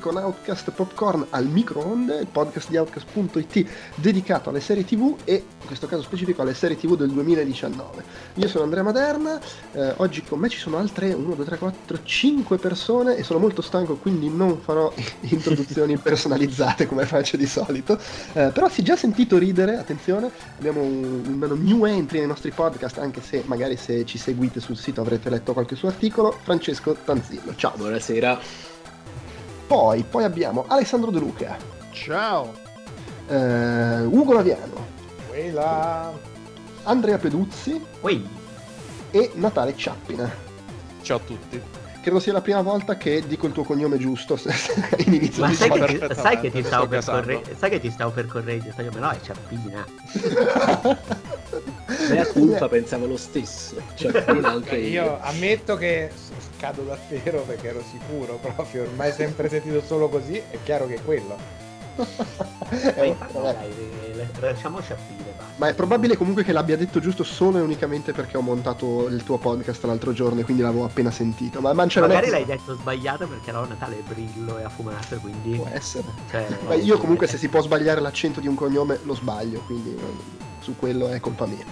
[0.00, 5.66] con Outcast Popcorn al microonde, il podcast di Outcast.it dedicato alle serie tv e in
[5.66, 8.02] questo caso specifico alle serie tv del 2019.
[8.34, 9.38] Io sono Andrea Maderna,
[9.72, 13.38] eh, oggi con me ci sono altre 1, 2, 3, 4, 5 persone e sono
[13.38, 17.98] molto stanco quindi non farò introduzioni personalizzate come faccio di solito,
[18.32, 22.50] eh, però si è già sentito ridere, attenzione, abbiamo un, un new entry nei nostri
[22.50, 26.96] podcast anche se magari se ci seguite sul sito avrete letto qualche suo articolo, Francesco
[27.04, 27.54] Tanzillo.
[27.56, 27.74] Ciao.
[27.76, 28.69] Buonasera.
[29.70, 31.56] Poi, poi abbiamo Alessandro De Luca.
[31.92, 32.52] Ciao.
[33.28, 34.84] Eh, Ugo Laviano.
[35.28, 36.10] Quella.
[36.82, 37.80] Andrea Peduzzi.
[38.00, 38.28] Ui.
[39.12, 40.28] E Natale Ciappina.
[41.02, 41.62] Ciao a tutti.
[42.02, 44.36] Credo sia la prima volta che dico il tuo cognome giusto
[45.06, 47.20] in inizio Ma di sai, che ti, sai, che ti stavo per casando.
[47.20, 48.90] corre- sai che ti stavo per correggere?
[48.98, 49.86] No, è Ciappina.
[52.10, 53.76] Mea culpa pensavo lo stesso.
[53.94, 55.02] Cioè, prima anche io.
[55.04, 56.10] Io ammetto che
[56.60, 61.02] cado davvero perché ero sicuro proprio, ormai sempre sentito solo così, è chiaro che è
[61.02, 61.58] quello.
[62.00, 63.52] Ma Eh, infatti, vabbè.
[63.52, 63.74] dai,
[64.14, 65.24] le- le- lasciamo Ciappina.
[65.36, 65.52] basta.
[65.56, 69.22] Ma è probabile comunque che l'abbia detto giusto solo e unicamente perché ho montato il
[69.24, 71.60] tuo podcast l'altro giorno e quindi l'avevo appena sentito.
[71.60, 75.56] Ma, è- Magari l'hai detto sbagliato perché allora Natale è brillo e affumato e quindi...
[75.56, 76.04] Può essere.
[76.30, 79.90] Cioè, Ma io comunque se si può sbagliare l'accento di un cognome lo sbaglio, quindi
[79.94, 81.64] eh, su quello è colpa mia.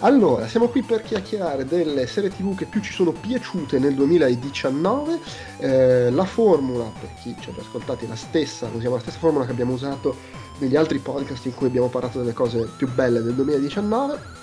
[0.00, 5.18] Allora, siamo qui per chiacchierare delle serie tv che più ci sono piaciute nel 2019.
[5.58, 9.18] Eh, la formula, per chi ci ha già ascoltati, è la stessa, usiamo la stessa
[9.18, 10.16] formula che abbiamo usato
[10.58, 14.36] negli altri podcast in cui abbiamo parlato delle cose più belle del 2019.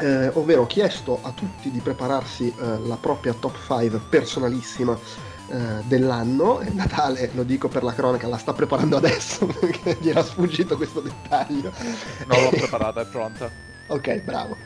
[0.00, 4.98] eh, ovvero ho chiesto a tutti di prepararsi eh, la propria top 5 personalissima
[5.50, 6.60] eh, dell'anno.
[6.60, 10.76] E Natale, lo dico per la cronaca, la sta preparando adesso perché gli era sfuggito
[10.76, 11.72] questo dettaglio.
[12.26, 13.68] Non l'ho preparata, è pronta.
[13.90, 14.56] Ok, bravo.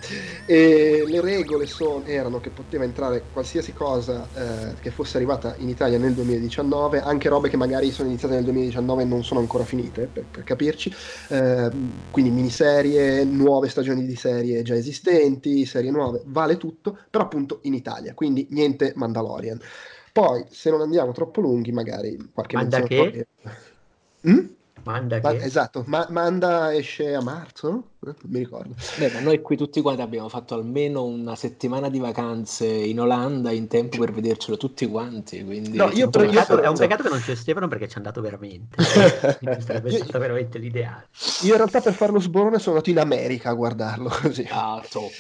[0.44, 5.71] E le regole sono- erano che poteva entrare qualsiasi cosa eh, che fosse arrivata in
[5.71, 9.65] Italia nel 2019, anche robe che magari sono iniziate nel 2019 e non sono ancora
[9.65, 10.94] finite, per, per capirci.
[11.28, 11.71] Eh,
[12.11, 17.73] quindi miniserie, nuove stagioni di serie già esistenti, serie nuove, vale tutto, però appunto in
[17.73, 19.59] Italia, quindi niente Mandalorian.
[20.14, 23.26] Poi, se non andiamo troppo lunghi, magari qualche Manda che?
[24.28, 24.47] Mm?
[24.84, 25.44] Manda Ma- che...
[25.44, 27.94] esatto, ma Manda esce a marzo?
[28.04, 28.75] Non mi ricordo.
[28.98, 33.50] Beh, ma noi qui tutti quanti abbiamo fatto almeno una settimana di vacanze in Olanda
[33.50, 35.42] in tempo per vedercelo tutti quanti.
[35.44, 37.88] Quindi No, io È per- un io è un peccato che non c'è Stefano perché
[37.88, 38.82] ci è andato veramente.
[39.60, 41.09] Sarebbe stato veramente l'ideale.
[41.43, 44.47] Io in realtà per fare lo sborone sono andato in America a guardarlo così.
[44.50, 45.12] Ah, top.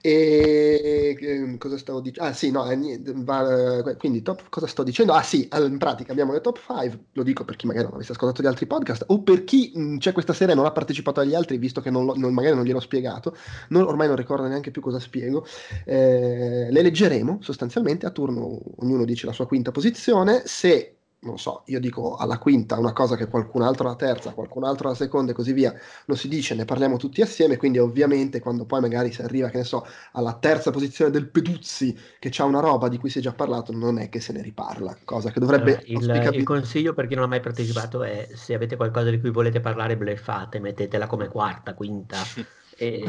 [0.00, 2.28] e ehm, cosa stavo dicendo?
[2.28, 5.12] Ah sì, no, eh, va- eh, quindi top, cosa sto dicendo?
[5.12, 8.12] Ah sì, in pratica abbiamo le top 5, lo dico per chi magari non avesse
[8.12, 10.93] ascoltato gli altri podcast o per chi mh, c'è questa sera e non ha partecipato
[11.20, 13.34] agli altri visto che non non- magari non gliel'ho spiegato,
[13.70, 15.44] non- ormai non ricordo neanche più cosa spiego.
[15.84, 21.62] Eh, le leggeremo sostanzialmente a turno, ognuno dice la sua quinta posizione, se non so,
[21.66, 25.32] io dico alla quinta una cosa che qualcun altro alla terza, qualcun altro alla seconda
[25.32, 25.74] e così via,
[26.06, 29.58] lo si dice, ne parliamo tutti assieme, quindi ovviamente quando poi magari si arriva, che
[29.58, 33.22] ne so, alla terza posizione del Peduzzi, che c'ha una roba di cui si è
[33.22, 36.94] già parlato, non è che se ne riparla, cosa che dovrebbe Allora, il, il consiglio
[36.94, 40.60] per chi non ha mai partecipato è se avete qualcosa di cui volete parlare, bleffate,
[40.60, 42.18] mettetela come quarta, quinta.
[42.76, 43.04] E...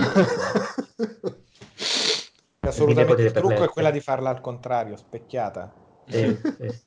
[2.59, 5.84] Assolutamente il trucco è quella di farla al contrario, specchiata.
[6.07, 6.81] E- e-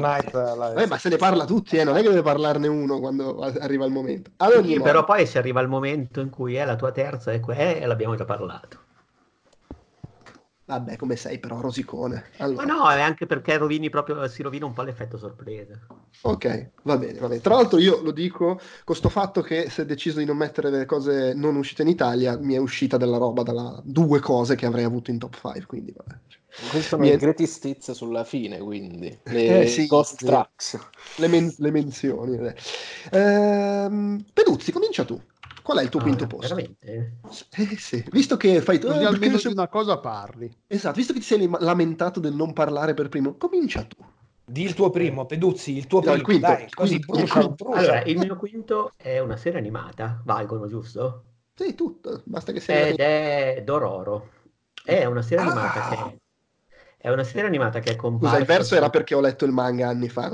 [0.00, 3.00] Night, la- Eh, ma se ne parla tutti, eh, non è che deve parlarne uno
[3.00, 4.30] quando arriva il momento.
[4.62, 7.80] Sì, però poi si arriva al momento in cui è la tua terza e que-
[7.80, 8.78] e l'abbiamo già parlato.
[10.72, 12.24] Vabbè, come sei però, rosicone.
[12.54, 15.78] Ma Allora, no, è anche perché rovini proprio, si rovina un po' l'effetto sorpresa.
[16.24, 17.40] Ok, va bene, va bene.
[17.40, 20.84] Tra l'altro io lo dico con sto fatto che se deciso di non mettere le
[20.84, 24.84] cose non uscite in Italia, mi è uscita della roba dalla due cose che avrei
[24.84, 26.14] avuto in top 5, quindi vabbè.
[26.54, 27.16] Questi sono Niente.
[27.16, 29.18] i greatest hits sulla fine, quindi.
[29.24, 30.24] Le Eh, sì, ghost sì.
[30.26, 30.78] tracks.
[31.16, 32.36] Le, men- le menzioni.
[32.38, 32.54] eh.
[33.10, 35.20] Ehm, Peduzzi, comincia tu.
[35.62, 36.54] Qual è il tuo Ah, quinto posto?
[36.54, 37.12] Veramente?
[37.50, 40.50] Eh sì, visto che fai tu, Così eh, almeno se- di una cosa parli.
[40.66, 43.96] esatto, visto che ti sei lamentato del non parlare per primo, comincia tu.
[44.44, 47.06] Di il tuo primo, Peduzzi, il tuo No, primo, il quinto, dai, il così quinto,
[47.06, 47.64] brucia, il quinto.
[47.70, 51.24] Allora, il mio quinto è una serie animata, valgono, giusto?
[51.54, 54.30] Sì, tutto, basta che sei Ed è Dororo.
[54.84, 55.82] È una serie animata Ah.
[55.82, 56.20] che
[56.96, 58.38] è una serie animata che è Scusa, comparsa.
[58.38, 60.30] il verso era perché ho letto il manga anni fa.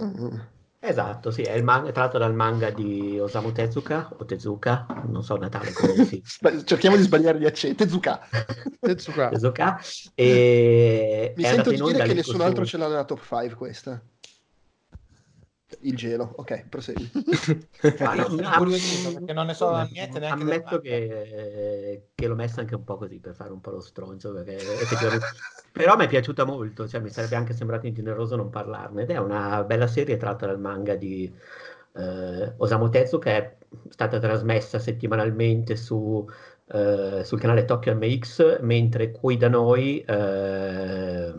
[0.81, 5.37] Esatto, sì, è il manga, tratto dal manga di Osamu Tezuka o Tezuka, non so
[5.37, 6.23] Natale come si
[6.65, 7.85] Cerchiamo di sbagliare gli accenti.
[7.85, 8.21] Tezuka.
[8.79, 9.29] Tetsuka.
[9.29, 9.81] Tezuka
[10.15, 13.57] e Mi è sento di dire che nessun su- altro ce l'ha nella top 5
[13.57, 14.01] questa.
[15.83, 17.11] Il gelo, ok, prosegui.
[18.01, 22.61] Ah, no, no, incuriosito, perché non ne so niente neanche Ammetto che, che l'ho messa
[22.61, 25.27] anche un po' così per fare un po' lo stronzo, perché effettivamente-
[25.73, 29.19] però mi è piaciuta molto, cioè mi sarebbe anche sembrato ingeneroso non parlarne ed è
[29.19, 31.33] una bella serie tratta dal manga di
[31.95, 33.57] eh, Osamu Tezuka che è
[33.91, 36.27] stata trasmessa settimanalmente su,
[36.73, 41.33] eh, sul canale Tokyo MX, mentre qui da noi eh,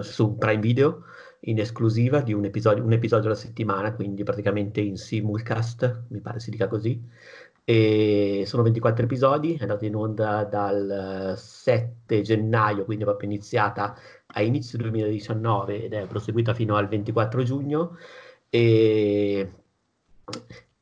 [0.00, 1.04] su Prime Video
[1.46, 6.40] in esclusiva di un episodio, un episodio alla settimana, quindi praticamente in simulcast, mi pare
[6.40, 7.02] si dica così.
[7.66, 13.96] E sono 24 episodi, è andato in onda dal 7 gennaio, quindi proprio iniziata
[14.26, 17.96] a inizio 2019 ed è proseguita fino al 24 giugno.
[18.50, 19.50] E,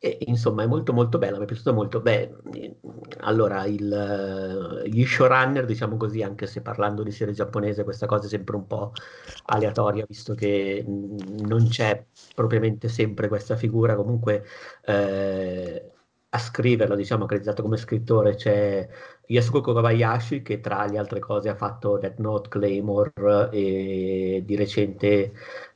[0.04, 2.00] e, insomma è molto molto bella, mi è piaciuta molto.
[2.00, 2.34] Beh,
[3.20, 8.28] allora il, gli showrunner, diciamo così, anche se parlando di serie giapponese questa cosa è
[8.28, 8.92] sempre un po'
[9.46, 12.04] aleatoria, visto che non c'è
[12.34, 14.44] propriamente sempre questa figura, comunque
[14.86, 15.90] eh,
[16.30, 18.88] a scriverla, diciamo, accreditato come scrittore c'è
[19.26, 25.32] Yasuko Kobayashi che tra le altre cose ha fatto Death Note, Claymore e di recente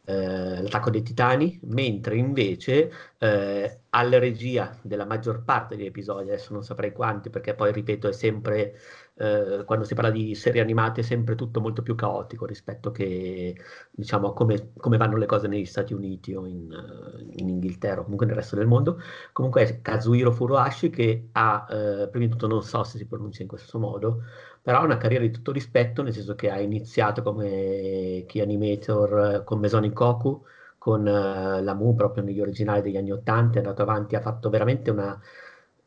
[0.06, 6.52] eh, L'attacco dei titani, mentre invece eh, alla regia della maggior parte degli episodi, adesso
[6.52, 8.74] non saprei quanti perché poi ripeto è sempre,
[9.16, 13.56] eh, quando si parla di serie animate è sempre tutto molto più caotico rispetto che
[13.90, 18.02] diciamo come, come vanno le cose negli Stati Uniti o in, eh, in Inghilterra o
[18.04, 19.00] comunque nel resto del mondo.
[19.32, 23.42] Comunque è Kazuhiro Furuhashi che ha, eh, prima di tutto non so se si pronuncia
[23.42, 24.22] in questo modo,
[24.66, 29.34] però ha una carriera di tutto rispetto, nel senso che ha iniziato come key animator
[29.42, 30.44] eh, con Mesonic Goku,
[30.76, 34.50] con eh, la Mu proprio negli originali degli anni 80, è andato avanti, ha fatto
[34.50, 35.16] veramente una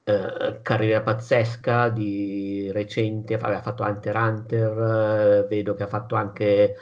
[0.06, 6.76] eh, carriera pazzesca di recente, aveva fatto Hunter Hunter, eh, vedo che ha fatto anche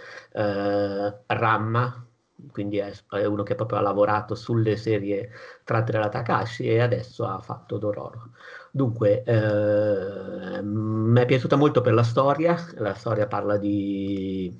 [1.28, 2.06] Ramma,
[2.52, 5.32] quindi è, è uno che proprio ha lavorato sulle serie
[5.64, 8.32] tratte dalla Takashi e adesso ha fatto Dororo.
[8.78, 14.56] Dunque, eh, mi è piaciuta molto per la storia, la storia parla di,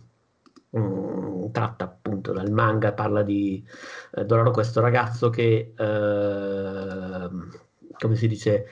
[0.76, 3.64] mm, tratta appunto dal manga, parla di
[4.14, 7.30] eh, Dororo, questo ragazzo che, eh,
[8.00, 8.66] come si dice,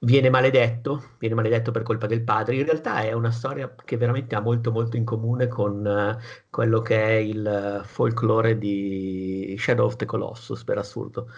[0.00, 2.56] viene maledetto, viene maledetto per colpa del padre.
[2.56, 6.18] In realtà è una storia che veramente ha molto molto in comune con eh,
[6.50, 11.28] quello che è il folklore di Shadow of the Colossus, per assurdo.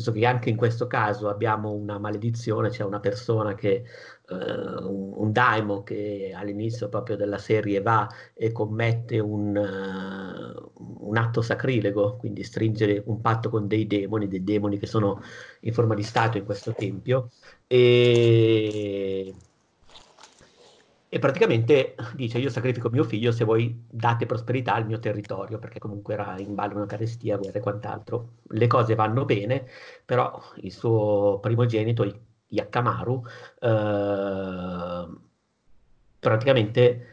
[0.00, 3.84] Nel senso che anche in questo caso abbiamo una maledizione, c'è una persona che,
[4.28, 11.16] eh, un, un daimon che all'inizio proprio della serie va e commette un, uh, un
[11.18, 15.20] atto sacrilego, quindi stringere un patto con dei demoni, dei demoni che sono
[15.60, 17.30] in forma di statua in questo tempio,
[17.66, 19.34] e,
[21.12, 25.80] e praticamente dice io sacrifico mio figlio se voi date prosperità al mio territorio, perché
[25.80, 28.34] comunque era in ballo una carestia, guerra e quant'altro.
[28.50, 29.66] Le cose vanno bene,
[30.04, 32.04] però il suo primogenito,
[32.48, 33.24] Yakamaru,
[33.60, 35.06] eh,
[36.20, 37.06] praticamente...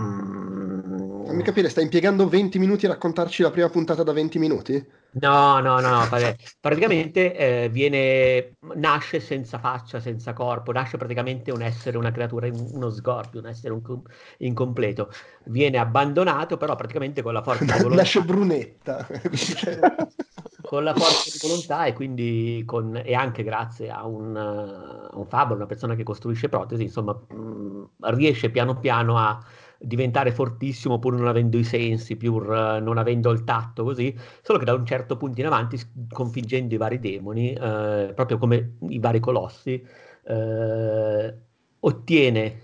[0.00, 4.86] mm, Fammi capire, stai impiegando 20 minuti a raccontarci la prima puntata da 20 minuti?
[5.12, 6.36] No, no, no, vabbè.
[6.60, 12.90] praticamente eh, viene, nasce senza faccia, senza corpo, nasce praticamente un essere, una creatura, uno
[12.90, 14.02] sgorbio, un essere un-
[14.38, 15.10] incompleto.
[15.46, 19.06] Viene abbandonato, però praticamente con la forza di volontà, Nasce brunetta.
[20.62, 25.26] con la forza di volontà e quindi con, e anche grazie a un, a un
[25.26, 29.42] fabbro, una persona che costruisce protesi, insomma, mh, riesce piano piano a
[29.82, 34.58] diventare fortissimo pur non avendo i sensi, pur eh, non avendo il tatto, così, solo
[34.58, 38.98] che da un certo punto in avanti, sconfiggendo i vari demoni, eh, proprio come i
[38.98, 39.82] vari colossi,
[40.24, 41.34] eh,
[41.80, 42.62] ottiene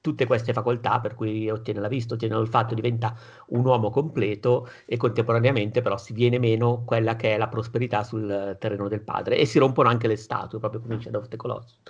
[0.00, 3.14] tutte queste facoltà, per cui ottiene la vista, ottiene l'olfatto, diventa
[3.48, 8.56] un uomo completo e contemporaneamente però si viene meno quella che è la prosperità sul
[8.58, 11.36] terreno del padre e si rompono anche le statue, proprio come in Shadow of the
[11.36, 11.80] Colossus.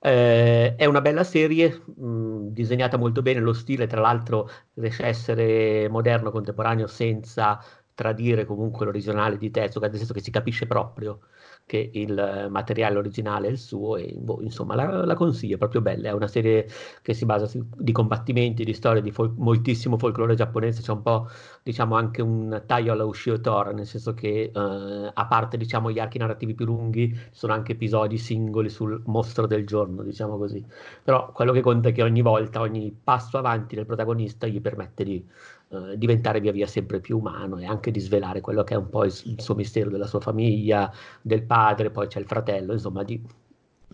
[0.00, 5.06] Eh, è una bella serie, mh, disegnata molto bene, lo stile tra l'altro riesce a
[5.06, 7.60] essere moderno, contemporaneo, senza
[7.94, 11.20] tradire comunque l'originale di Tezuka, nel senso che si capisce proprio
[11.68, 15.82] che il materiale originale è il suo e boh, insomma la, la consiglio, è proprio
[15.82, 16.66] bella, è una serie
[17.02, 21.02] che si basa su, di combattimenti, di storie, di fol- moltissimo folklore giapponese, c'è un
[21.02, 21.28] po'
[21.62, 25.98] diciamo anche un taglio alla Ushio Tora, nel senso che eh, a parte diciamo gli
[25.98, 30.64] archi narrativi più lunghi, sono anche episodi singoli sul mostro del giorno, diciamo così,
[31.04, 35.04] però quello che conta è che ogni volta, ogni passo avanti del protagonista gli permette
[35.04, 35.22] di
[35.70, 38.88] eh, diventare via via sempre più umano e anche di svelare quello che è un
[38.88, 43.02] po' il, il suo mistero della sua famiglia, del padre, poi c'è il fratello, insomma,
[43.04, 43.22] di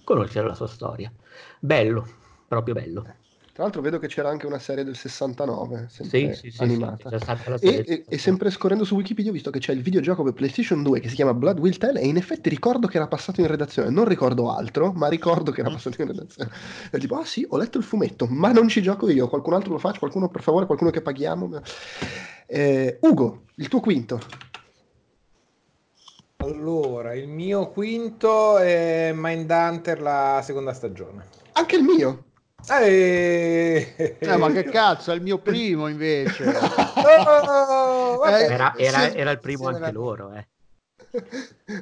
[0.04, 1.12] conoscere la sua storia.
[1.58, 2.06] Bello,
[2.46, 3.04] proprio bello.
[3.54, 7.16] Tra l'altro vedo che c'era anche una serie del 69, Sì, sempre sì, sì, animata.
[7.16, 10.32] sì, E, e- e sempre scorrendo su Wikipedia ho visto che c'è il videogioco per
[10.32, 13.40] PlayStation 2 che si chiama Blood Will Tell e in effetti ricordo che era passato
[13.42, 16.50] in redazione, non ricordo altro, ma ricordo che era passato in redazione.
[16.90, 19.70] E tipo, ah sì, ho letto il fumetto, ma non ci gioco io, qualcun altro
[19.70, 21.60] lo faccia, qualcuno per favore, qualcuno che paghiamo.
[22.46, 24.18] Eh, Ugo, il tuo quinto.
[26.38, 31.26] Allora, il mio quinto è Mindhunter la seconda stagione.
[31.52, 32.24] Anche il mio.
[32.66, 36.44] Eh, ma che cazzo, è il mio primo invece.
[37.04, 38.42] Oh, vabbè.
[38.44, 40.46] Era, era- Sì, era il primo anche era- loro, eh.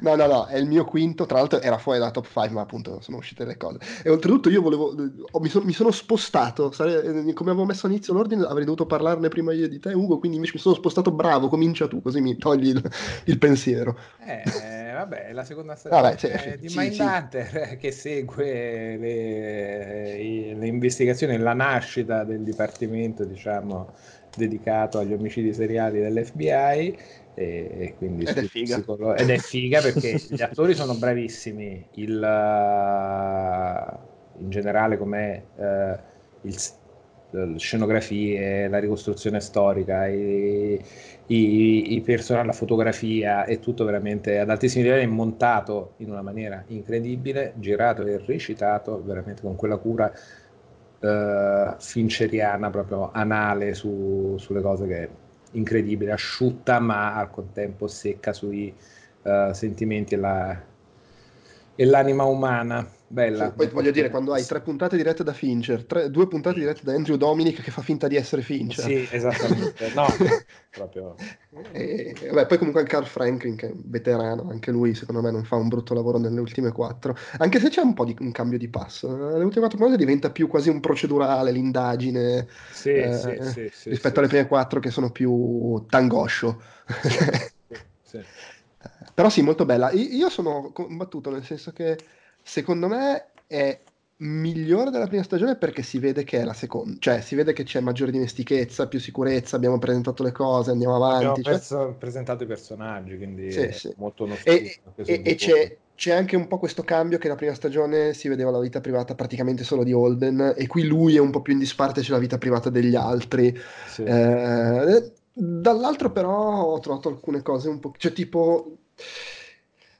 [0.00, 2.60] No, no, no, è il mio quinto, tra l'altro era fuori dalla top 5, ma
[2.60, 3.78] appunto sono uscite le cose.
[4.04, 4.94] E oltretutto io volevo,
[5.30, 8.86] ho- mi, sono, mi sono spostato, sare- eh, come avevo messo all'inizio l'ordine avrei dovuto
[8.86, 12.20] parlarne prima io di te Ugo, quindi invece mi sono spostato, bravo, comincia tu, così
[12.20, 12.90] mi togli il,
[13.24, 13.96] il pensiero.
[14.24, 20.54] Eh, vabbè, la seconda stagione Vabbè, sì, eh, sì, di sì, Mindhunter che segue le,
[20.54, 23.92] le investigazioni la nascita del dipartimento, diciamo,
[24.34, 26.96] dedicato agli omicidi seriali dell'FBI.
[27.34, 28.82] E, e quindi Ed è figa.
[28.82, 33.98] psicolo- ed è figa perché gli attori sono bravissimi, il, eh,
[34.42, 35.46] in generale come
[36.42, 36.78] il, s-
[37.30, 40.78] le scenografie, la ricostruzione storica, i,
[41.26, 46.62] i, i personaggi, la fotografia è tutto veramente ad altissimi livelli, montato in una maniera
[46.68, 50.12] incredibile, girato e recitato veramente con quella cura
[51.00, 55.08] eh, fincheriana, proprio anale su- sulle cose che
[55.52, 58.74] incredibile, asciutta ma al contempo secca sui
[59.22, 60.62] eh, sentimenti e, la-
[61.74, 62.86] e l'anima umana.
[63.12, 63.48] Bella.
[63.50, 66.80] Sì, poi voglio dire, quando hai tre puntate dirette da Fincher, tre- due puntate dirette
[66.82, 68.84] da Andrew Dominic che fa finta di essere Fincher.
[68.84, 69.90] Sì, esattamente.
[69.94, 70.06] No,
[70.72, 71.14] proprio.
[71.74, 75.30] E, vabbè, poi comunque anche Carl Franklin, che è un veterano, anche lui secondo me
[75.30, 78.32] non fa un brutto lavoro nelle ultime quattro, anche se c'è un po' di un
[78.32, 79.14] cambio di passo.
[79.14, 83.90] Nelle ultime quattro puntate diventa più quasi un procedurale, l'indagine, Sì, eh, sì, sì, sì,
[83.90, 84.34] rispetto sì, alle sì.
[84.34, 86.62] prime quattro che sono più tangoscio.
[88.02, 88.24] Sì.
[89.14, 89.90] Però sì, molto bella.
[89.92, 91.98] Io sono combattuto nel senso che
[92.42, 93.78] secondo me è
[94.22, 97.64] migliore della prima stagione perché si vede che è la seconda, cioè si vede che
[97.64, 101.42] c'è maggiore dimestichezza, più sicurezza, abbiamo presentato le cose, andiamo Abbiamo avanti.
[101.42, 103.92] cioè- perso- presentato i personaggi, quindi Sì, è sì.
[103.96, 107.54] molto uno E, e- e c'è, c'è anche un po' questo cambio che la prima
[107.54, 111.30] stagione si vedeva la vita privata praticamente solo di Holden e qui lui è un
[111.30, 113.52] po' più in disparte, c'è la vita privata degli altri.
[113.88, 114.02] Sì.
[114.04, 117.92] Eh, dall'altro però ho trovato alcune cose un po'...
[117.96, 118.76] cioè tipo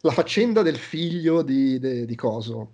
[0.02, 2.73] la faccenda del figlio di, de- di Coso.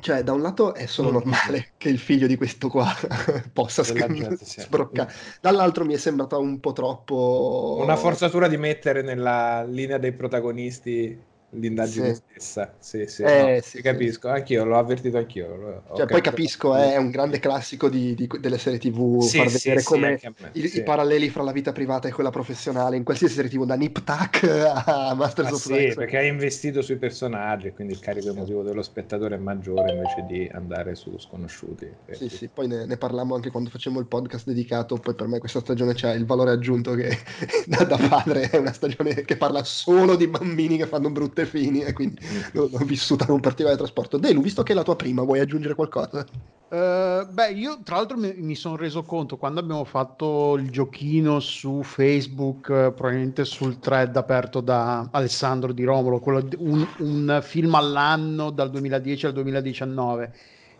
[0.00, 1.12] Cioè, da un lato è solo Mm.
[1.12, 2.86] normale che il figlio di questo qua
[3.52, 7.78] possa sc- sbroccare, dall'altro mi è sembrata un po' troppo...
[7.80, 11.18] Una forzatura di mettere nella linea dei protagonisti
[11.50, 12.14] l'indagine Sì.
[12.14, 12.76] stessa.
[12.80, 15.54] Sì, sì, Eh, no, sì, capisco, anch'io l'ho avvertito anch'io.
[15.56, 19.28] l'ho- ho Cioè, poi capisco, eh, è un grande classico di- di- delle serie TV,
[19.28, 20.76] Sì, far sì, vedere sì, come me, i, sì.
[20.78, 24.02] i paralleli fra la vita privata e quella professionale in qualsiasi serie TV, da Nip
[24.04, 28.62] Tuck a Masters Ah, of sì, perché hai investito sui personaggi, quindi il carico emotivo
[28.62, 31.86] dello spettatore è maggiore invece di andare su sconosciuti.
[32.08, 35.38] Sì, sì, poi ne, ne parlammo anche quando facemmo il podcast dedicato, poi per me
[35.38, 37.10] questa stagione c'ha il valore aggiunto che
[37.66, 41.80] da, da padre è una stagione che parla solo di bambini che fanno brutte fini
[41.82, 42.18] e quindi
[42.52, 44.18] l'ho, l'ho vissuta con particolare trasporto.
[44.18, 46.24] Delu, visto che è la tua prima, vuoi aggiungere qualcosa?
[46.68, 51.38] Eh, beh, io tra l'altro mi, mi sono reso conto quando abbiamo fatto il giochino
[51.38, 57.38] su Facebook, eh, probabilmente sul thread aperto da Alessandro Di Romolo, quello di- un, un
[57.42, 60.34] film all'anno dal 2010 al 2019.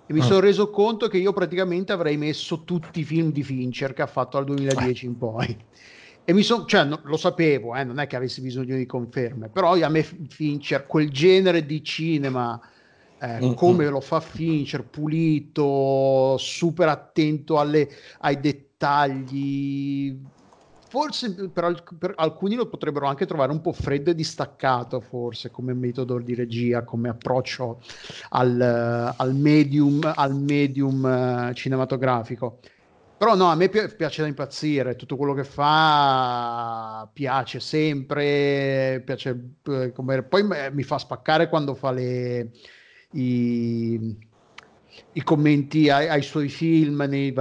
[0.08, 0.24] E mi Ah.
[0.24, 4.06] sono reso conto che io praticamente avrei messo tutti i film di Fincher che ha
[4.06, 5.56] fatto dal 2010 in poi.
[6.28, 9.48] E mi sono, cioè, no- lo sapevo, eh, non è che avessi bisogno di conferme,
[9.48, 12.60] però a me Fincher, quel genere di cinema
[13.18, 17.88] eh, Mm, come lo fa Fincher, pulito, super attento alle-
[18.20, 20.18] ai dettagli.
[20.88, 25.74] Forse per, per alcuni lo potrebbero anche trovare un po' freddo e distaccato, forse come
[25.74, 27.80] metodo di regia, come approccio
[28.30, 28.60] al,
[29.16, 32.60] al medium, al medium eh, cinematografico.
[33.18, 39.54] Però no, a me pi- piace da impazzire, tutto quello che fa piace sempre, piace
[39.64, 40.22] eh, come...
[40.22, 42.50] poi me- mi fa spaccare quando fa le,
[43.12, 44.18] i,
[45.12, 47.32] i commenti ai, ai suoi film nei,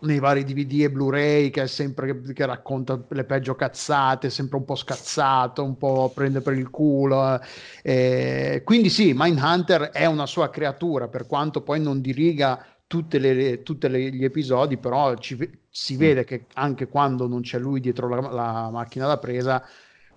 [0.00, 4.58] nei vari DVD e Blu-ray che è sempre che, che racconta le peggio cazzate, sempre
[4.58, 7.40] un po' scazzato, un po' prende per il culo.
[7.82, 8.60] eh.
[8.64, 12.66] quindi sì, Mindhunter è una sua creatura, per quanto poi non diriga
[12.98, 15.38] tutti gli episodi, però ci
[15.70, 19.64] si vede che anche quando non c'è lui dietro la, la macchina da presa,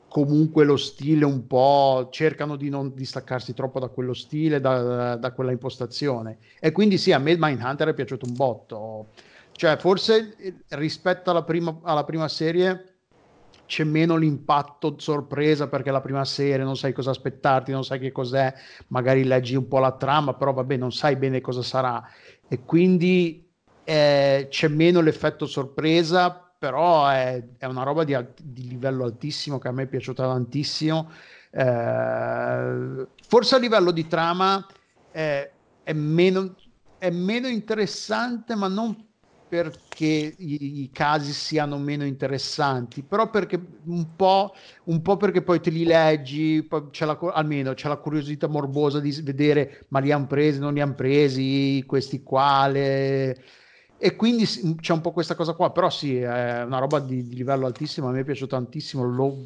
[0.10, 5.32] comunque lo stile un po' cercano di non distaccarsi troppo da quello stile, da, da
[5.32, 6.40] quella impostazione.
[6.60, 9.08] E quindi sì, a me Mindhunter è piaciuto un botto.
[9.52, 12.96] Cioè, forse eh, rispetto alla prima, alla prima serie
[13.66, 18.12] c'è meno l'impatto sorpresa perché la prima serie non sai cosa aspettarti, non sai che
[18.12, 18.54] cos'è,
[18.88, 22.04] magari leggi un po' la trama, però vabbè, non sai bene cosa sarà.
[22.48, 23.50] E quindi
[23.84, 29.68] eh, c'è meno l'effetto sorpresa però è, è una roba di, di, livello altissimo che
[29.68, 31.12] a me è piaciuta tantissimo.
[31.52, 34.66] Eh, forse a livello di trama
[35.12, 35.52] è,
[35.84, 36.56] è, meno,
[36.98, 38.96] è meno interessante, ma non
[39.56, 44.54] perché i, i, casi siano meno interessanti, però perché un po',
[44.86, 49.12] un po perché poi te li leggi, c'è la, almeno c'è la curiosità morbosa di
[49.24, 53.38] vedere ma li hanno presi, non li hanno presi, questi qua, le,
[53.98, 57.36] e quindi c'è un po' questa cosa qua, però sì, è una roba di, di
[57.36, 59.38] livello altissimo, a me piaciuto tantissimo, lo,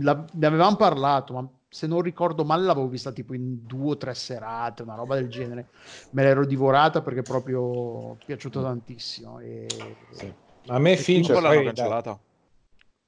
[0.00, 3.96] la, ne avevamo parlato, ma se non ricordo male l'avevo vista tipo in due o
[3.96, 5.70] tre serate, una roba del genere,
[6.10, 9.40] me l'ero divorata perché proprio è piaciuto tantissimo.
[9.40, 9.66] E,
[10.12, 10.32] sì.
[10.68, 12.20] A me Fincher l'hanno cancellata.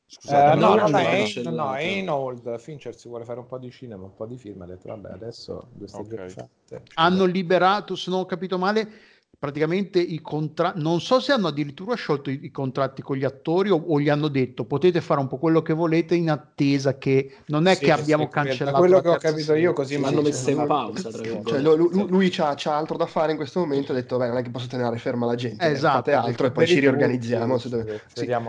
[0.04, 2.58] Scusate, uh, no, no, no, è, no, è in old.
[2.58, 4.60] Fincher si vuole fare un po' di cinema, un po' di film.
[4.62, 6.30] Ha detto, vabbè, adesso due stagioni okay.
[6.30, 6.82] fatte.
[6.94, 8.88] Hanno liberato, se non ho capito male,
[9.38, 13.68] praticamente i contratti, non so se hanno addirittura sciolto i, i contratti con gli attori
[13.68, 17.36] o, o, gli hanno detto potete fare un po' quello che volete in attesa che
[17.46, 20.22] non è sì, che abbiamo sì, cancellato quello che ho capito io così mi hanno
[20.22, 23.92] messo in pausa cioè, lui, lui, lui c'ha, c'ha, altro da fare in questo momento
[23.92, 26.50] ha detto beh non è che posso tenere ferma la gente esatto, fate altro e
[26.50, 27.68] poi ci riorganizziamo sì,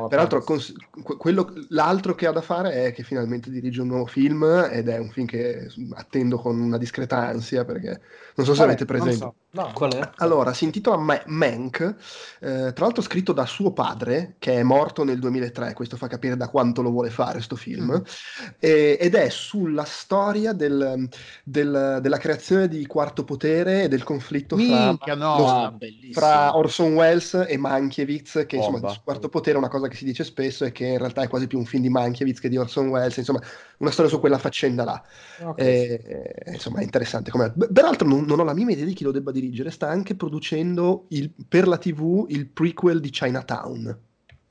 [0.10, 0.74] peraltro cons-
[1.18, 4.98] quello, l'altro che ha da fare è che finalmente dirige un nuovo film ed è
[4.98, 8.00] un film che attendo con una discreta ansia perché
[8.36, 9.34] non so se Vabbè, avete presente so.
[9.52, 9.72] no.
[9.74, 10.10] qual è?
[10.18, 11.96] allora si intitola Ma- Mank,
[12.40, 16.38] eh, tra l'altro scritto da suo padre, che è morto nel 2003, questo fa capire
[16.38, 18.04] da quanto lo vuole fare questo film, mm.
[18.60, 21.08] e, ed è sulla storia del,
[21.44, 25.38] del, della creazione di Quarto Potere e del conflitto Minchia, fra, no.
[25.38, 25.78] lo, ah,
[26.12, 29.02] fra, Orson Welles e Mankiewicz, che insomma, Bomba.
[29.04, 31.48] Quarto Potere è una cosa che si dice spesso e che in realtà è quasi
[31.48, 33.42] più un film di Mankiewicz che di Orson Welles, insomma
[33.78, 35.04] una storia su quella faccenda là.
[35.40, 35.66] Okay.
[35.66, 37.32] E, insomma è interessante.
[37.32, 37.52] Com'è.
[37.72, 40.67] Peraltro non, non ho la minima idea di chi lo debba dirigere, sta anche producendo
[41.10, 44.00] il, per la TV il prequel di Chinatown.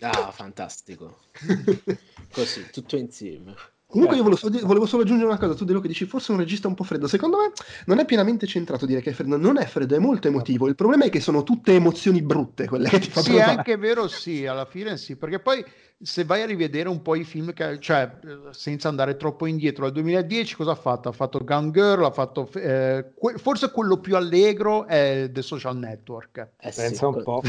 [0.00, 1.20] Ah, fantastico.
[2.32, 3.54] Così, tutto insieme.
[3.88, 6.66] Comunque io volevo, volevo, solo aggiungere una cosa, tu quello che dici, forse un regista
[6.66, 7.52] un po' freddo, secondo me
[7.86, 10.74] non è pienamente centrato dire che è freddo, non è freddo, è molto emotivo, il
[10.74, 13.52] problema è che sono tutte emozioni brutte quelle che ti fa Sì, provare.
[13.52, 15.64] è anche vero, sì, alla fine sì, perché poi
[16.02, 18.10] se vai a rivedere un po' i film, che, cioè
[18.50, 21.08] senza andare troppo indietro, al 2010 cosa ha fatto?
[21.08, 25.76] Ha fatto Gun Girl, ha fatto eh, que- forse quello più allegro è The Social
[25.78, 26.48] Network.
[26.60, 27.40] Eh sì, Pensa un po'.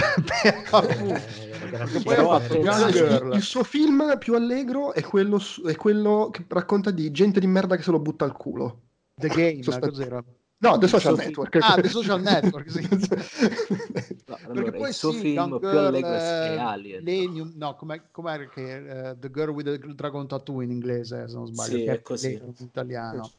[2.47, 7.47] il, il, suo film più allegro è quello, è quello che racconta di gente di
[7.47, 8.81] merda che se lo butta al culo.
[9.15, 10.23] The Game, cos'era?
[10.59, 11.57] No, The Social Network.
[11.61, 12.81] Ah, The Social Network, sì.
[14.25, 17.03] no, allora, poi il suo sì, film più allegro è Alien.
[17.03, 21.35] Lenium, no, com'è, com'è che uh, The Girl with the Dragon Tattoo in inglese, se
[21.35, 22.33] non sbaglio, sì, che è così.
[22.33, 23.31] in italiano.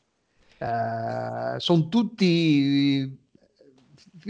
[0.58, 3.18] Uh, sono tutti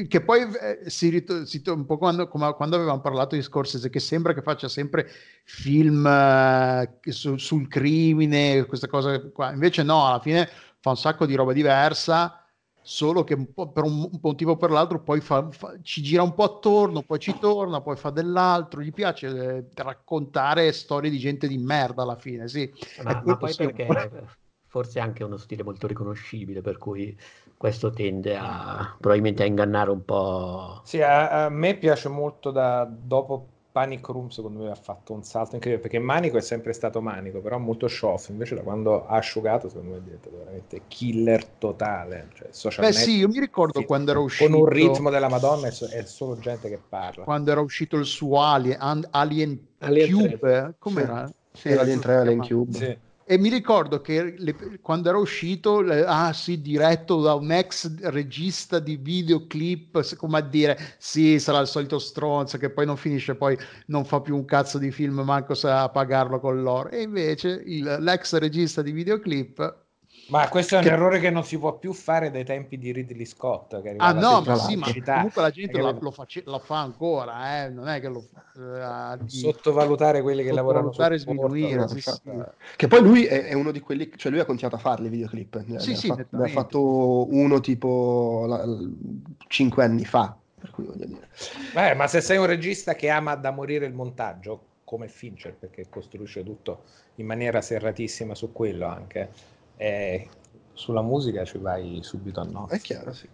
[0.09, 3.90] che poi eh, si, rit- si un po' quando, come, quando avevamo parlato di Scorsese
[3.90, 5.09] che sembra che faccia sempre
[5.44, 9.53] film eh, su, sul crimine questa cosa qua.
[9.53, 10.48] Invece no alla fine
[10.81, 12.42] fa un sacco di roba diversa
[12.81, 16.33] solo che un per un motivo o per l'altro poi fa, fa, ci gira un
[16.33, 21.46] po' attorno, poi ci torna, poi fa dell'altro, gli piace eh, raccontare storie di gente
[21.46, 22.72] di merda alla fine, sì.
[23.03, 23.87] Ma, ma poi perché
[24.68, 27.14] forse è anche uno stile molto riconoscibile, per cui
[27.59, 30.81] questo tende a probabilmente a ingannare un po'.
[30.85, 35.23] Sì, a, a me piace molto da dopo Panic Room secondo me ha fatto un
[35.23, 39.07] salto incredibile perché Manico è sempre stato Manico però molto show off invece da quando
[39.07, 43.38] ha asciugato secondo me è diventato veramente killer totale cioè, social beh sì io mi
[43.38, 47.23] ricordo sì, quando era uscito con un ritmo della madonna è solo gente che parla
[47.23, 48.79] quando era uscito il suo Alien,
[49.11, 50.75] Alien, Alien Cube 3.
[50.79, 51.27] com'era?
[51.53, 52.99] Sì, sì, Alien 3 Alien Cube sì
[53.31, 57.99] e mi ricordo che le, quando era uscito, le, ah sì, diretto da un ex
[58.05, 63.35] regista di videoclip, come a dire, sì, sarà il solito stronzo che poi non finisce,
[63.35, 63.55] poi
[63.87, 66.88] non fa più un cazzo di film, manco sa pagarlo con l'oro.
[66.88, 69.87] E invece il, l'ex regista di videoclip
[70.29, 70.91] ma questo è un che...
[70.91, 73.81] errore che non si può più fare dai tempi di Ridley Scott.
[73.81, 76.43] Che ah no, ma sì, ma comunque la gente lo, lo, face...
[76.45, 77.71] lo, fa ancora, eh?
[77.71, 79.38] non è che lo uh, di...
[79.38, 82.12] sottovalutare quelli che lavorano su sminuire, sì, sì.
[82.77, 85.09] Che poi lui è, è, uno di quelli, cioè lui ha continuato a fare le
[85.09, 88.64] videoclip, ne, sì, ne, sì, ha, fatto, ne ha fatto uno tipo la,
[89.47, 90.37] cinque anni fa.
[90.61, 91.29] Per cui voglio dire.
[91.73, 95.87] Beh, ma se sei un regista che ama da morire il montaggio, come Fincher, perché
[95.88, 96.83] costruisce tutto
[97.17, 99.57] in maniera serratissima su quello anche.
[99.81, 100.29] E
[100.73, 102.77] sulla musica ci vai subito a nozze.
[102.77, 103.29] È chiaro, sì.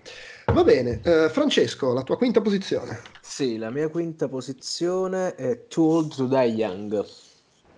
[0.53, 2.99] Va bene, eh, Francesco, la tua quinta posizione.
[3.21, 7.05] Sì, la mia quinta posizione è Too Old to Die Young.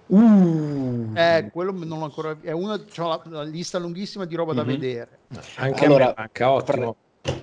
[0.09, 2.39] Uh, Eh, quello non l'ho ancora.
[2.41, 4.67] È una, c'ho la, la lista lunghissima di roba da Mhm.
[4.67, 5.21] vedere.
[5.57, 6.97] Anche Allora, a me ottimo.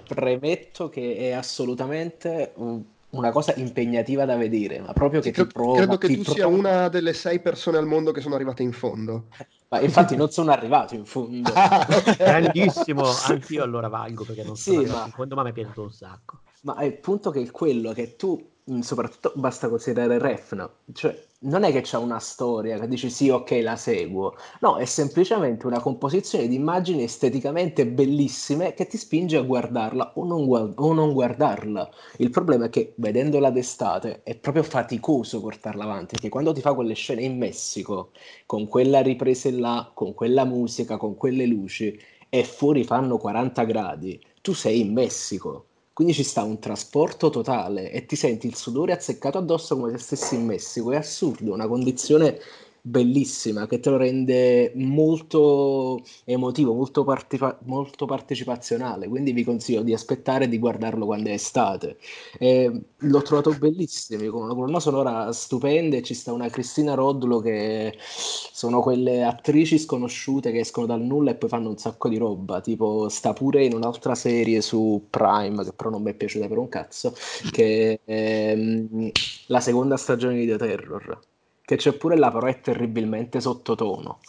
[0.06, 5.44] Premetto che è assolutamente un- una cosa impegnativa da vedere, ma proprio che sì, ti
[5.44, 5.76] cre- prova.
[5.76, 8.64] credo che ti tu sia prova- una delle sei persone al mondo che sono arrivate
[8.64, 9.28] in fondo.
[9.74, 11.52] Ma infatti non sono arrivato in fondo.
[12.22, 15.54] Grandissimo, anch'io allora valgo perché non Sì, sono arrivato ma- in fondo, ma mi è
[15.54, 16.44] piaciuto un sacco.
[16.62, 21.64] Ma è il punto che è quello che tu, soprattutto basta considerare Refn, cioè non
[21.64, 24.36] è che c'è una storia che dici sì, ok, la seguo.
[24.62, 30.26] No, è semplicemente una composizione di immagini esteticamente bellissime che ti spinge a guardarla o
[30.26, 31.90] non, guard- o non guardarla.
[32.18, 36.74] Il problema è che vedendola d'estate è proprio faticoso portarla avanti, perché quando ti fa
[36.74, 38.12] quelle scene in Messico,
[38.46, 41.98] con quella ripresa là, con quella musica, con quelle luci,
[42.30, 45.66] e fuori fanno 40 gradi, tu sei in Messico.
[45.94, 50.00] Quindi ci sta un trasporto totale e ti senti il sudore azzeccato addosso come se
[50.00, 50.92] stessi in Messico.
[50.92, 52.40] È assurdo, una condizione
[52.86, 59.08] bellissima che te lo rende molto emotivo, molto, partipa- molto partecipazionale.
[59.08, 61.98] Quindi vi consiglio di aspettare e di guardarlo quando è estate.
[62.38, 67.40] Eh, l'ho trovato bellissimo, con una colonna sonora stupenda e ci sta una Cristina Rodolo
[67.40, 72.18] che sono quelle attrici sconosciute che escono dal nulla e poi fanno un sacco di
[72.18, 76.48] roba, tipo sta pure in un'altra serie su Prime, che però non mi è piaciuta
[76.48, 77.14] per un cazzo,
[77.52, 79.12] che è ehm,
[79.48, 81.20] la seconda stagione di The Terror,
[81.64, 84.20] che c'è pure là però è terribilmente sottotono.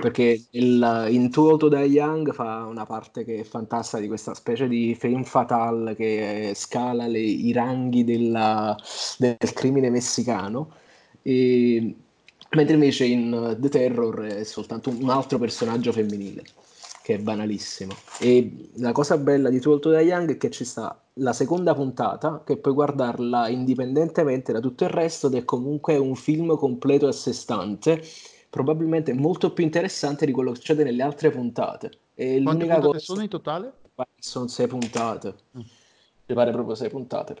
[0.00, 4.08] Perché il, in Too Old to Die Young fa una parte che è fantastica di
[4.08, 8.76] questa specie di femme fatale che scala le- i ranghi della-
[9.18, 10.72] del crimine messicano,
[11.22, 11.94] e,
[12.50, 16.44] mentre invece in The Terror è soltanto un altro personaggio femminile,
[17.08, 17.94] che è banalissimo.
[18.20, 22.42] E la cosa bella di Too Die Young è che ci sta la seconda puntata,
[22.44, 27.12] che puoi guardarla indipendentemente da tutto il resto, ed è comunque un film completo a
[27.12, 28.02] sé stante
[28.50, 31.90] probabilmente molto più interessante di quello che succede nelle altre puntate.
[32.12, 33.72] E Quante l'unica cosa sono in totale?
[34.18, 35.34] sono sei puntate.
[35.56, 35.60] Mm.
[36.26, 37.36] Mi pare proprio sei puntate.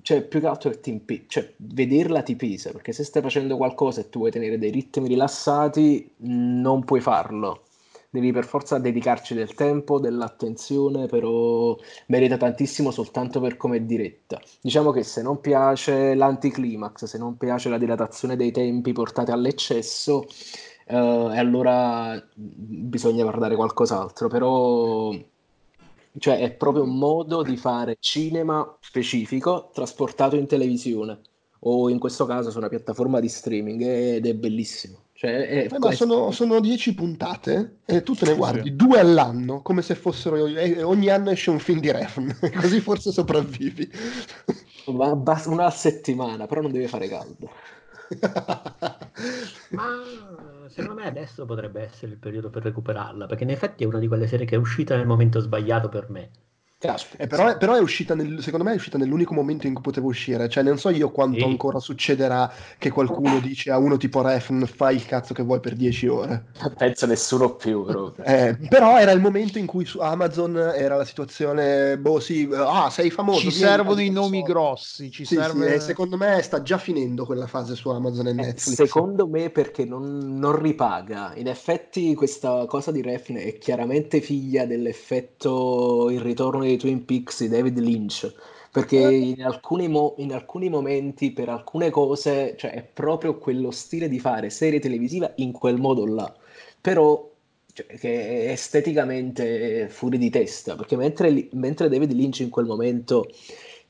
[0.00, 3.58] Cioè, più che altro che ti impi- cioè, vederla ti pesa, perché se stai facendo
[3.58, 7.64] qualcosa e tu vuoi tenere dei ritmi rilassati, non puoi farlo.
[8.12, 14.40] Devi per forza dedicarci del tempo, dell'attenzione, però merita tantissimo soltanto per come è diretta.
[14.60, 20.26] Diciamo che se non piace l'anticlimax, se non piace la dilatazione dei tempi portati all'eccesso,
[20.86, 25.12] eh, allora bisogna guardare qualcos'altro, però
[26.18, 31.20] cioè è proprio un modo di fare cinema specifico trasportato in televisione
[31.60, 34.98] o in questo caso su una piattaforma di streaming ed è bellissimo.
[35.20, 38.98] Cioè, è- Eh, ma è- sono, sono dieci puntate e tu te ne guardi due
[39.00, 40.46] all'anno, come se fossero...
[40.46, 43.90] e ogni anno esce un film di Refn, così forse sopravvivi.
[44.86, 47.50] ma basta- una settimana, però non deve fare caldo.
[49.70, 53.98] Ma secondo me adesso potrebbe essere il periodo per recuperarla, perché in effetti è una
[53.98, 56.30] di quelle serie che è uscita nel momento sbagliato per me.
[56.80, 57.22] Caspita.
[57.22, 59.82] Eh, però, è- però è uscita nel- secondo me è uscita nell'unico momento in cui
[59.82, 61.44] potevo uscire, cioè non so io quanto Sì.
[61.44, 65.76] ancora succederà che qualcuno dice a uno tipo Refn fai il cazzo che vuoi per
[65.76, 66.44] 10 ore.
[66.76, 67.84] Penso nessuno più.
[68.22, 72.88] Eh, però era il momento in cui su Amazon era la situazione, boh sì, ah
[72.90, 73.40] sei famoso.
[73.40, 74.42] Ci servono i nomi soldi.
[74.42, 75.68] grossi, ci Sì, serve...
[75.68, 78.74] sì, e secondo me sta già finendo quella fase su Amazon e Eh, Netflix.
[78.76, 81.34] Secondo me perché non, non ripaga.
[81.36, 87.42] In effetti questa cosa di Refn è chiaramente figlia dell'effetto Il ritorno dei Twin Peaks
[87.42, 88.32] di David Lynch.
[88.72, 94.08] Perché in alcuni, mo- in alcuni momenti, per alcune cose, cioè è proprio quello stile
[94.08, 96.32] di fare serie televisiva in quel modo là.
[96.80, 97.28] Però
[97.72, 100.76] cioè, che è esteticamente fuori di testa.
[100.76, 103.26] Perché mentre, mentre David Lynch in quel momento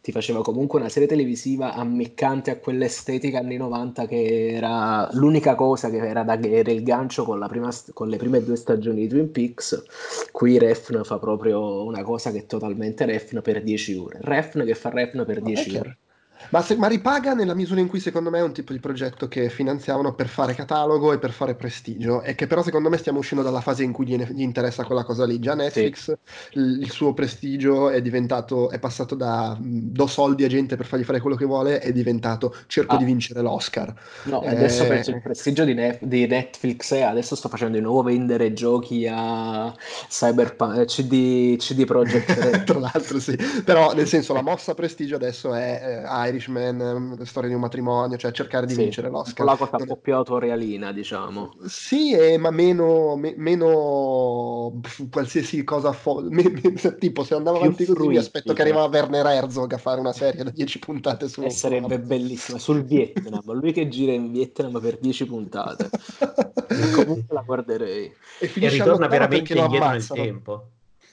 [0.01, 5.91] ti faceva comunque una serie televisiva ammiccante a quell'estetica anni 90 che era l'unica cosa
[5.91, 9.09] che era, da, era il gancio con, la prima con le prime due stagioni di
[9.09, 9.85] Twin Peaks.
[10.33, 14.19] Qui Refn fa proprio una cosa che è totalmente Refn per 10 ore.
[14.23, 15.89] Refn che fa Refn per 10 chiaro.
[15.89, 15.99] ore.
[16.49, 19.29] Ma, se- ma ripaga nella misura in cui secondo me è un tipo di progetto
[19.29, 23.19] che finanziavano per fare catalogo e per fare prestigio e che però secondo me stiamo
[23.19, 25.39] uscendo dalla fase in cui gli, gli interessa quella cosa lì.
[25.39, 26.13] Già Netflix,
[26.53, 30.87] il, il suo prestigio è diventato, è passato da mh, do soldi a gente per
[30.87, 32.99] fargli fare quello che vuole, è diventato cerco Ah.
[32.99, 33.95] di vincere l'Oscar.
[34.23, 37.83] No, Eh, adesso penso il prestigio di, Nef- di Netflix è adesso sto facendo di
[37.83, 39.73] nuovo vendere giochi a
[40.09, 42.65] Cyberpunk, eh, CD, CD Projekt.
[42.65, 47.49] Tra l'altro sì, però nel senso la mossa prestigio adesso è eh, Irishman, eh, storia
[47.49, 49.47] di un matrimonio, cioè cercare di Sì, vincere l'Oscar.
[49.47, 51.57] la cosa un po' più autorealina, diciamo.
[51.67, 57.67] Sì, eh, ma meno, me- meno qualsiasi cosa fo- me- me- tipo se andavo Più
[57.67, 58.79] avanti così mi aspetto che fruibile.
[58.79, 62.85] arrivava Werner Herzog a fare una serie da 10 puntate su E sarebbe bellissima sul
[62.85, 65.91] Vietnam, lui che gira in Vietnam per 10 puntate.
[66.71, 68.07] Comunque la guarderei.
[68.07, 68.15] e
[68.45, 70.71] E finisce ritorna veramente indietro nel tempo.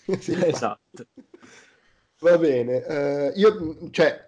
[0.20, 0.32] Sì.
[0.32, 1.06] Esatto.
[2.20, 4.26] Va bene, eh, io, cioè,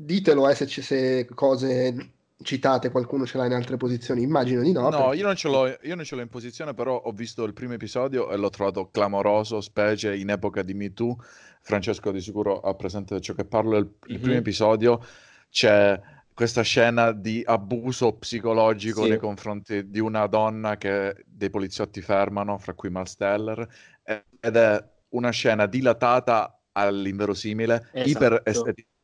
[0.00, 4.70] ditelo eh, se, ci- se cose citate qualcuno ce l'ha in altre posizioni, immagino di
[4.70, 4.82] no.
[4.82, 7.42] No, perché- io non, ce l'ho, io non ce l'ho in posizione, però ho visto
[7.44, 11.16] il primo episodio e l'ho trovato clamoroso, specie in epoca di Me Too.
[11.62, 13.76] Francesco di sicuro ha presente di ciò che parlo.
[13.76, 14.20] Il, il Mhm.
[14.20, 15.04] primo episodio
[15.50, 16.00] c'è
[16.32, 19.08] questa scena di abuso psicologico Sì.
[19.08, 23.66] nei confronti di una donna che dei poliziotti fermano, fra cui Miles Teller,
[24.04, 28.08] e- ed è una scena dilatata all'inverosimile, Esatto.
[28.08, 28.42] iper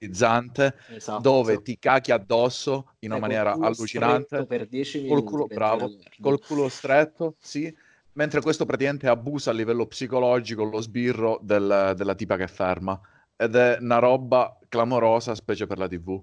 [0.04, 1.20] estetizzante, Esatto.
[1.20, 5.40] dove ti cacchi addosso in una col maniera culo allucinante per 10 col minuti culo,
[5.48, 5.90] mentre bravo,
[6.20, 7.74] col culo stretto, sì,
[8.12, 12.98] mentre questo praticamente abusa a livello psicologico lo sbirro del- della tipa che ferma.
[13.36, 16.22] Ed è una roba clamorosa, specie per la TV.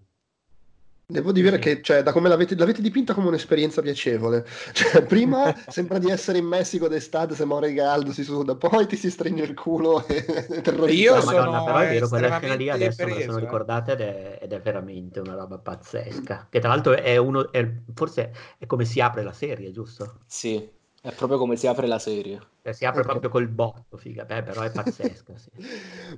[1.11, 4.45] Devo dire che, cioè, da come l'avete, l'avete dipinta come un'esperienza piacevole.
[4.71, 8.95] Cioè, prima sembra di essere in Messico d'estate, se muore caldo, si suda, poi ti
[8.95, 10.91] si stringe il culo e è terrorizzato.
[10.93, 13.91] Io No, sono Madonna, però è vero, quella scena lì adesso me la sono ricordata
[13.91, 16.47] ed è, ed è veramente una roba pazzesca.
[16.49, 20.19] Che tra l'altro è uno, è- forse è come si apre la serie, giusto?
[20.25, 20.71] Sì,
[21.01, 22.39] è proprio come si apre la serie.
[22.63, 23.07] Cioè, si apre Ok.
[23.07, 25.49] proprio col botto, figa, beh, però è pazzesca, sì.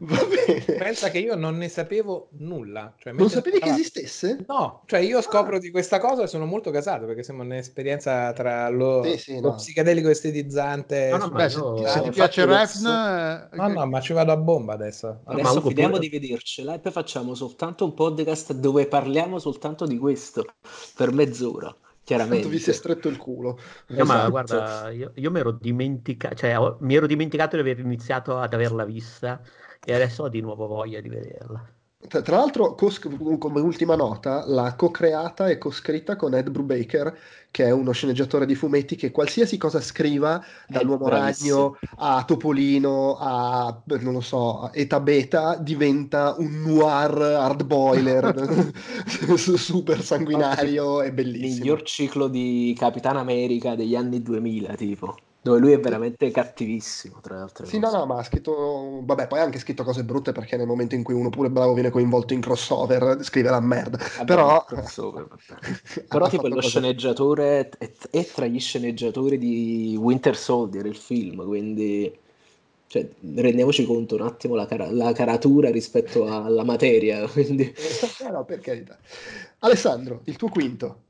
[0.02, 0.78] Va bene.
[0.78, 2.94] Pensa che io non ne sapevo nulla.
[2.98, 4.44] Cioè, Non sapevi che parlava- esistesse?
[4.46, 8.68] No, cioè io scopro di questa cosa e sono molto casato perché sembra un'esperienza tra
[8.68, 9.56] lo, Sì, sì, lo no.
[9.56, 11.10] psicadelico estetizzante.
[11.12, 14.02] No, no, Beh, se, io- ti- Ah, se ti piace Refn, eh, No, no, ma
[14.02, 15.22] ci vado a bomba adesso.
[15.24, 19.98] Adesso finiamo pure- di vedercela e poi facciamo soltanto un podcast dove parliamo soltanto di
[19.98, 20.46] questo
[20.98, 22.48] per mezz'ora, chiaramente.
[22.48, 23.58] Tanto vi si è stretto il culo.
[23.96, 24.30] No, ma Esatto.
[24.30, 28.54] guarda, io, io mi ero dimenticato, cioè, ho- mi ero dimenticato di aver iniziato ad
[28.54, 29.42] averla vista
[29.84, 31.64] e adesso ho di nuovo voglia di vederla.
[32.08, 37.18] Tra, tra l'altro, cos- come ultima nota, l'ha co-creata e co-scritta con Ed Brubaker,
[37.50, 43.82] che è uno sceneggiatore di fumetti che qualsiasi cosa scriva, dall'uomo ragno a Topolino a,
[44.00, 48.74] non lo so, Eta Beta, diventa un noir hardboiler
[49.38, 51.48] super sanguinario e Il bellissimo.
[51.48, 57.36] miglior ciclo di Capitan America degli anni 2000, tipo, dove lui è veramente cattivissimo, tra
[57.36, 57.98] le altre Sì, no, cose.
[57.98, 61.04] no, ma ha scritto, vabbè, poi ha anche scritto cose brutte perché nel momento in
[61.04, 63.98] cui uno pure bravo viene coinvolto in crossover, scrive la merda.
[64.16, 65.28] Vabbè, Però, crossover,
[66.08, 71.46] Però tipo lo cose- sceneggiatore è, è tra gli sceneggiatori di Winter Soldier, il film,
[71.46, 72.16] quindi
[72.88, 78.46] cioè, rendiamoci conto un attimo la, cara- la caratura rispetto alla materia, quindi Eh, no,
[78.46, 79.00] per carità.
[79.60, 81.03] Alessandro, il tuo quinto.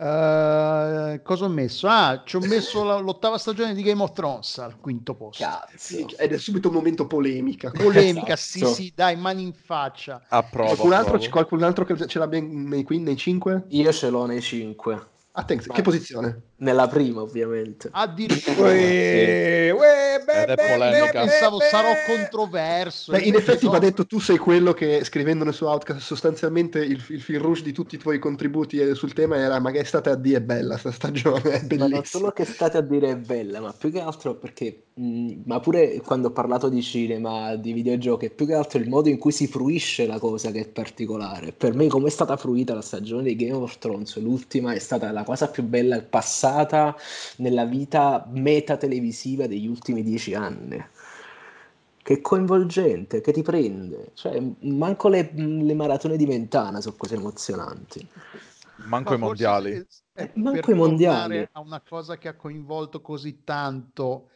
[0.00, 1.86] Eh, cosa ho messo?
[1.88, 5.44] Ah, ci ho messo la- l'ottava stagione di Game of Thrones al quinto posto.
[5.76, 6.16] Sì, cazzo.
[6.18, 7.70] ed è subito un momento polemica.
[7.70, 8.74] Polemica, sì, Esatto.
[8.74, 10.22] sì, dai, mani in faccia.
[10.28, 11.30] Approvo, Qualcun altro, approvo.
[11.30, 13.64] qualcun altro che ce l'abbia nei, qui- nei cinque?
[13.68, 15.06] Io ce l'ho nei 5,
[15.44, 15.76] Vai.
[15.76, 16.42] che posizione?
[16.60, 17.88] nella prima ovviamente.
[17.90, 23.12] Addirittura Uè, uè, beh, beh, beh, pensavo beh, sarò controverso.
[23.12, 23.70] Beh, in effetti No.
[23.70, 27.72] va detto, tu sei quello che scrivendone su Outcast sostanzialmente il, il fil rouge di
[27.72, 30.76] tutti i tuoi contributi eh, sul tema era ma che state a dire è bella
[30.76, 32.04] sta stagione, è Ma non bellissima.
[32.04, 36.00] solo che state a dire è bella, ma più che altro perché, mh, ma pure
[36.02, 39.46] quando ho parlato di cinema, di videogiochi, più che altro il modo in cui si
[39.46, 41.52] fruisce la cosa che è particolare.
[41.52, 45.10] Per me, come è stata fruita la stagione di Game of Thrones, l'ultima è stata
[45.12, 46.96] la cosa più bella passata
[47.38, 50.82] nella vita meta televisiva degli ultimi dieci anni.
[52.02, 54.12] Che è coinvolgente, che ti prende.
[54.14, 58.08] Cioè, manco le, le maratone di Mentana sono cose emozionanti.
[58.82, 59.70] Manco Ma i mondiali.
[59.72, 61.48] è- è Eh, manco per i mondiali.
[61.52, 64.30] A una cosa che ha coinvolto così tanto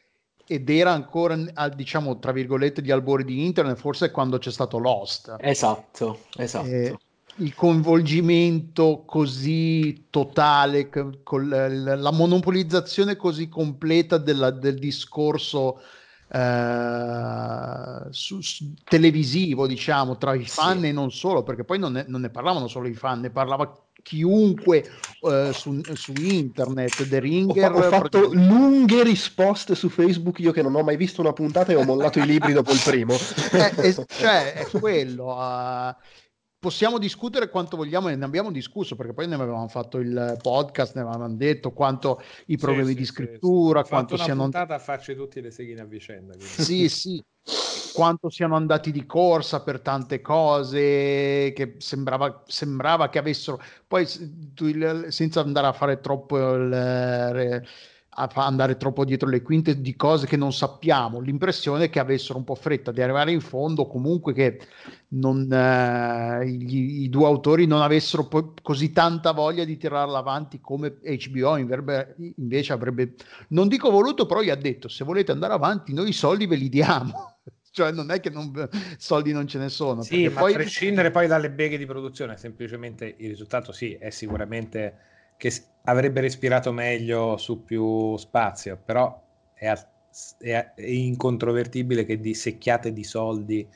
[0.46, 1.36] ed era ancora,
[1.74, 5.34] diciamo, tra virgolette, di albori di internet, forse quando c'è stato Lost.
[5.38, 6.66] Esatto, esatto.
[6.66, 6.96] Eh,
[7.38, 15.80] il coinvolgimento così totale, c- col- l- la monopolizzazione così completa della- del discorso
[16.28, 20.86] eh, su- su- televisivo, diciamo, tra i fan Sì.
[20.88, 23.72] e non solo, perché poi non ne, non ne parlavano solo i fan, ne parlava
[24.02, 24.84] chiunque
[25.20, 27.72] eh, su, su internet, The Ho, Ringer.
[27.72, 31.72] fa- ho fatto lunghe risposte su Facebook, io che non ho mai visto una puntata
[31.72, 33.16] e ho mollato i libri dopo il primo.
[33.54, 35.32] Eh, eh, cioè, è quello.
[35.40, 35.94] eh,
[36.64, 40.94] possiamo discutere quanto vogliamo, e ne abbiamo discusso perché poi ne avevamo fatto il podcast,
[40.94, 43.90] ne avevamo detto quanto i problemi Sì, di sì, scrittura, sì.
[43.90, 44.40] Quanto siano.
[44.42, 46.32] puntata a farci tutti le seghine a vicenda.
[46.34, 46.46] quindi.
[46.64, 47.22] Sì, sì.
[47.92, 55.40] quanto siano andati di corsa per tante cose, che sembrava, sembrava che avessero, poi senza
[55.40, 57.62] andare a fare troppo il
[58.16, 61.20] a andare troppo dietro le quinte di cose che non sappiamo.
[61.20, 64.60] L'impressione è che avessero un po' fretta di arrivare in fondo, comunque che
[65.08, 70.60] non, eh, gli, i due autori non avessero poi così tanta voglia di tirarla avanti
[70.60, 73.14] come HBO invece avrebbe,
[73.48, 76.56] non dico voluto, però gli ha detto se volete andare avanti noi i soldi ve
[76.56, 77.38] li diamo.
[77.74, 78.52] cioè non è che non,
[78.96, 80.02] soldi non ce ne sono.
[80.02, 80.52] Sì, ma poi...
[80.52, 84.96] a prescindere poi dalle beghe di produzione, semplicemente il risultato sì, è sicuramente
[85.36, 85.50] che
[85.84, 89.20] avrebbe respirato meglio su più spazio, però
[89.52, 89.72] è,
[90.38, 93.68] è, è incontrovertibile che di secchiate di soldi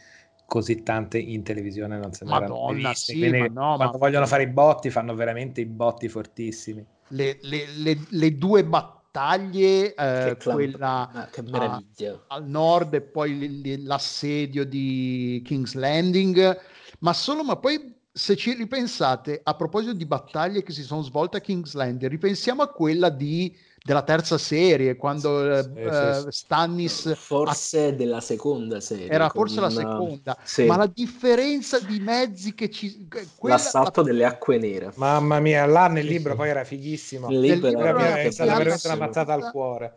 [0.47, 3.13] così tante in televisione non se ne erano viste.
[3.13, 3.99] Sì, Quindi, no, quando ma...
[3.99, 6.85] vogliono fare i botti fanno veramente i botti fortissimi.
[7.09, 11.83] Le, le, le, le due battaglie, eh, quella ah, a,
[12.29, 16.59] al nord e poi l'assedio di King's Landing,
[17.01, 21.37] ma solo, ma poi se ci ripensate, a proposito di battaglie che si sono svolte
[21.37, 27.15] a King's Landing, ripensiamo a quella di, della terza serie, quando sì, uh, sì, Stannis...
[27.15, 27.93] Forse a...
[27.93, 29.09] della seconda serie.
[29.09, 30.65] Era forse la seconda, sì.
[30.65, 33.07] ma la differenza di mezzi che ci...
[33.37, 33.55] Quella...
[33.55, 34.93] L'assalto delle acque nere.
[34.97, 37.29] Mamma mia, là nel libro poi era fighissimo.
[37.29, 39.95] Nel libro era, era, stata veramente una mazzata al cuore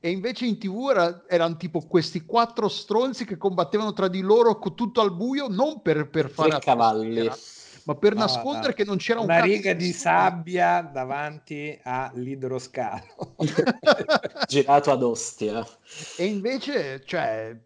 [0.00, 4.58] e invece in tv era, erano tipo questi quattro stronzi che combattevano tra di loro
[4.74, 7.30] tutto al buio non per, per fare cavalli
[7.88, 13.34] ma per ah, nascondere che non c'era una un riga di sabbia davanti all'idroscalo
[14.46, 15.66] girato ad Ostia.
[16.18, 17.56] E invece, cioè,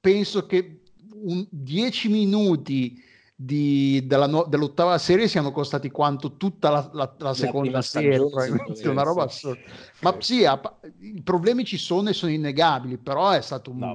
[0.00, 0.80] penso che
[1.12, 3.00] un, dieci minuti
[3.42, 8.86] di, della no, dell'ottava serie siano costati quanto tutta la, la, la seconda serie, probabilmente
[8.86, 9.62] una roba assurda.
[10.00, 10.42] Ma sì,
[10.98, 13.94] i problemi ci sono e sono innegabili, però è stato un, no,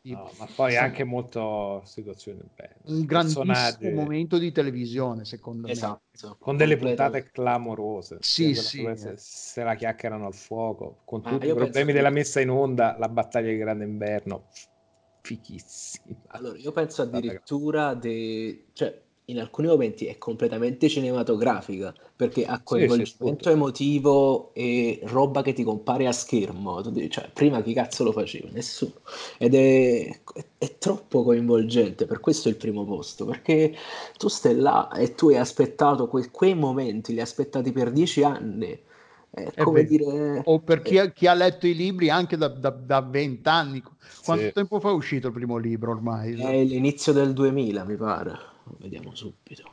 [0.00, 0.76] no, ma poi sì.
[0.78, 2.74] anche molto situazione bella.
[2.84, 6.28] un grandissimo momento di televisione, secondo esatto.
[6.28, 6.36] me.
[6.38, 8.16] Con delle puntate clamorose.
[8.20, 8.90] Sì, sì.
[8.94, 12.96] Se, se, la chiacchierano al fuoco, con ah, tutti i problemi della messa in onda,
[12.98, 14.44] la battaglia di Grande Inverno
[15.26, 16.16] fichissima.
[16.28, 18.66] Allora, io penso addirittura de...
[18.72, 25.42] cioè, in alcuni momenti è completamente cinematografica perché ha coinvolgimento sì, sì, emotivo e roba
[25.42, 26.80] che ti compare a schermo.
[26.80, 28.48] Tu dici, cioè, prima chi cazzo lo faceva?
[28.52, 28.92] Nessuno.
[29.38, 33.74] Ed è, è, è, troppo coinvolgente, per questo è il primo posto, perché
[34.16, 38.22] tu stai là e tu hai aspettato que- quei momenti, li hai aspettati per dieci
[38.22, 38.78] anni
[39.36, 40.40] è come beh, dire...
[40.44, 43.82] O per chi ha, chi ha, letto i libri anche da vent'anni.
[44.24, 44.52] Quanto sì.
[44.52, 46.40] tempo fa è uscito il primo libro ormai?
[46.40, 48.38] È l'inizio del 2000, mi pare.
[48.78, 49.70] Vediamo subito.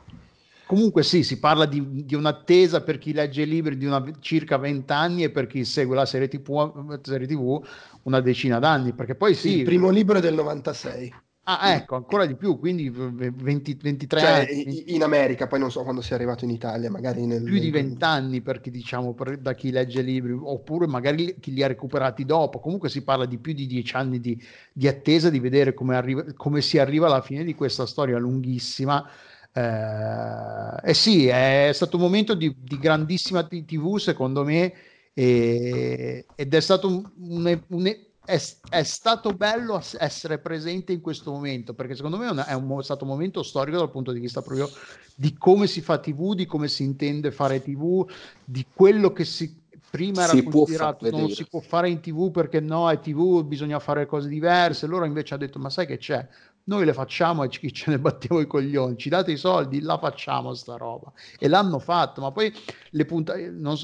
[0.66, 4.56] Comunque sì, si parla di, di, un'attesa per chi legge i libri di una, circa
[4.56, 7.62] vent'anni e per chi segue la serie TV, serie TV
[8.02, 9.58] una decina d'anni, perché poi sì...
[9.58, 11.14] Il primo libro è del 96.
[11.46, 14.94] Ah, ecco, ancora di più, quindi 20, 23 cioè, anni.
[14.94, 17.42] In America, poi non so quando sia arrivato in Italia, magari nel...
[17.42, 21.62] Più di 20 anni, perché diciamo, per, da chi legge libri, oppure magari chi li
[21.62, 22.60] ha recuperati dopo.
[22.60, 26.24] Comunque si parla di più di 10 anni di, di attesa di vedere come, arriva,
[26.34, 29.06] come, si arriva alla fine di questa storia lunghissima.
[29.52, 34.72] Eh, eh sì, è stato un momento di, di grandissima TV, secondo me,
[35.12, 41.30] e, ed è stato un, un, un è, è, stato bello essere presente in questo
[41.30, 44.40] momento perché secondo me è, un, è stato un momento storico dal punto di vista
[44.40, 44.68] proprio
[45.14, 48.08] di come si fa TV, di come si intende fare TV,
[48.44, 49.62] di quello che si
[49.94, 54.06] prima era considerato non si può fare in TV perché no, è TV, bisogna fare
[54.06, 54.88] cose diverse.
[54.88, 56.26] Loro invece ha detto: Ma sai che c'è?
[56.66, 59.98] Noi le facciamo e ci, ce ne battiamo i coglioni, ci date i soldi, la
[59.98, 61.12] facciamo sta roba.
[61.38, 62.52] E l'hanno fatto, ma poi
[62.90, 63.76] le puntate, non,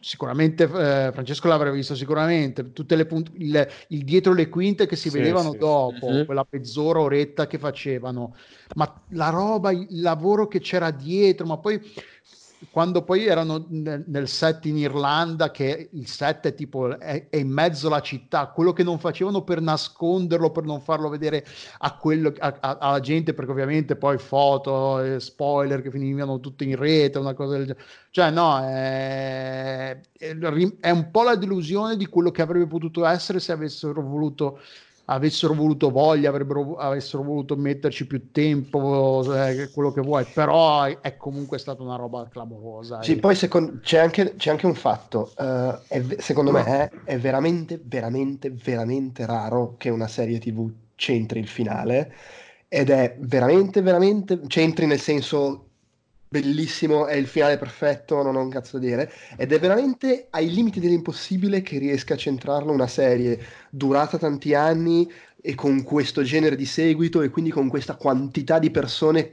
[0.00, 4.96] sicuramente eh, Francesco l'avrebbe visto sicuramente, tutte le punt- il, il, dietro le quinte che
[4.96, 5.58] si sì, vedevano sì.
[5.58, 6.24] dopo, mm-hmm.
[6.24, 8.34] quella mezz'ora, oretta che facevano,
[8.74, 11.80] ma la roba, il lavoro che c'era dietro, ma poi
[12.70, 17.36] quando poi erano nel, nel, set in Irlanda, che il set è tipo è, è,
[17.36, 21.44] in mezzo alla città, quello che non facevano per nasconderlo, per non farlo vedere
[21.78, 26.76] a quello, a, a, alla gente, perché ovviamente poi foto, spoiler che finivano tutte in
[26.76, 27.84] rete, una cosa del genere.
[28.10, 30.00] Cioè, no, è,
[30.80, 34.58] è un po' la delusione di quello che avrebbe potuto essere se avessero voluto
[35.10, 41.16] avessero voluto voglia, avrebbero, avessero voluto metterci più tempo, eh, quello che vuoi, però è
[41.16, 43.02] comunque stata una roba clamorosa.
[43.02, 43.16] Sì, e...
[43.16, 47.80] poi secondo, c'è, anche, c'è, anche, un fatto, uh, è, secondo me è, è, veramente,
[47.82, 52.12] veramente, veramente raro che una serie tv c'entri il finale
[52.68, 55.67] ed è veramente, veramente, c'entri nel senso
[56.28, 60.50] bellissimo, è il finale perfetto, non ho un cazzo da dire, ed è veramente ai
[60.52, 63.38] limiti dell'impossibile che riesca a centrarlo una serie
[63.70, 65.10] durata tanti anni
[65.40, 69.30] e con questo genere di seguito e quindi con questa quantità di persone,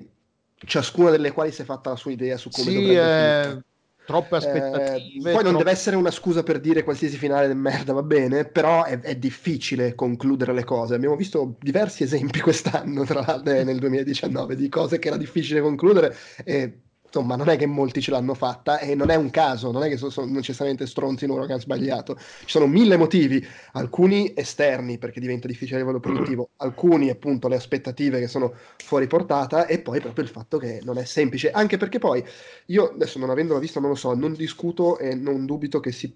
[0.66, 3.62] ciascuna delle quali si è fatta la sua idea su come Sì, dovrebbe eh,
[4.04, 5.30] troppe Eh, aspettative.
[5.30, 8.46] poi non troppo- deve essere una scusa per dire qualsiasi finale di merda, va bene,
[8.46, 10.94] però è, è difficile concludere le cose.
[10.96, 15.62] Abbiamo visto diversi esempi quest'anno, tra l'altro, eh, nel 2019, di cose che era difficile
[15.62, 16.82] concludere e
[17.20, 19.90] insomma non è che molti ce l'hanno fatta e non è un caso, non è
[19.90, 22.16] che sono, sono necessariamente stronzi loro che hanno sbagliato.
[22.18, 27.56] Ci sono mille motivi, alcuni esterni perché diventa difficile a livello produttivo, alcuni appunto le
[27.56, 28.54] aspettative che sono
[28.84, 32.24] fuori portata e poi proprio il fatto che non è semplice, anche perché poi
[32.68, 36.14] io adesso non avendolo visto non lo so, non discuto e non dubito che, si,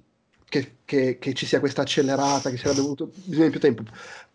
[0.48, 3.84] che, che- che ci sia questa accelerata, che sia dovuto bisogno di più tempo,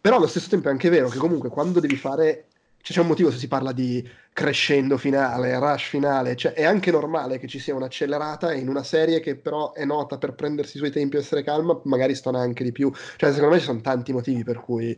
[0.00, 2.46] però allo stesso tempo è anche vero che comunque quando devi fare,
[2.84, 6.90] cioè c'è un motivo se si parla di crescendo finale, rush finale, cioè è anche
[6.90, 10.80] normale che ci sia un'accelerata in una serie che però è nota per prendersi i
[10.80, 13.80] suoi tempi e essere calma, magari stona anche di più, cioè secondo me ci sono
[13.80, 14.94] tanti motivi per cui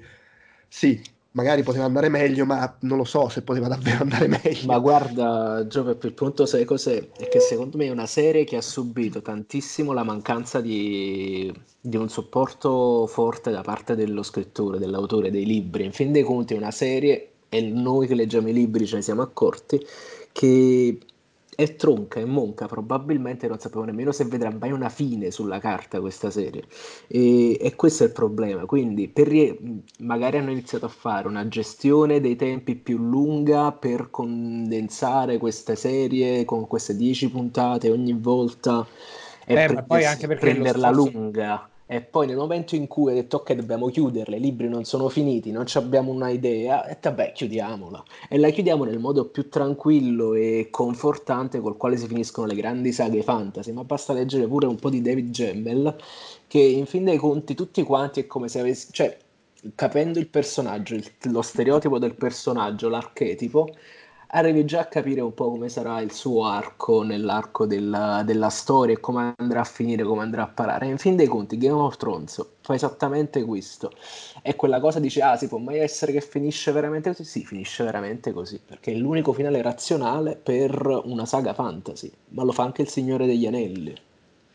[0.67, 4.67] sì, magari poteva andare meglio, ma non lo so se poteva davvero andare meglio.
[4.67, 7.11] Ma guarda, Giove, il punto sai cos'è?
[7.17, 11.97] È che secondo me è una serie che ha subito tantissimo la mancanza di, di
[11.97, 15.85] un supporto forte da parte dello scrittore, dell'autore dei libri.
[15.85, 19.03] In fin dei conti è una serie, e noi che leggiamo i libri ce ne
[19.03, 19.85] siamo accorti,
[20.33, 20.99] che
[21.57, 26.01] è tronca, è monca, probabilmente non sapevo nemmeno se vedrà mai una fine sulla carta
[26.01, 26.65] questa serie.
[27.07, 28.67] E, e questo è il problema.
[28.67, 29.31] Quindi, per
[30.01, 36.45] magari hanno iniziato a fare una gestione dei tempi più lunga per condensare queste serie
[36.45, 38.87] con queste 10 puntate ogni volta
[39.47, 41.71] e Eh, ma poi prendersi- anche perché lo prenderla sforzo- lunga.
[41.89, 45.09] E poi nel momento in cui hai detto ok, dobbiamo chiuderla, i libri non sono
[45.09, 48.03] finiti, non abbiamo una idea, e vabbè, chiudiamola.
[48.29, 52.91] E la chiudiamo nel modo più tranquillo e confortante col quale si finiscono le grandi
[52.91, 55.97] saghe fantasy, ma basta leggere pure un po' di David Gemmel,
[56.49, 59.17] che in fin dei conti tutti quanti è come se avessi, cioè,
[59.77, 63.69] capendo il personaggio, il- lo stereotipo del personaggio, l'archetipo,
[64.29, 68.95] arrivi già a capire un po' come sarà il suo arco nell'arco della, della storia
[68.95, 70.87] e come andrà a finire, come andrà a parare.
[70.87, 73.93] In fin dei conti, Game of Thrones fa esattamente questo.
[74.43, 77.25] E quella cosa dice, ah, si può mai essere che finisce veramente così?
[77.25, 82.53] Sì, finisce veramente così, perché è l'unico finale razionale per una saga fantasy, ma lo
[82.53, 83.95] fa anche il Signore degli Anelli.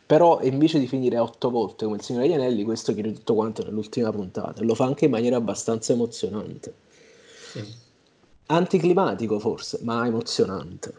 [0.06, 3.64] Però invece di finire otto volte come il Signore degli Anelli, questo chiude tutto quanto
[3.64, 4.62] nell'ultima puntata.
[4.62, 6.74] Lo fa anche in maniera abbastanza emozionante.
[7.52, 7.81] Sì.
[8.48, 10.94] Anticlimatico forse, ma emozionante.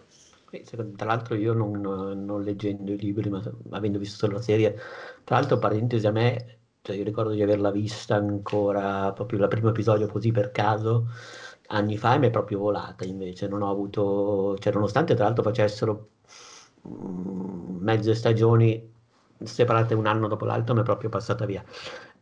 [0.97, 4.79] Tra l'altro io non, non leggendo i libri, ma avendo visto solo la serie,
[5.25, 9.71] tra l'altro parentesi a me, cioè io ricordo di averla vista ancora proprio il primo
[9.71, 11.09] episodio così per caso,
[11.69, 15.43] anni fa e mi è proprio volata invece, non ho avuto, cioè nonostante tra l'altro
[15.43, 16.09] facessero
[16.89, 18.91] mm, mezze stagioni
[19.43, 21.65] separate un anno dopo l'altro, mi è proprio passata via.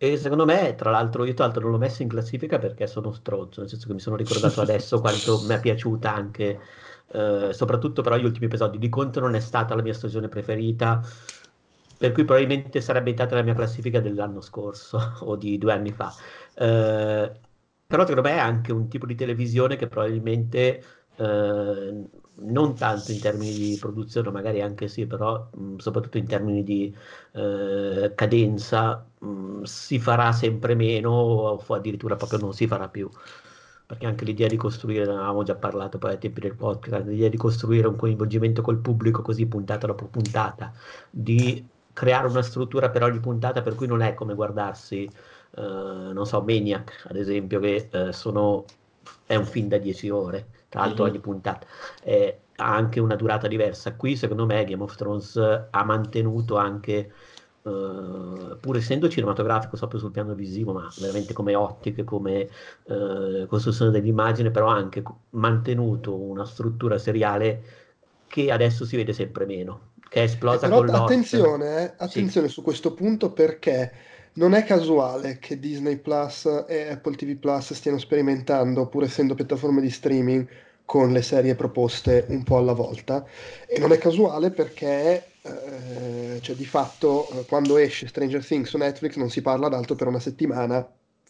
[0.03, 3.13] E secondo me, tra l'altro, io tra l'altro non l'ho messa in classifica perché sono
[3.13, 6.59] stronzo, nel senso che mi sono ricordato adesso quanto mi è piaciuta anche,
[7.13, 8.79] eh, soprattutto però gli ultimi episodi.
[8.79, 11.03] Di conto non è stata la mia stagione preferita,
[11.99, 16.15] per cui probabilmente sarebbe entrata nella mia classifica dell'anno scorso o di due anni fa.
[16.55, 17.33] Eh,
[17.87, 20.83] però secondo me è anche un tipo di televisione che probabilmente
[21.17, 22.05] eh,
[22.37, 26.95] non tanto in termini di produzione, magari anche sì, però mh, soprattutto in termini di
[27.33, 33.09] eh, cadenza mh, si farà sempre meno o addirittura proprio non si farà più.
[33.87, 37.29] Perché anche l'idea di costruire, ne avevamo già parlato poi ai tempi del podcast, l'idea
[37.29, 40.73] di costruire un coinvolgimento col pubblico così puntata dopo puntata,
[41.11, 45.05] di creare una struttura per ogni puntata per cui non è come guardarsi,
[45.57, 45.61] eh,
[46.13, 48.65] non so, Maniac ad esempio, che eh, sono,
[49.27, 51.05] è un film da 10 ore, tra l'altro Mhm.
[51.05, 51.67] ogni puntata,
[52.03, 53.97] eh, ha anche una durata diversa.
[53.97, 57.13] Qui secondo me Game of Thrones ha mantenuto anche,
[57.63, 62.49] eh, pur essendo cinematografico proprio sul piano visivo, ma veramente come ottiche, come
[62.85, 67.63] eh, costruzione dell'immagine, però ha anche mantenuto una struttura seriale
[68.27, 71.37] che adesso si vede sempre meno, che è esplosa Però con Lost.
[71.37, 72.35] attenzione, eh, Sì.
[72.37, 73.93] attenzione su questo punto perché
[74.35, 79.81] non è casuale che Disney Plus e Apple TV Plus stiano sperimentando, pur essendo piattaforme
[79.81, 80.47] di streaming,
[80.85, 83.25] con le serie proposte un po' alla volta.
[83.67, 88.77] E non è casuale perché, eh, cioè, di fatto, eh, quando esce Stranger Things su
[88.79, 90.89] Netflix non si parla d'altro per una settimana,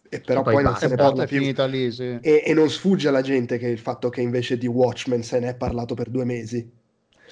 [0.08, 1.54] e però E poi poi non se ne parla più.
[1.66, 2.18] lì, sì.
[2.20, 5.50] E, e non sfugge alla gente che il fatto che invece di Watchmen se ne
[5.50, 6.70] è parlato per due mesi.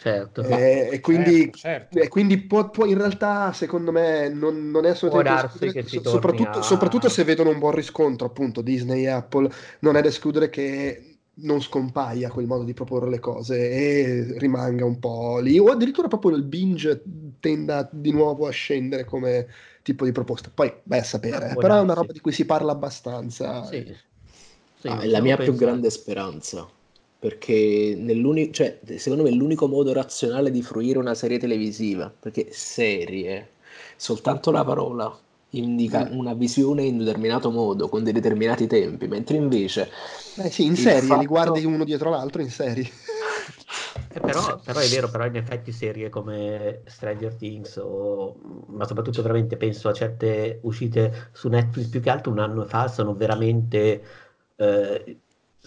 [0.01, 0.42] Certo.
[0.44, 1.99] Eh, e quindi Certo, certo.
[1.99, 6.59] e quindi può, può- in realtà, secondo me, non, non è assolutamente da escludere, soprattutto,
[6.59, 10.49] a- soprattutto se vedono un buon riscontro, appunto, Disney e Apple, non è da escludere
[10.51, 11.03] che
[11.40, 16.09] non scompaia quel modo di proporre le cose e rimanga un po' lì, o addirittura
[16.09, 17.03] proprio il binge
[17.40, 19.46] tenda di nuovo a scendere come
[19.82, 20.51] tipo di proposta.
[20.53, 23.64] Poi vai a sapere, eh, però è una roba di cui si parla abbastanza.
[23.64, 23.94] Sì.
[24.80, 26.68] Sì, ah, è la mia più grande speranza
[27.19, 27.99] perché
[28.53, 33.51] cioè, secondo me è l'unico modo razionale di fruire una serie televisiva perché serie
[33.97, 35.19] soltanto la parola
[35.51, 36.19] indica mm.
[36.19, 39.91] una visione in un determinato modo, con dei determinati tempi, mentre invece...
[40.37, 41.21] Eh sì, in serie, fatto...
[41.21, 42.89] li guardi uno dietro l'altro in serie.
[44.11, 48.37] Eh, però, però, è vero, però in effetti serie come Stranger Things o,
[48.69, 52.89] ma soprattutto veramente penso a certe uscite su Netflix più che altro un anno fa
[52.89, 54.03] sono veramente
[54.57, 55.19] eh,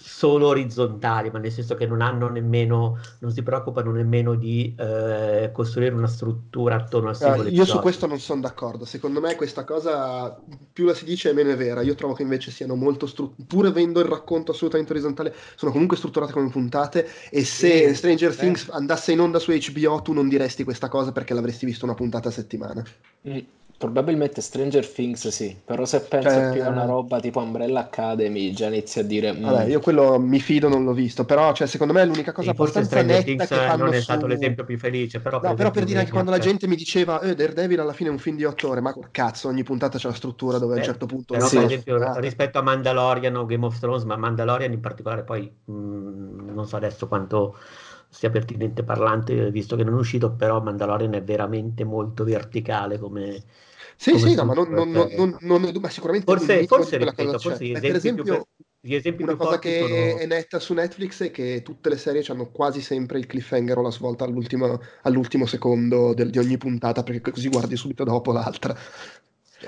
[0.04, 5.52] solo orizzontali, ma nel senso che non hanno nemmeno, non si preoccupano nemmeno di eh,
[5.54, 9.36] costruire una struttura attorno al singolo uh, Io su questo non sono d'accordo, secondo me
[9.36, 10.36] questa cosa
[10.74, 13.66] più la si dice meno è vera, io trovo che invece siano molto strutturate, pur
[13.68, 18.36] avendo il racconto assolutamente orizzontale, sono comunque strutturate come puntate e se sì, Stranger eh.
[18.36, 21.94] Things andasse in onda su HBO tu non diresti questa cosa perché l'avresti visto una
[21.94, 22.84] puntata a settimana.
[23.28, 23.38] Mm.
[23.82, 28.54] Probabilmente Stranger Things sì, però se penso cioè, più a una roba tipo Umbrella Academy
[28.54, 29.34] già inizi a dire...
[29.34, 29.42] Mm.
[29.44, 32.52] Vabbè, io quello mi fido, non l'ho visto, però cioè, secondo me è l'unica cosa
[32.52, 34.04] sì, abbastanza netta Things che fanno non è su...
[34.04, 35.38] stato l'esempio più felice, però...
[35.38, 38.10] No, per però per dire che quando la gente mi diceva eh, Daredevil alla fine
[38.10, 40.80] è un film di otto ore, ma cazzo, ogni puntata c'è la struttura dove Beh,
[40.80, 41.34] a un certo punto...
[41.34, 41.56] Però sì.
[41.56, 45.74] per esempio rispetto a Mandalorian o Game of Thrones, ma Mandalorian in particolare poi mh,
[45.74, 47.58] mm, non so adesso quanto
[48.12, 53.42] sia pertinente parlante, visto che non è uscito, però Mandalorian è veramente molto verticale come
[54.02, 57.80] sì, sì, no, ma non, non, non, non, ma sicuramente forse, forse ripeto, forse gli
[57.80, 60.18] per esempio, più, una cosa che sono...
[60.18, 63.82] è netta su Netflix è che tutte le serie hanno quasi sempre il cliffhanger o
[63.84, 68.76] la svolta all'ultimo, all'ultimo secondo del, di ogni puntata, perché così guardi subito dopo l'altra.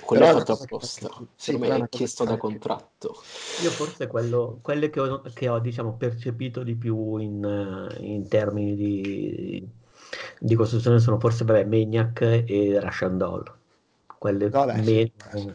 [0.04, 3.16] Quello è fatto apposta, sì, me è chiesto da contratto.
[3.62, 8.76] Io forse quello, quelle che ho, che ho diciamo, percepito di più in, in termini
[8.76, 9.70] di,
[10.40, 13.62] di, costruzione sono forse vabbè, Maniac e Russian Doll
[14.24, 15.54] quelle Vabbè, me- sì.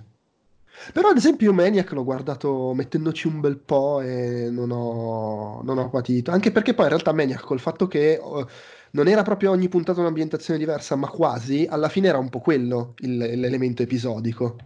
[0.93, 5.89] Però ad esempio Maniac l'ho guardato mettendoci un bel po' e non ho, non ho
[5.89, 8.47] patito, anche perché poi in realtà Maniac col fatto che oh,
[8.91, 12.93] non era proprio ogni puntata un'ambientazione diversa, ma quasi, alla fine era un po' quello
[12.99, 14.57] il, l'elemento episodico.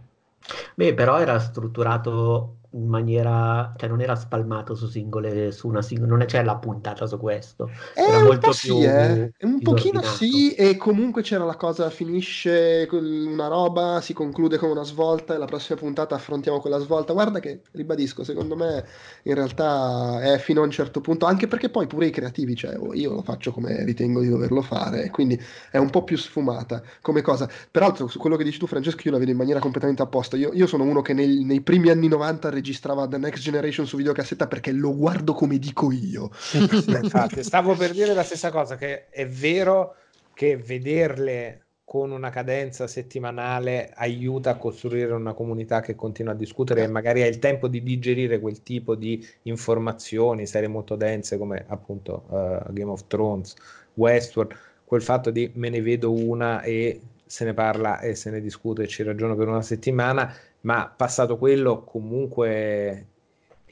[0.75, 6.15] Beh, però era strutturato in maniera, cioè non era spalmato su singole, su una singola,
[6.15, 7.69] non c'è la puntata su questo.
[7.95, 9.33] Eh, era un molto più sì, eh.
[9.41, 14.83] un pochino sì, e comunque c'era la cosa, finisce una roba, si conclude con una
[14.83, 17.13] svolta e la prossima puntata affrontiamo quella svolta.
[17.13, 18.85] Guarda che, ribadisco, secondo me
[19.23, 22.75] in realtà è fino a un certo punto, anche perché poi pure i creativi, cioè
[22.77, 26.81] oh, io lo faccio come ritengo di doverlo fare, quindi è un po' più sfumata
[27.01, 27.47] come cosa.
[27.69, 30.37] Peraltro, su quello che dici tu Francesco, io la vedo in maniera completamente apposta.
[30.37, 33.97] Io, io sono uno che nei, nei primi anni 90 registrava The Next Generation su
[33.97, 36.31] videocassetta perché lo guardo come dico io.
[36.53, 39.95] Infatti, stavo per dire la stessa cosa, che è vero
[40.33, 46.83] che vederle con una cadenza settimanale aiuta a costruire una comunità che continua a discutere
[46.83, 51.65] e magari ha il tempo di digerire quel tipo di informazioni, serie molto dense come
[51.67, 53.53] appunto uh, Game of Thrones,
[53.95, 54.55] Westworld,
[54.85, 58.83] quel fatto di me ne vedo una e se ne parla e se ne discute
[58.83, 60.33] e ci ragiono per una settimana
[60.63, 63.07] ma passato quello comunque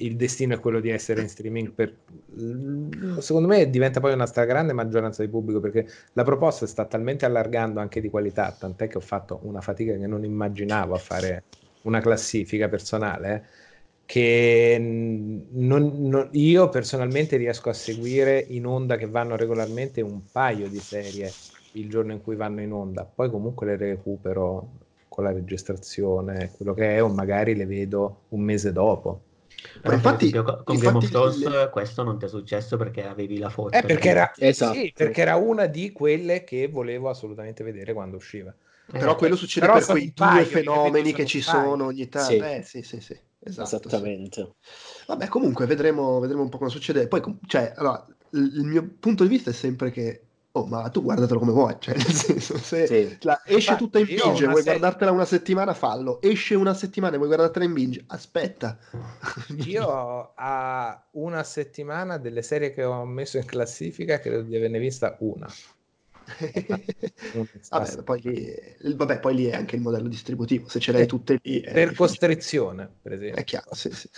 [0.02, 1.96] il destino è quello di essere in streaming per...
[3.20, 7.80] secondo me diventa poi una stragrande maggioranza di pubblico perché la proposta sta talmente allargando
[7.80, 11.44] anche di qualità tant'è che ho fatto una fatica che non immaginavo a fare
[11.84, 13.70] una classifica personale eh,
[14.06, 20.68] che non, non, io personalmente riesco a seguire in onda che vanno regolarmente un paio
[20.68, 21.32] di serie
[21.74, 24.81] il giorno in cui vanno in onda poi comunque le recupero
[25.22, 29.22] con la registrazione, quello che è, o magari le vedo un mese dopo.
[29.80, 31.70] Però infatti, esempio, con infatti, Game of Thrones le...
[31.70, 33.78] questo non ti è successo perché avevi la foto.
[33.78, 34.74] Eh, perché, era, esatto.
[34.74, 38.54] sì, perché era una di quelle che volevo assolutamente vedere quando usciva.
[38.94, 42.32] Eh, però quello succede però per quei due fenomeni che ci sono ogni tanto.
[42.32, 42.38] Sì.
[42.38, 43.18] Eh, sì, sì, sì.
[43.44, 44.54] Esatto, Esattamente.
[44.60, 45.06] Sì.
[45.08, 47.08] Vabbè, comunque vedremo, vedremo un po' cosa succede.
[47.08, 50.22] Poi, cioè, allora, il mio punto di vista è sempre che
[50.54, 53.18] Oh, ma tu guardatelo come vuoi, cioè nel senso, se sì.
[53.22, 54.70] la, esce tutta in binge, vuoi se...
[54.70, 56.22] guardartela una settimana, fallo.
[56.22, 58.78] Esce una settimana e vuoi guardartela in binge, aspetta.
[59.66, 65.16] Io a una settimana delle serie che ho messo in classifica credo di averne vista
[65.20, 65.50] una.
[67.70, 71.40] vabbè, poi lì, vabbè, poi lì è anche il modello distributivo, se ce l'hai tutte
[71.42, 71.62] lì.
[71.62, 73.40] Per costrizione, per esempio.
[73.40, 74.10] È chiaro, sì, sì.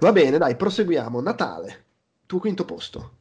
[0.00, 1.20] Va bene, dai, proseguiamo.
[1.20, 1.84] Natale,
[2.24, 3.18] tuo quinto posto.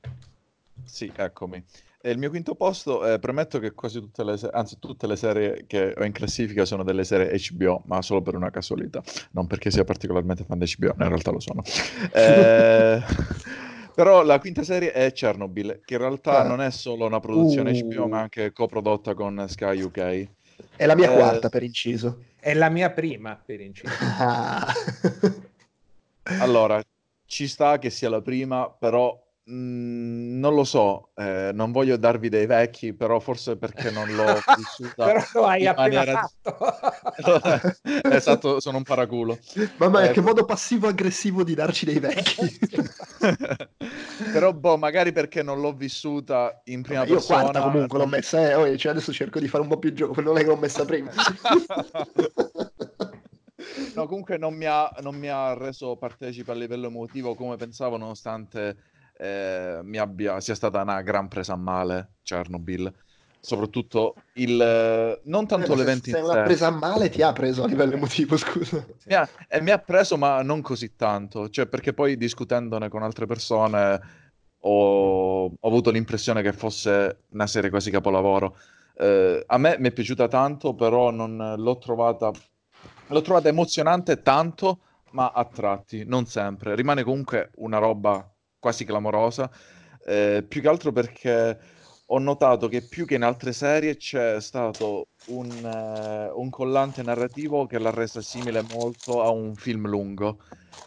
[0.85, 1.63] Sì, eccomi.
[2.03, 5.15] E il mio quinto posto, eh, premetto che quasi tutte le, serie, anzi tutte le
[5.15, 9.45] serie che ho in classifica sono delle serie HBO, ma solo per una casualità, non
[9.45, 11.61] perché sia particolarmente fan di HBO, in realtà lo sono.
[12.13, 13.01] Eh,
[13.93, 16.47] Però la quinta serie è Chernobyl, che in realtà Ah.
[16.47, 17.87] non è solo una produzione Uh.
[17.87, 20.27] HBO, ma anche coprodotta con Sky UK.
[20.75, 22.23] È la mia Eh, quarta per inciso.
[22.39, 23.93] È la mia prima, per inciso.
[26.39, 26.81] Allora,
[27.25, 29.15] ci sta che sia la prima, però
[29.51, 34.25] mh, non lo so, eh, non voglio darvi dei vecchi, però forse perché non l'ho
[34.57, 37.77] vissuta Però lo hai in appena maniera- fatto.
[38.09, 39.37] esatto, sono un paraculo.
[39.77, 42.59] Mamma, Eh, che modo passivo-aggressivo di darci dei vecchi.
[44.31, 47.39] Però, boh, magari perché non l'ho vissuta in prima Io persona.
[47.41, 48.53] quarta comunque l'ho messa, eh.
[48.53, 49.93] oh, cioè adesso cerco di fare un po' più
[50.23, 51.11] non è che l'ho messa prima.
[53.95, 57.97] No, comunque non mi, ha, non mi ha reso partecipe a livello emotivo come pensavo,
[57.97, 58.75] nonostante
[59.21, 62.91] eh, mi abbia, sia stata una gran presa a male Chernobyl.
[63.43, 64.59] Soprattutto il...
[64.61, 66.41] eh, non tanto Eh, l'evento se in una sé.
[66.43, 68.85] presa a male ti ha preso a livello emotivo, scusa.
[69.05, 71.49] Mi ha, e mi ha preso, ma non così tanto.
[71.49, 73.99] Cioè, perché poi discutendone con altre persone
[74.59, 78.57] ho, ho avuto l'impressione che fosse una serie quasi capolavoro.
[78.95, 82.31] Eh, a me mi è piaciuta tanto, però non l'ho trovata,
[83.07, 84.79] l'ho trovata emozionante tanto,
[85.11, 86.75] ma a tratti, non sempre.
[86.75, 88.23] Rimane comunque una roba
[88.61, 89.51] quasi clamorosa,
[90.05, 91.59] eh, più che altro perché
[92.05, 97.65] ho notato che più che in altre serie c'è stato un, eh, un collante narrativo
[97.65, 100.39] che l'ha resa simile molto a un film lungo.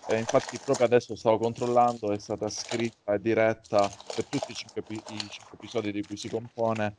[0.07, 4.85] E infatti proprio adesso stavo controllando, è stata scritta e diretta per tutti i cinque,
[5.07, 6.99] i cinque episodi di cui si compone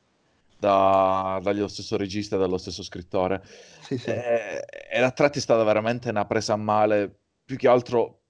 [0.58, 3.44] da, dallo stesso regista e dallo stesso scrittore.
[3.80, 4.12] Sì, sì.
[4.12, 8.25] Eh, e a tratti è stata veramente una presa a male, più che altro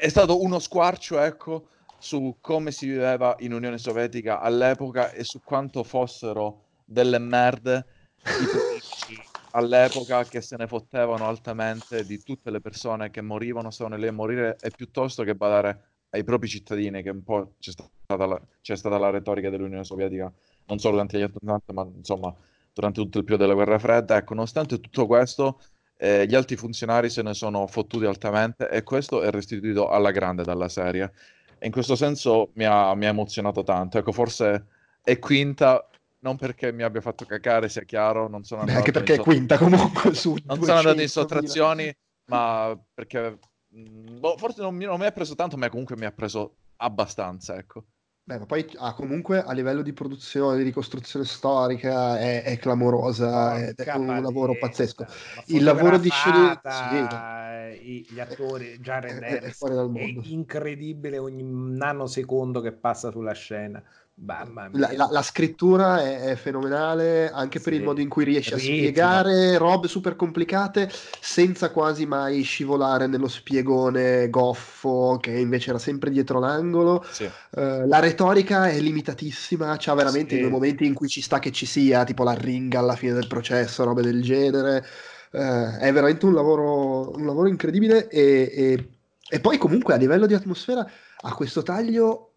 [0.00, 5.40] è stato uno squarcio, ecco, su come si viveva in Unione Sovietica all'epoca e su
[5.42, 7.84] quanto fossero delle merde
[8.22, 9.20] i politici
[9.50, 14.12] all'epoca che se ne fottevano altamente di tutte le persone che morivano, stavano lì a
[14.12, 18.76] morire e piuttosto che badare ai propri cittadini, che un po' c'è stata la, c'è
[18.76, 20.32] stata la retorica dell'Unione Sovietica,
[20.66, 22.32] non solo durante gli anni 80, ma insomma
[22.72, 24.16] durante tutto il periodo della guerra fredda.
[24.16, 25.60] Ecco, nonostante tutto questo,
[26.00, 30.44] eh, gli alti funzionari se ne sono fottuti altamente e questo è restituito alla grande
[30.44, 31.12] dalla serie.
[31.58, 33.98] E in questo senso mi ha, mi ha emozionato tanto.
[33.98, 34.66] Ecco, forse
[35.02, 35.88] è quinta,
[36.20, 39.58] non perché mi abbia fatto cacare, sia chiaro, non sono andato anche perché è quinta
[39.58, 41.08] comunque su non sono andato in 200.000.
[41.08, 41.96] sottrazioni,
[42.26, 43.38] ma perché
[43.68, 46.58] mh, boh, forse non mi, non mi ha preso tanto, ma comunque mi ha preso
[46.76, 47.84] abbastanza, ecco.
[48.28, 53.56] Beh, ma poi ah, comunque a livello di produzione, di ricostruzione storica è, è clamorosa,
[53.58, 55.06] è Porca un lavoro pazzesco.
[55.46, 60.22] Il lavoro di sceneggiatura gli attori, Jared È- è Harris, fuori dal è mondo.
[60.24, 63.82] incredibile ogni nanosecondo che passa sulla scena.
[64.20, 64.80] Mamma mia.
[64.80, 67.78] La, la- la scrittura è, è fenomenale anche per Sì.
[67.78, 70.90] il modo in cui riesce a spiegare robe super complicate
[71.20, 77.04] senza quasi mai scivolare nello spiegone goffo che invece era sempre dietro l'angolo.
[77.08, 77.24] Sì.
[77.24, 80.38] Eh, la retorica è limitatissima, c'ha veramente Sì.
[80.38, 83.12] i due momenti in cui ci sta che ci sia, tipo la ringa alla fine
[83.12, 84.84] del processo, robe del genere.
[85.30, 88.88] Eh, è veramente un lavoro, un lavoro incredibile e, e-
[89.28, 90.84] e poi comunque a livello di atmosfera
[91.20, 92.32] ha questo taglio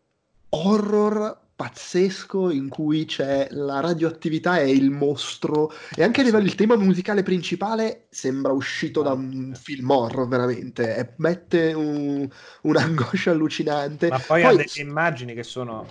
[0.50, 5.72] horror pazzesco in cui c'è la radioattività e il mostro.
[5.96, 10.96] E anche a livello il tema musicale principale sembra uscito da un film horror veramente.
[10.96, 12.28] E mette un-
[12.62, 14.08] un'angoscia allucinante.
[14.10, 15.86] Ma poi, Poi- ha delle immagini che sono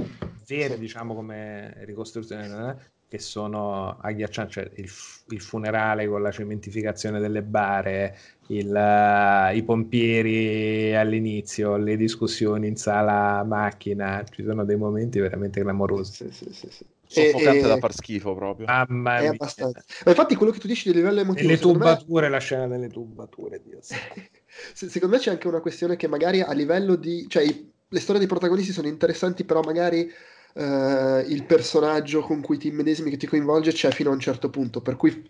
[0.48, 4.88] vere, diciamo, come ricostruzione, eh, che sono agghiaccianti, cioè il,
[5.30, 8.16] il funerale con la cementificazione delle bare,
[8.48, 15.60] il, eh, i pompieri all'inizio, le discussioni in sala macchina, ci sono dei momenti veramente
[15.60, 16.12] clamorosi.
[16.12, 16.84] Sì, sì, sì, sì.
[17.06, 18.66] Soffocante E- da e- far schifo proprio.
[18.66, 19.32] Mamma è mia.
[19.32, 19.84] abbastanza.
[20.04, 22.88] Ma infatti quello che tu dici di livello emotivo, secondo me, tubature, la scena delle
[22.88, 23.80] tubature, Dio
[24.74, 27.26] secondo me c'è anche una questione che magari a livello di...
[27.28, 30.08] cioè i- le storie dei protagonisti sono interessanti, però magari
[30.54, 34.50] eh, il personaggio con cui ti immedesimi, che ti coinvolge, c'è fino a un certo
[34.50, 35.28] punto, per cui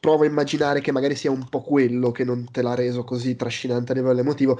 [0.00, 3.36] provo a immaginare che magari sia un po' quello che non te l'ha reso così
[3.36, 4.58] trascinante a livello emotivo.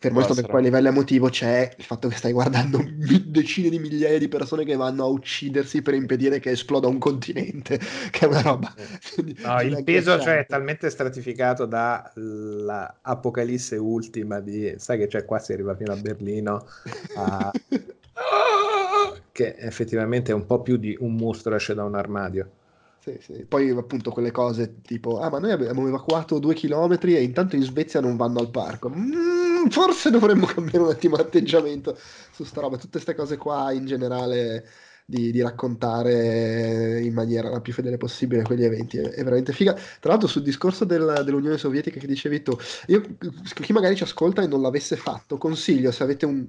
[0.00, 0.60] Fermo restando che essere.
[0.60, 2.80] poi a livello emotivo c'è il fatto che stai guardando
[3.26, 7.78] decine di migliaia di persone che vanno a uccidersi per impedire che esploda un continente,
[8.10, 8.72] che è una roba.
[9.42, 15.52] No, il peso cioè, è talmente stratificato dall'apocalisse ultima di, sai che c'è qua si
[15.52, 16.64] arriva fino a Berlino,
[17.16, 17.52] a-
[19.32, 22.50] che effettivamente è un po' più di un mostro esce da un armadio.
[22.98, 23.44] Sì, sì.
[23.44, 27.62] Poi appunto quelle cose tipo, ah ma noi abbiamo evacuato due chilometri e intanto in
[27.62, 28.90] Svezia non vanno al parco.
[28.90, 31.96] Mm, forse dovremmo cambiare un attimo atteggiamento
[32.32, 32.76] su sta roba.
[32.76, 34.66] Tutte queste cose qua in generale
[35.06, 39.72] di, di raccontare in maniera la più fedele possibile quegli eventi è, è veramente figa.
[39.72, 42.56] Tra l'altro sul discorso del- dell'Unione Sovietica che dicevi tu,
[42.88, 43.00] io,
[43.54, 46.46] chi magari ci ascolta e non l'avesse fatto, consiglio se avete un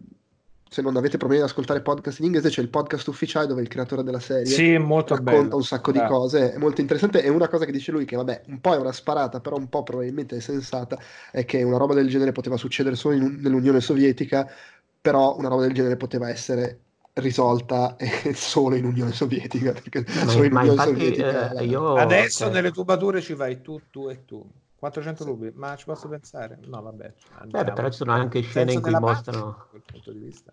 [0.70, 3.68] se non avete problemi ad ascoltare podcast in inglese, c'è il podcast ufficiale dove il
[3.68, 5.56] creatore della serie Sì, molto racconta bello.
[5.56, 6.06] un sacco di Eh.
[6.08, 7.24] cose, è molto interessante.
[7.24, 9.68] E una cosa che dice lui, che vabbè, un po' è una sparata, però un
[9.68, 11.00] po' probabilmente è sensata,
[11.32, 14.48] è che una roba del genere poteva succedere solo in- nell'Unione Sovietica,
[15.02, 16.80] però una roba del genere poteva essere
[17.14, 17.96] risolta
[18.34, 21.52] solo in Unione Sovietica, perché Ma, solo in Unione infatti Sovietica...
[21.54, 24.46] eh, io Adesso cioè, nelle tubature ci vai tu, tu e tu.
[24.80, 26.58] 400 rubli, ma ci posso pensare?
[26.66, 27.14] No, vabbè.
[27.40, 27.74] andiamo.
[27.74, 30.52] Però ci sono anche scene in cui mostrano da quel punto di vista.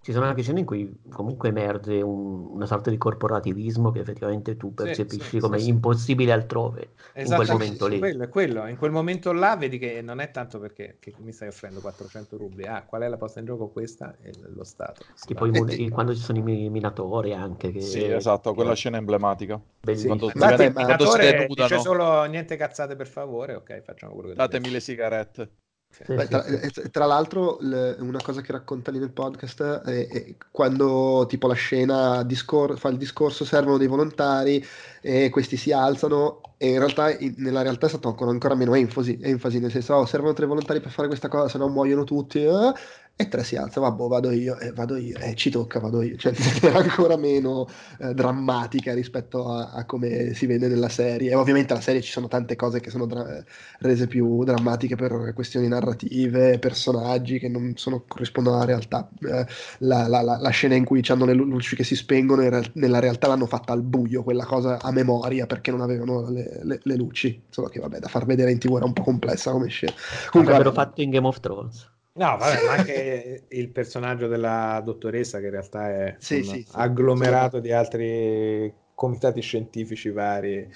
[0.00, 4.56] Ci sono anche scene in cui comunque emerge un- una sorta di corporativismo che effettivamente
[4.56, 5.68] tu Sì, percepisci sì, come sì, sì.
[5.70, 6.82] impossibile altrove
[7.22, 7.98] in quel Esattamente, momento lì.
[7.98, 8.66] quello è quello.
[8.68, 12.36] In quel momento là vedi che non è tanto perché che mi stai offrendo 400
[12.36, 12.64] rubli.
[12.66, 13.68] Ah, qual è la posta in gioco?
[13.70, 15.04] Questa è lo Stato.
[15.26, 15.74] Tipo i Eh, mun- eh.
[15.74, 19.60] i- quando ci sono i mi- minatori anche che Sì, esatto, quella scena emblematica.
[19.80, 20.16] bellissimo.
[20.16, 24.70] Quando quando si Minatore dice solo niente cazzate per favore, ok, facciamo quello che datemi
[24.70, 25.52] le sigarette.
[25.90, 26.54] Sì, Beh, sì, tra, sì.
[26.54, 31.46] eh, tra l'altro, le- una cosa che racconta lì nel podcast è, è quando tipo
[31.48, 34.64] la scena discor- fa il discorso, servono dei volontari
[35.00, 38.74] e questi si alzano e in realtà in- nella realtà è stato con ancora meno
[38.74, 42.04] enfasi, enfasi nel senso oh, servono tre volontari per fare questa cosa, se no muoiono
[42.04, 42.72] tutti eh,
[43.20, 46.16] e tre si alza, vabbè vado io, e vado io, e ci tocca, vado io,
[46.16, 47.66] cioè è ancora meno
[47.98, 52.12] eh, drammatica rispetto a, a come si vede nella serie e ovviamente la serie ci
[52.12, 53.42] sono tante cose che sono dra-
[53.80, 59.08] rese più drammatiche per questioni narrative, personaggi che non sono- corrispondono alla realtà.
[59.20, 59.46] Eh,
[59.78, 62.70] la, la- la- la scena in cui hanno le lu- luci che si spengono, real-
[62.74, 66.80] nella realtà l'hanno fatta al buio, quella cosa a memoria perché non avevano le, le-
[66.82, 67.42] le luci.
[67.48, 69.92] Solo che vabbè, da far vedere in tv era un po' complessa come scena.
[70.30, 71.90] Comunque, L'avrebbero fatto in Game of Thrones.
[72.18, 76.62] No, vabbè, ma anche il personaggio della dottoressa che in realtà è Sì, un sì,
[76.64, 76.76] sì.
[76.76, 80.68] agglomerato di altri comitati scientifici vari.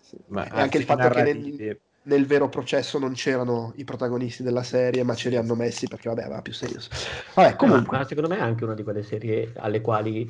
[0.00, 0.16] sì.
[0.28, 1.52] Ma E anche il fatto che narrativi.
[1.56, 5.86] nel, nel vero processo non c'erano i protagonisti della serie, ma ce li hanno messi
[5.86, 6.90] perché vabbè, aveva più senso.
[7.34, 10.28] Vabbè, Comunque, comunque, secondo me è anche una di quelle serie alle quali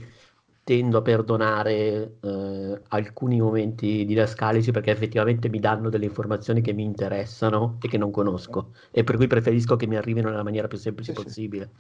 [0.70, 6.84] tendo a perdonare eh, alcuni momenti didascalici perché effettivamente mi danno delle informazioni che mi
[6.84, 10.78] interessano e che non conosco e per cui preferisco che mi arrivino nella maniera più
[10.78, 11.24] semplice Sì, sì.
[11.24, 11.70] possibile.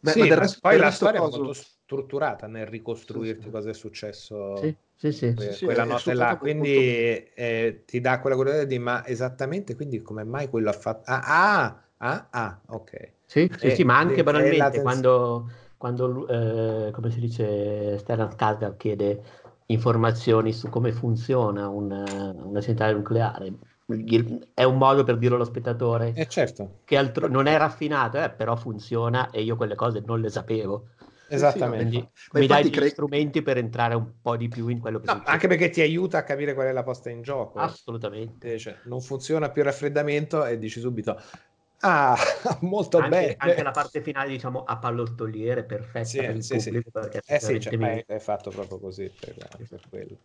[0.00, 3.50] Beh, Sì, ma del poi del la storia è coso- molto strutturata nel ricostruirti Sì,
[3.50, 3.50] sì.
[3.50, 5.34] cosa è successo Sì, sì, sì.
[5.34, 6.36] que- sì, quella è notte là.
[6.36, 6.68] molto Quindi
[7.34, 11.10] eh, ti dà quella curiosità di ma esattamente quindi come mai quello ha fatto.
[11.10, 11.20] Ah,
[11.66, 13.12] ah, ah, ah, ok.
[13.26, 18.76] Sì, sì, Eh, sì, ma anche banalmente quando, quando eh, come si dice, Stellan Skarsgård
[18.76, 19.22] chiede
[19.66, 23.58] informazioni su come funziona una, una centrale nucleare,
[24.54, 28.30] è un modo per dirlo allo spettatore Eh certo, che altro- non è raffinato, eh,
[28.30, 30.88] però funziona e io quelle cose non le sapevo.
[31.26, 31.74] esattamente.
[31.74, 34.98] Quindi mi dai infatti gli cre- strumenti per entrare un po' di più in quello
[35.00, 35.30] che No, succede.
[35.32, 37.60] anche perché ti aiuta a capire qual è la posta in gioco.
[37.66, 38.58] Assolutamente.
[38.58, 41.16] Cioè, non funziona più il raffreddamento e dici subito
[41.80, 42.16] ah,
[42.62, 43.36] molto Anche, bene.
[43.38, 46.70] anche la parte finale, diciamo, a pallottoliere perfetta Sì, per il sì, sì.
[46.70, 49.34] pubblico perché Eh sì, cioè, effettivamente è, è fatto proprio così per,
[49.68, 50.18] per quello.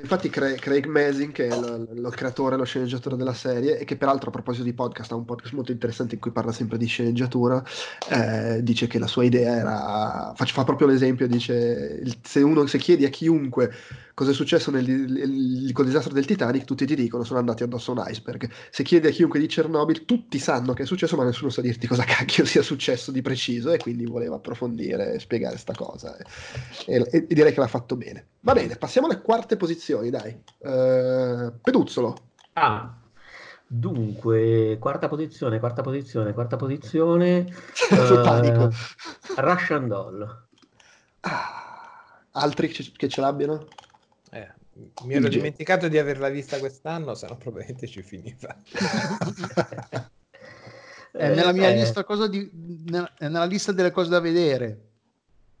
[0.00, 3.96] Infatti Cra- Craig Mazin, che è lo, lo creatore, lo sceneggiatore della serie, e che
[3.96, 6.86] peraltro a proposito di podcast ha un podcast molto interessante in cui parla sempre di
[6.86, 7.62] sceneggiatura,
[8.10, 12.66] eh, dice che la sua idea era, faccio, fa proprio l'esempio, dice, il- se, uno,
[12.66, 13.72] se chiedi a chiunque
[14.14, 17.92] cosa è successo nel, il- col disastro del Titanic, tutti ti dicono sono andati addosso
[17.92, 18.48] a un iceberg.
[18.70, 21.86] Se chiedi a chiunque di Chernobyl, tutti sanno che è successo, ma nessuno sa dirti
[21.86, 26.16] cosa cacchio sia successo di preciso, e quindi voleva approfondire e spiegare sta cosa.
[26.16, 26.26] E,
[26.86, 28.26] e- e direi che l'ha fatto bene.
[28.40, 30.30] Va bene, passiamo alle quarte posizioni, dai.
[30.58, 32.16] Eh, Peduzzolo.
[32.54, 32.96] Ah,
[33.66, 37.46] dunque, quarta posizione, quarta posizione, quarta posizione.
[37.90, 38.68] Eh,
[39.36, 40.46] Russian Doll.
[41.20, 43.66] Ah, altri che, che ce l'abbiano?
[44.30, 44.48] Eh,
[45.04, 48.56] mi ero dimenticato di averla vista quest'anno, se no probabilmente ci finiva.
[51.18, 52.48] È nella mia Eh, lista cosa di,
[52.86, 54.78] nella, è nella lista delle cose da vedere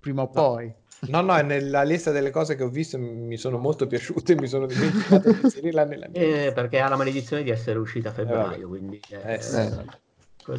[0.00, 0.72] prima o poi.
[1.08, 4.32] No, no, è nella lista delle cose che ho visto e mi sono molto piaciute
[4.32, 7.78] e mi sono dimenticato di inserirla nella mia eh, perché ha la maledizione di essere
[7.78, 8.62] uscita a febbraio, vabbè.
[8.66, 9.56] quindi eh, Eh, sì.
[9.56, 9.70] Eh,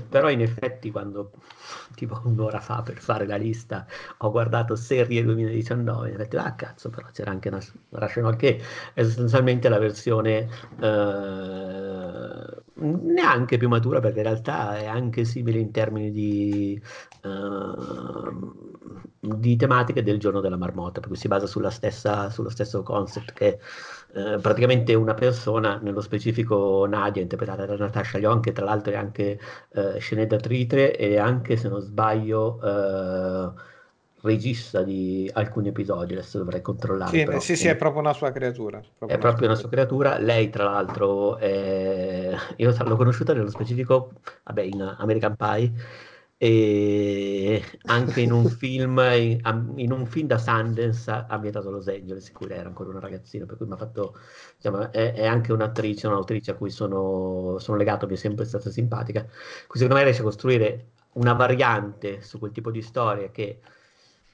[0.10, 1.32] Però in effetti quando
[1.96, 3.86] tipo un'ora fa per fare la lista
[4.18, 7.60] ho guardato serie 2019 in effetti ah cazzo però c'era anche una
[7.90, 8.62] Rational che
[8.94, 10.48] è sostanzialmente la versione
[10.80, 16.82] eh, neanche più matura perché in realtà è anche simile in termini di
[17.24, 17.30] eh,
[19.22, 23.34] di tematiche del giorno della marmotta per cui si basa sulla stessa, sullo stesso concept
[23.34, 23.60] che
[24.14, 28.96] eh, praticamente una persona, nello specifico Nadia, interpretata da Natasha Lyon, che tra l'altro è
[28.96, 29.40] anche
[29.74, 33.78] eh, sceneggiatrice e anche, se non sbaglio, eh,
[34.22, 37.18] regista di alcuni episodi, adesso dovrei controllare.
[37.18, 38.82] Sì, però, sì, sì, è proprio una sua creatura.
[39.06, 40.18] è proprio una sua creatura.
[40.18, 42.36] Lei, tra l'altro, è...
[42.58, 44.12] io l'ho conosciuta nello specifico,
[44.44, 45.72] vabbè, in American Pie,
[46.42, 52.30] e anche in un film in, in un film da Sundance ambientato a Los Angeles
[52.30, 54.16] in cui era ancora una ragazzina per cui mi ha fatto
[54.56, 58.70] diciamo, è, è, anche un'attrice un'autrice a cui sono, sono legato mi è sempre stata
[58.70, 59.24] simpatica.
[59.68, 63.60] Cui secondo me riesce a costruire una variante su quel tipo di storia che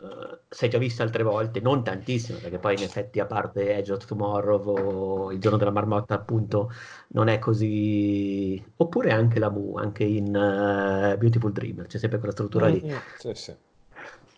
[0.06, 3.76] uh, si è già vista altre volte, non tantissimo, perché poi in effetti a parte
[3.76, 6.72] Edge of Tomorrow o Il giorno della marmotta appunto
[7.10, 8.64] non è così...
[8.78, 12.82] oppure anche la Mu, anche in uh, Beautiful Dreamer, c'è sempre quella struttura lì.
[12.84, 12.98] Mm-hmm.
[13.18, 13.56] Sì, sì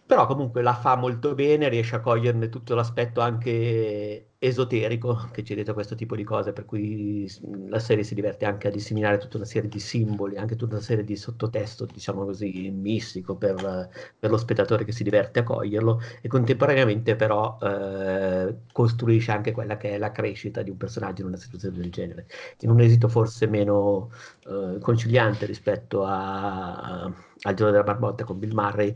[0.08, 5.54] però comunque la fa molto bene, riesce a coglierne tutto l'aspetto anche esoterico che c'è
[5.56, 7.30] dietro questo tipo di cose, per cui
[7.68, 10.84] la serie si diverte anche a disseminare tutta una serie di simboli, anche tutta una
[10.84, 16.00] serie di sottotesto, diciamo così, mistico per, per lo spettatore che si diverte a coglierlo
[16.22, 21.28] e contemporaneamente però eh, costruisce anche quella che è la crescita di un personaggio in
[21.28, 22.28] una situazione del genere,
[22.60, 24.10] in un esito forse meno
[24.48, 28.94] eh, conciliante rispetto a, a, al giorno della marmotta con Bill Murray,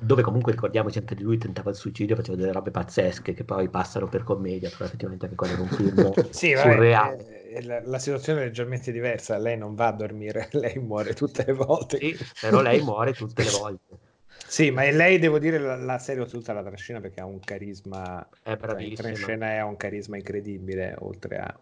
[0.00, 3.68] dove comunque ricordiamoci anche di lui tentava il suicidio, faceva delle robe pazzesche che poi
[3.68, 7.16] passano per commedia, però effettivamente anche quello è un film sì, surreale.
[7.16, 11.44] Vabbè, la, la, situazione è leggermente diversa, lei non va a dormire, lei muore tutte
[11.44, 11.98] le volte.
[11.98, 13.98] Sì, però lei muore tutte le volte.
[14.46, 18.26] Sì, ma lei devo dire la, la serie tutta la trascina perché ha un carisma,
[18.42, 19.02] è bravissima.
[19.02, 21.58] Cioè, in scena ha un carisma incredibile, oltre a...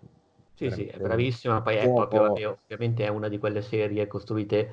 [0.55, 4.71] Sì, sì, è bravissima, poi è proprio, ovviamente è una di quelle serie costruite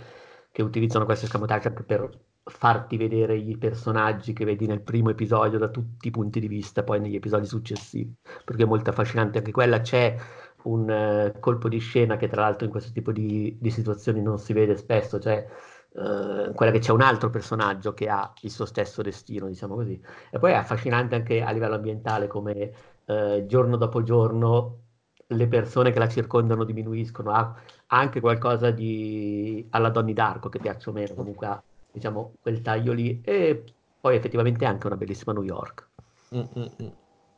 [0.51, 2.09] che utilizzano questo escamotage anche per
[2.45, 6.83] farti vedere i personaggi che vedi nel primo episodio da tutti i punti di vista,
[6.83, 8.13] poi negli episodi successivi,
[8.43, 9.79] perché è molto affascinante anche quella.
[9.81, 10.15] C'è
[10.63, 10.89] un
[11.35, 14.53] uh, colpo di scena che tra l'altro in questo tipo di, di situazioni non si
[14.53, 15.45] vede spesso, cioè
[15.91, 20.01] uh, quella che c'è un altro personaggio che ha il suo stesso destino, diciamo così.
[20.29, 22.73] E poi è affascinante anche a livello ambientale come
[23.05, 24.79] uh, giorno dopo giorno
[25.27, 27.55] le persone che la circondano diminuiscono, ha,
[27.87, 31.63] anche qualcosa di alla Donny Darko che piace o meno, comunque ha
[31.93, 33.21] diciamo, quel taglio lì.
[33.23, 33.63] E
[33.99, 35.91] poi effettivamente anche una bellissima New York.
[36.35, 36.71] Mm-mm.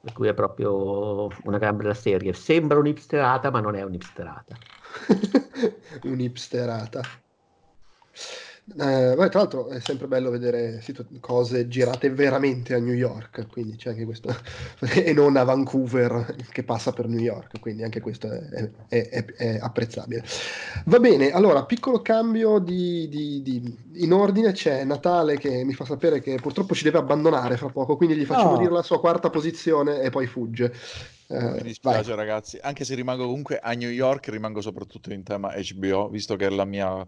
[0.01, 2.33] Per cui è proprio una gran bella serie.
[2.33, 4.55] Sembra un'ipsterata, ma non è un'ipsterata.
[6.03, 7.01] un'ipsterata.
[8.67, 13.45] Eh, beh, tra l'altro è sempre bello vedere situ- cose girate veramente a New York,
[13.51, 14.35] quindi c'è anche questo,
[14.81, 19.25] e non a Vancouver che passa per New York, quindi anche questo è, è, è,
[19.25, 20.23] è apprezzabile.
[20.85, 25.85] Va bene, allora, piccolo cambio di, di, di, in ordine, c'è Natale che mi fa
[25.85, 28.57] sapere che purtroppo ci deve abbandonare fra poco, quindi gli facciamo oh.
[28.57, 30.73] dire la sua quarta posizione e poi fugge.
[31.27, 32.17] Eh, mi dispiace vai.
[32.17, 36.47] ragazzi, anche se rimango comunque a New York, rimango soprattutto in tema HBO, visto che
[36.47, 37.07] è la mia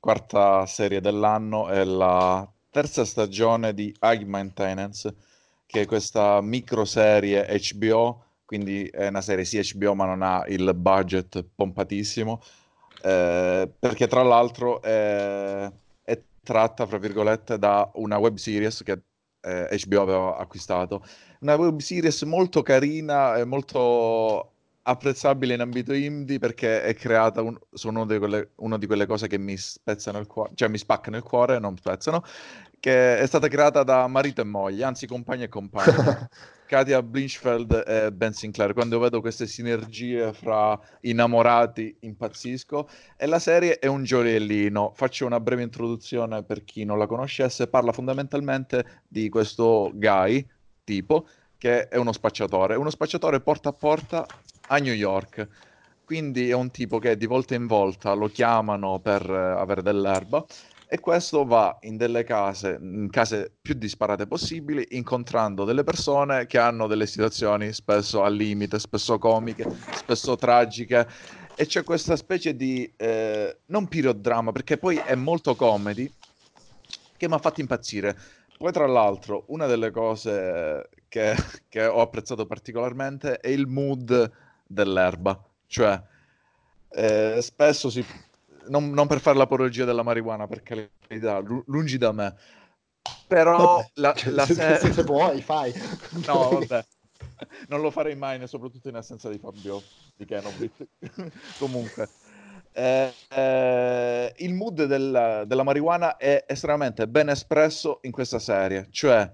[0.00, 5.14] quarta serie dell'anno è la terza stagione di High Maintenance,
[5.66, 10.72] che è questa microserie HBO, quindi è una serie sì HBO ma non ha il
[10.74, 12.40] budget pompatissimo,
[13.02, 15.70] eh, perché tra l'altro è,
[16.02, 19.02] è, tratta, fra virgolette, da una web series che
[19.40, 21.04] eh, HBO aveva acquistato.
[21.40, 24.52] Una web series molto carina e molto
[24.88, 29.06] apprezzabile in ambito indie perché è creata un, su una di, quelle, una di quelle
[29.06, 32.22] cose che mi spezzano il cuore, cioè mi spaccano il cuore, non spezzano,
[32.80, 35.94] che è stata creata da marito e moglie, anzi compagni e compagni.
[36.68, 38.74] Katia Blinchfeld e Ben Sinclair.
[38.74, 44.92] Quando vedo queste sinergie fra innamorati impazzisco e la serie è un gioiellino.
[44.94, 47.68] Faccio una breve introduzione per chi non la conoscesse.
[47.68, 50.46] Parla fondamentalmente di questo guy,
[50.84, 51.26] tipo,
[51.58, 52.76] che è uno spacciatore.
[52.76, 54.26] Uno spacciatore porta a porta
[54.68, 55.46] a New York.
[56.04, 60.42] Quindi è un tipo che di volta in volta lo chiamano per eh, avere dell'erba
[60.90, 66.56] e questo va in delle case, in case più disparate possibili, incontrando delle persone che
[66.56, 71.06] hanno delle situazioni spesso al limite, spesso comiche, spesso tragiche
[71.54, 76.10] e c'è questa specie di eh, non period perché poi è molto comedy
[77.18, 78.16] che mi ha fatto impazzire.
[78.58, 81.34] Poi tra l'altro una delle cose che,
[81.68, 84.30] che ho apprezzato particolarmente è il mood
[84.66, 86.02] dell'erba, cioè
[86.90, 88.04] eh, spesso si...
[88.66, 90.90] Non, non, per fare l'apologia della marijuana, perché
[91.66, 92.36] lungi da me,
[93.26, 95.72] però vabbè, la, cioè, la se, se, vuoi fai.
[96.26, 96.84] No, vabbè.
[97.68, 99.82] Non lo farei mai, soprattutto in assenza di Fabio
[100.16, 100.86] di Kenobit.
[101.58, 102.08] Comunque,
[102.78, 109.28] eh, eh, il mood del, della marijuana è estremamente ben espresso in questa serie, cioè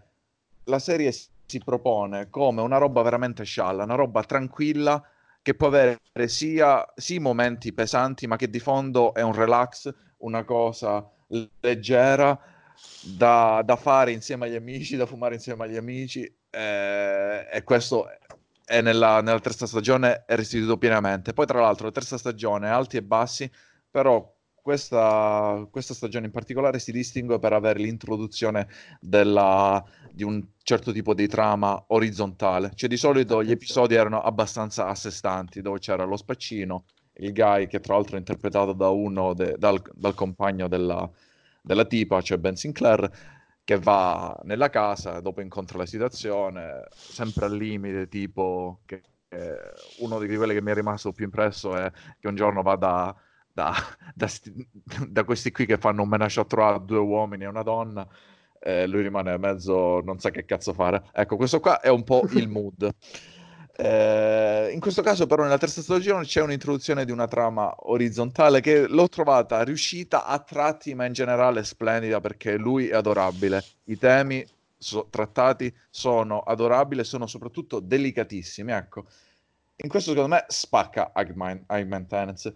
[0.64, 5.02] la serie si propone come una roba veramente scialla, una roba tranquilla
[5.42, 10.42] che può avere sia sì, momenti pesanti, ma che di fondo è un relax, una
[10.44, 11.06] cosa
[11.60, 12.38] leggera
[13.02, 16.22] da, da fare insieme agli amici, da fumare insieme agli amici.
[16.48, 18.06] Eh, e questo
[18.64, 21.32] è nella, nella, terza stagione è restituito pienamente.
[21.32, 23.50] Poi, tra l'altro, la terza stagione alti e bassi,
[23.90, 24.32] però
[24.64, 28.66] questa, questa stagione in particolare si distingue per avere l'introduzione
[28.98, 32.72] della, di un certo tipo di trama orizzontale.
[32.74, 36.84] Cioè di solito gli episodi erano abbastanza a sé stanti, dove c'era lo spaccino,
[37.16, 41.08] il guy che tra l'altro è interpretato da uno de, dal, dal, compagno della,
[41.60, 43.10] della tipa, cioè Ben Sinclair,
[43.64, 49.02] che va nella casa, dopo incontra la situazione, sempre al limite, tipo che
[49.98, 53.14] uno di quelli che mi è rimasto più impresso è che un giorno va da,
[53.52, 53.74] da,
[54.14, 54.28] da,
[55.08, 58.06] da questi qui che fanno un menage a trois, due uomini e una donna,
[58.60, 61.10] eh, lui rimane mezzo non sa che cazzo fare.
[61.12, 62.90] Ecco, questo qua è un po' il mood.
[63.76, 68.86] Eh, in questo caso, però, nella terza stagione c'è un'introduzione di una trama orizzontale che
[68.86, 73.64] l'ho trovata riuscita a tratti, ma in generale splendida perché lui è adorabile.
[73.84, 74.46] I temi
[74.78, 78.70] so- trattati sono adorabili e sono soprattutto delicatissimi.
[78.70, 79.06] Ecco,
[79.76, 82.54] in questo secondo me spacca High Maintenance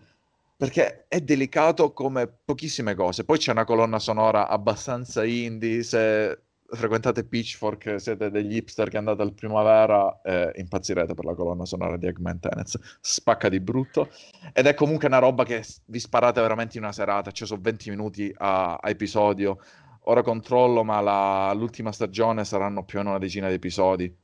[0.56, 3.24] perché è delicato come pochissime cose.
[3.24, 5.82] Poi c'è una colonna sonora abbastanza indie.
[5.82, 11.64] Se frequentate Pitchfork, siete degli hipster che andate al primavera, eh, impazzirete per la colonna
[11.64, 12.78] sonora di Eggman Tenets.
[13.00, 14.10] Spacca di brutto.
[14.52, 17.30] Ed è comunque una roba che vi sparate veramente in una serata.
[17.30, 19.58] Ci sono 20 minuti a, a episodio.
[20.02, 24.14] Ora controllo, ma la, l'ultima stagione saranno più o meno una decina di episodi.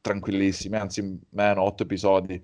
[0.00, 2.42] Tranquillissimi, anzi meno, 8 episodi.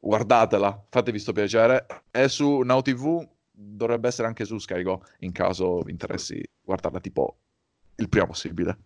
[0.00, 1.86] Guardatela, fatevi sto piacere.
[2.10, 7.36] È su Now TV, dovrebbe essere anche su SkyGo, in caso vi interessi guardarla tipo
[7.96, 8.78] il prima possibile.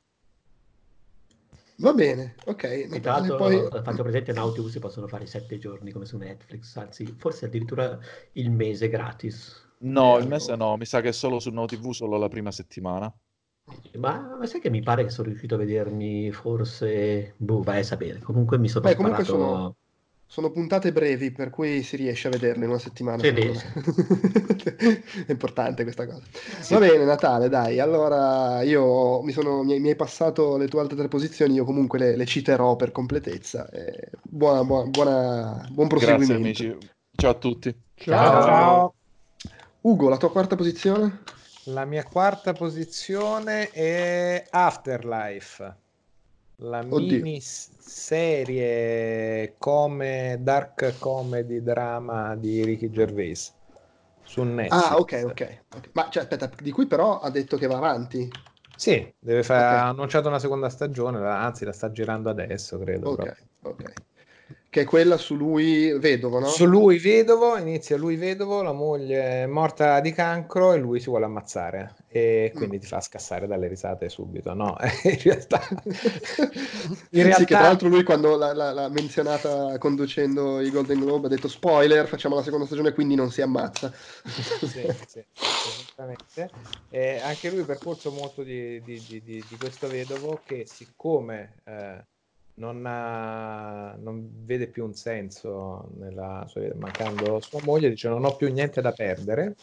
[1.81, 2.65] Va bene, ok.
[2.65, 3.69] E tra l'altro poi...
[3.83, 7.99] faccio presente Nautilus si possono fare sette giorni come su Netflix, anzi forse addirittura
[8.33, 9.67] il mese gratis.
[9.81, 12.51] No, eh, il mese no, mi sa che è solo su NoTV solo la prima
[12.51, 13.13] settimana.
[13.99, 17.35] Ma, ma, sai che mi pare che sono riuscito a vedermi forse...
[17.37, 18.19] Boh, vai a sapere.
[18.19, 19.25] Comunque mi sono Beh, sparato...
[19.25, 19.77] Sono
[20.31, 23.23] sono puntate brevi, per cui si riesce a vederle in una settimana.
[23.23, 23.31] Sì,
[25.27, 26.23] È importante questa cosa.
[26.61, 26.75] Sì.
[26.75, 27.81] Va bene, Natale, dai.
[27.81, 31.99] Allora, io mi, sono, mi, mi, hai passato le tue altre tre posizioni, io comunque
[31.99, 33.71] le, le citerò per completezza.
[33.71, 36.43] Eh, buona, buona, buona, buon proseguimento.
[36.43, 36.89] Grazie, amici.
[37.17, 37.75] Ciao a tutti.
[37.95, 38.43] Ciao.
[38.43, 38.95] Ciao.
[39.81, 41.23] Ugo, la tua quarta posizione?
[41.65, 45.87] La mia quarta posizione è Afterlife
[46.61, 47.23] la Oddio.
[47.23, 48.35] miniserie
[49.59, 53.55] come dark comedy drama di Ricky Gervais
[54.25, 54.85] su Netflix.
[54.85, 55.31] Ah, ok, ok.
[55.31, 55.61] okay.
[55.93, 58.29] Ma cioè, aspetta, di cui però ha detto che va avanti.
[58.77, 59.77] Sì, deve fare, okay.
[59.79, 63.11] ha annunciato una seconda stagione, anzi la sta girando adesso, credo.
[63.11, 63.93] Ok, ok
[64.71, 66.47] che è quella su lui vedovo, no?
[66.47, 71.09] Su lui vedovo, inizia lui vedovo, la moglie è morta di cancro e lui si
[71.09, 72.81] vuole ammazzare e quindi mm.
[72.81, 74.77] ti fa scassare dalle risate subito, no?
[75.05, 75.67] in realtà...
[75.73, 77.39] in realtà...
[77.39, 82.07] Sì, che tra l'altro lui quando l'ha, menzionata conducendo i Golden Globe ha detto spoiler,
[82.07, 83.91] facciamo la seconda stagione quindi non si ammazza.
[84.25, 86.51] sì, sì, esattamente.
[86.91, 91.55] E anche lui percorso molto di, di, di, di, questo vedovo che siccome...
[91.65, 92.05] Eh,
[92.59, 98.25] non, ha, non, vede più un senso nella sua vita, mancando sua moglie, dice non
[98.25, 99.55] ho più niente da perdere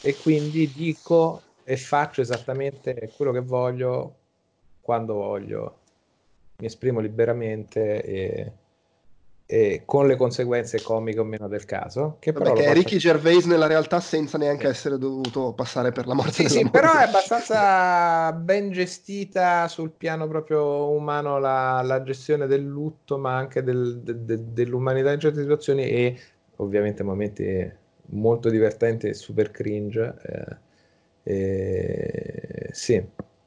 [0.00, 4.14] e quindi dico e faccio esattamente quello che voglio
[4.80, 5.78] quando voglio,
[6.58, 8.52] mi esprimo liberamente e
[9.48, 12.16] e con le conseguenze comiche o meno del caso.
[12.18, 16.14] Che però Vabbè, è Ricky Gervais nella realtà senza neanche essere dovuto passare per la
[16.14, 16.32] morte.
[16.32, 22.64] Sì, sì però è abbastanza ben gestita sul piano proprio umano la, la gestione del
[22.64, 26.18] lutto, ma anche del, de, de, dell'umanità in certe situazioni e
[26.56, 27.72] ovviamente momenti
[28.06, 30.14] molto divertenti e super cringe.
[30.22, 30.64] Eh,
[31.28, 33.00] eh, sì,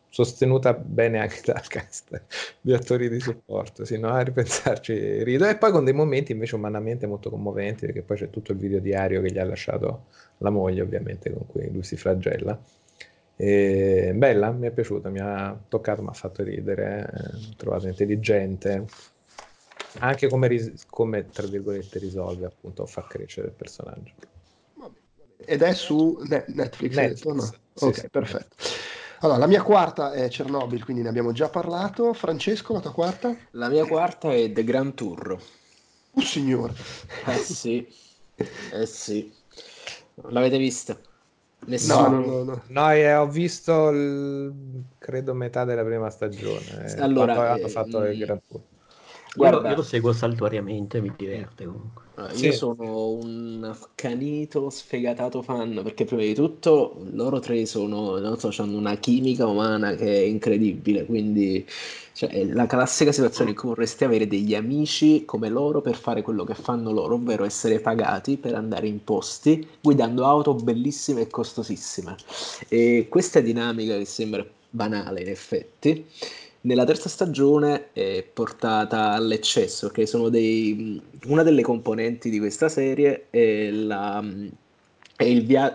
[0.09, 2.21] sostenuta bene anche dal cast
[2.59, 4.09] di attori di supporto, sì, no?
[4.09, 5.47] a ripensarci rido.
[5.47, 8.79] E poi con dei momenti invece umanamente molto commoventi perché poi c'è tutto il video
[8.79, 10.05] diario che gli ha lasciato
[10.37, 12.59] la moglie ovviamente con cui lui si flagella.
[13.35, 18.85] E, bella, mi è piaciuta, mi ha toccato, mi ha fatto ridere, eh, trovato intelligente.
[19.99, 24.13] Anche come, ris- come, tra virgolette risolve appunto far crescere il personaggio.
[25.37, 27.41] Ed è su Netflix, Netflix no?
[27.41, 28.55] sì, ok, sì, perfetto
[29.21, 32.13] allora, la mia quarta è Chernobyl, quindi ne abbiamo già parlato.
[32.13, 33.35] Francesco, la tua quarta?
[33.51, 35.37] La mia quarta è The Grand Tour.
[36.13, 36.73] Oh signore!
[37.25, 37.87] Eh sì,
[38.35, 39.31] eh sì.
[40.29, 40.97] L'avete vista?
[41.65, 42.09] Nessuno?
[42.09, 42.61] No, no, no.
[42.67, 44.53] no eh, ho visto il,
[44.97, 46.95] credo metà della prima stagione.
[46.97, 48.61] Allora, hanno fatto eh, il Grand Tour.
[49.35, 52.03] Guarda, io, io lo seguo saltuariamente, mi diverte comunque.
[52.15, 52.45] Ah, Sì.
[52.45, 58.51] Io sono un accanito, sfegatato fan perché prima di tutto loro tre sono, non so,
[58.61, 61.65] hanno una chimica umana che è incredibile, quindi
[62.13, 66.21] cioè, è la classica situazione in cui vorresti avere degli amici come loro per fare
[66.21, 71.27] quello che fanno loro, ovvero essere pagati per andare in posti guidando auto bellissime e
[71.27, 72.17] costosissime.
[72.67, 76.05] E questa dinamica che sembra banale in effetti,
[76.61, 83.27] nella terza stagione è portata all'eccesso, perché sono dei, una delle componenti di questa serie
[83.29, 84.23] è, la,
[85.15, 85.73] è il via-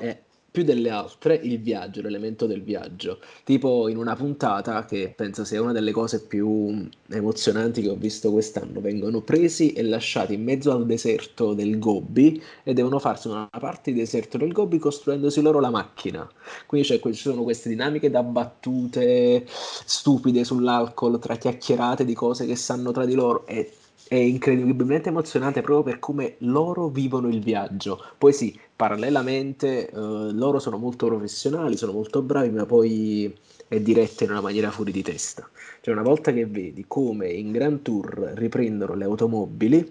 [0.54, 3.18] più delle altre il viaggio, l'elemento del viaggio.
[3.42, 8.30] Tipo in una puntata, che penso sia una delle cose più emozionanti che ho visto
[8.30, 13.48] quest'anno, vengono presi e lasciati in mezzo al deserto del Gobi e devono farsi una
[13.50, 16.30] parte di deserto del Gobi costruendosi loro la macchina.
[16.66, 22.54] Quindi c'è- ci sono queste dinamiche da battute stupide sull'alcol, tra chiacchierate di cose che
[22.54, 23.44] sanno tra di loro.
[23.44, 23.68] È,
[24.08, 28.02] è incredibilmente emozionante proprio per come loro vivono il viaggio.
[28.18, 33.34] Poi sì, parallelamente eh, loro sono molto professionali, sono molto bravi, ma poi
[33.66, 35.48] è diretta in una maniera fuori di testa.
[35.80, 39.90] Cioè una volta che vedi come in Grand Tour riprendono le automobili,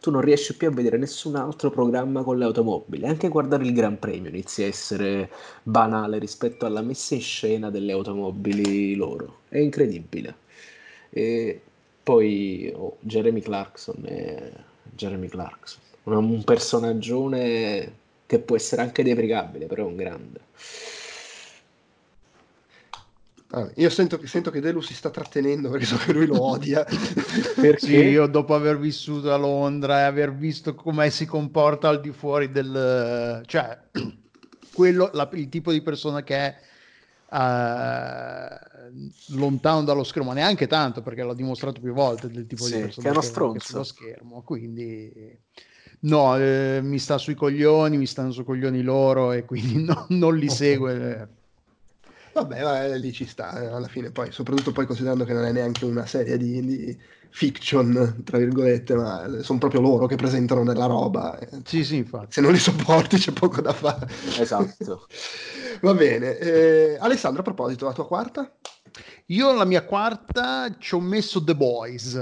[0.00, 3.06] tu non riesci più a vedere nessun altro programma con le automobili.
[3.06, 5.30] Anche guardare il Gran Premio inizia a essere
[5.62, 9.42] banale rispetto alla messa in scena delle automobili loro.
[9.48, 10.34] È incredibile.
[11.10, 11.60] E
[12.02, 19.66] poi oh, Jeremy Clarkson è Jeremy Clarkson, un, un personaggione che può essere anche deprecabile,
[19.66, 20.40] però è un grande.
[23.54, 26.84] Ah, io sento, sento che Delu si sta trattenendo perché so che lui lo odia.
[27.60, 27.78] Perché?
[27.78, 32.12] Sì, io dopo aver vissuto a Londra e aver visto come si comporta al di
[32.12, 33.42] fuori del...
[33.44, 33.78] cioè,
[34.72, 36.56] quello, la- il tipo di persona che è
[37.30, 38.58] eh,
[39.28, 42.78] lontano dallo schermo, ma neanche tanto perché l'ho dimostrato più volte del tipo Sì, di
[42.78, 43.58] che persona è uno che, stronzo.
[43.58, 45.38] che sullo schermo, quindi
[46.00, 50.36] no, eh, mi sta sui coglioni, mi stanno sui coglioni loro e quindi no- non
[50.36, 51.28] li segue.
[52.32, 55.52] Vabbè, vabbè, lì ci sta eh, alla fine, poi, soprattutto poi considerando che non è
[55.52, 56.98] neanche una serie di, di
[57.34, 61.38] fiction, tra virgolette, ma sono proprio loro che presentano della roba.
[61.64, 62.32] Sì, sì, infatti.
[62.34, 64.06] Se non li sopporti c'è poco da fare.
[64.38, 65.06] Esatto.
[65.80, 66.36] Va bene.
[66.38, 68.52] eh, Alessandro, a proposito, la tua quarta?
[69.26, 72.14] Io alla mia quarta ci ho messo The Boys,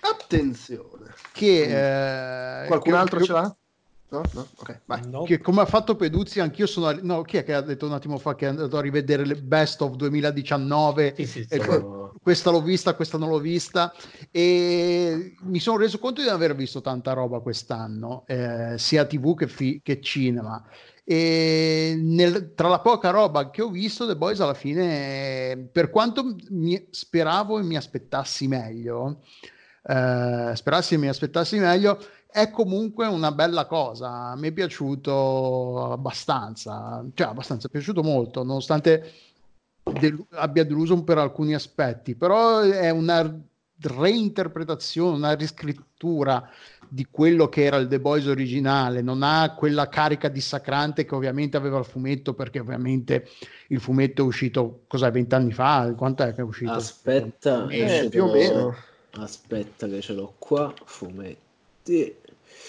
[0.00, 1.12] Attenzione.
[1.32, 2.62] che...
[2.64, 3.56] eh, Qualcun che- altro che- ce l'ha?
[4.10, 4.28] No?
[4.32, 4.48] No?
[4.56, 5.00] Ok, vai.
[5.08, 5.22] No.
[5.24, 7.94] che come ha fatto Peduzzi anch'io sono arri- no chi è che ha detto un
[7.94, 12.12] attimo fa che è andato a rivedere le best of 2019 Sì, sì, E sono-
[12.22, 13.92] questa l'ho vista questa non l'ho vista
[14.30, 19.34] e mi sono reso conto di non aver visto tanta roba quest'anno eh, sia tv
[19.36, 20.62] che, fi- che cinema
[21.02, 26.36] e nel- tra la poca roba che ho visto The Boys alla fine per quanto
[26.50, 29.22] mi speravo e mi aspettassi meglio
[29.86, 31.98] eh, sperassi e mi aspettassi meglio
[32.34, 34.30] è comunque una bella cosa.
[34.30, 39.12] A me è piaciuto abbastanza, cioè abbastanza, è piaciuto molto, nonostante
[39.84, 43.40] delu- abbia deluso per alcuni aspetti, però è una
[43.80, 46.50] reinterpretazione, una riscrittura
[46.88, 51.56] di quello che era il The Boys originale, non ha quella carica dissacrante che ovviamente
[51.56, 53.28] aveva il fumetto, perché ovviamente
[53.68, 55.94] il fumetto è uscito, cos'è, vent'anni fa?
[55.96, 56.72] Quant'è che è uscito?
[56.72, 58.74] Aspetta, Eh, più o meno.
[59.18, 62.22] Aspetta che ce l'ho qua, fumetti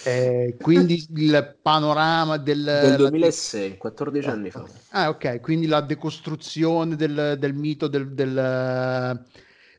[0.05, 4.63] Eh, quindi il panorama del, del 2006, 14 anni fa.
[4.89, 9.25] Ah, ok, quindi la decostruzione del, del mito del, del,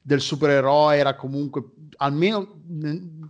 [0.03, 1.63] del supereroe era comunque,
[1.99, 2.61] almeno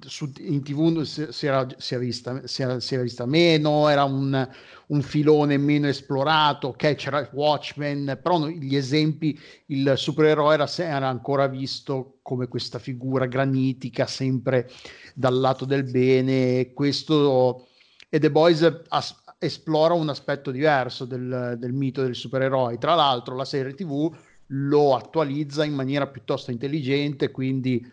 [0.07, 3.88] su- in tv si, si era, si è vista, si era, si era vista meno,
[3.88, 4.49] era un,
[4.88, 11.09] un filone meno esplorato, ok, c'era Watchmen, però no- gli esempi, il supereroe era, era
[11.09, 14.68] ancora visto come questa figura granitica, sempre
[15.14, 17.68] dal lato del bene, questo
[18.09, 22.78] e The Boys as- esplora un aspetto diverso del, del mito del supereroe.
[22.78, 24.14] Tra l'altro, la serie TV
[24.51, 27.85] lo attualizza in maniera piuttosto intelligente, quindi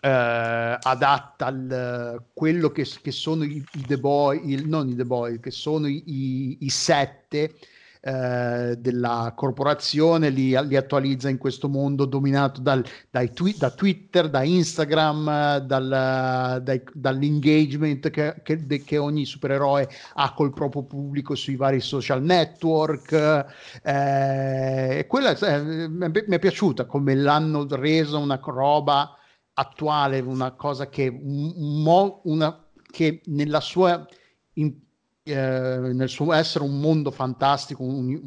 [0.00, 5.04] eh, adatta al, quello che, che sono i, i The Boy, il- non i The
[5.04, 7.54] Boy, che sono i, i- i sette
[8.00, 12.84] eh, della corporazione, li, li attualizza in questo mondo dominato dal,
[13.34, 20.52] twi- da Twitter, da Instagram, dal- dai- dall'engagement che, che- che ogni supereroe ha col
[20.52, 23.46] proprio pubblico sui vari social network.
[23.82, 29.17] eh, quella eh, mi è- piaciuta come l'hanno reso una roba
[29.58, 34.06] attuale, una cosa che, mo- una, che nella sua
[34.54, 34.74] in-
[35.24, 35.34] eh,
[35.92, 38.20] nel suo essere un mondo fantastico, un-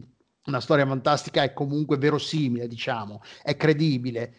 [0.46, 4.36] una storia fantastica è comunque verosimile, diciamo, è credibile.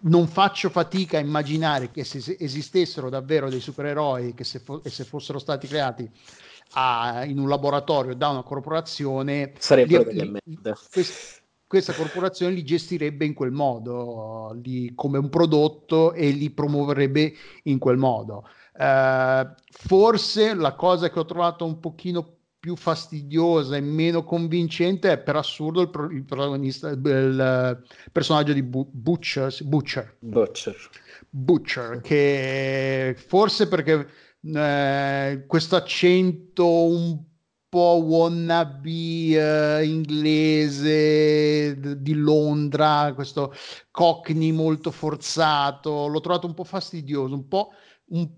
[0.00, 4.90] non faccio fatica a immaginare che se esistessero davvero dei supereroi che se, fo- e
[4.90, 6.08] se fossero stati creati
[6.74, 10.78] a, in un laboratorio da una corporazione sarebbero delle li, merda.
[11.68, 17.32] Quest- questa corporazione li gestirebbe in quel modo, li, come un prodotto e li promuoverebbe
[17.64, 18.48] in quel modo.
[18.78, 25.18] Uh, forse la cosa che ho trovato un pochino più fastidiosa e meno convincente è
[25.18, 30.16] per assurdo il, pro- il protagonista, il, il personaggio di Bu- Butcher, Butcher.
[30.20, 30.76] Butcher.
[31.30, 34.08] Butcher, che forse perché
[34.42, 37.27] eh, questo accento un
[37.68, 43.52] po' wannabe eh, inglese d- di Londra, questo
[43.90, 47.70] cockney molto forzato, l'ho trovato un po' fastidioso, un po',
[48.08, 48.28] un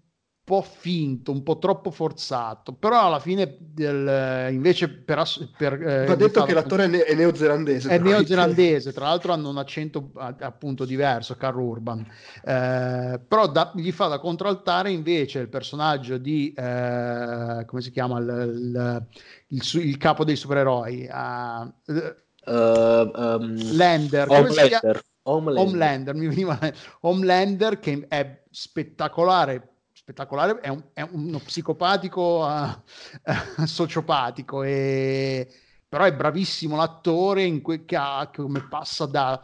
[0.50, 5.22] po' finto, un po' troppo forzato, però alla fine del, invece per...
[5.56, 7.88] per eh, Va detto che l'attore è, ne- è neozelandese.
[7.88, 12.00] È neozelandese, tra l'altro hanno un accento appunto diverso, Carl Urban,
[12.44, 18.18] eh, però da, gli fa da contraltare invece il personaggio di, eh, come si chiama,
[18.18, 19.06] il, il,
[19.50, 25.02] il, il capo dei supereroi, uh, uh, um, Lander, Homelander.
[25.22, 25.68] Homelander.
[25.68, 26.58] Homelander, mi veniva
[27.02, 29.68] Homelander che è spettacolare
[30.10, 35.48] spettacolare, è, un, è uno psicopatico uh, sociopatico, e,
[35.88, 39.40] però è bravissimo l'attore in que- che ha, come passa da,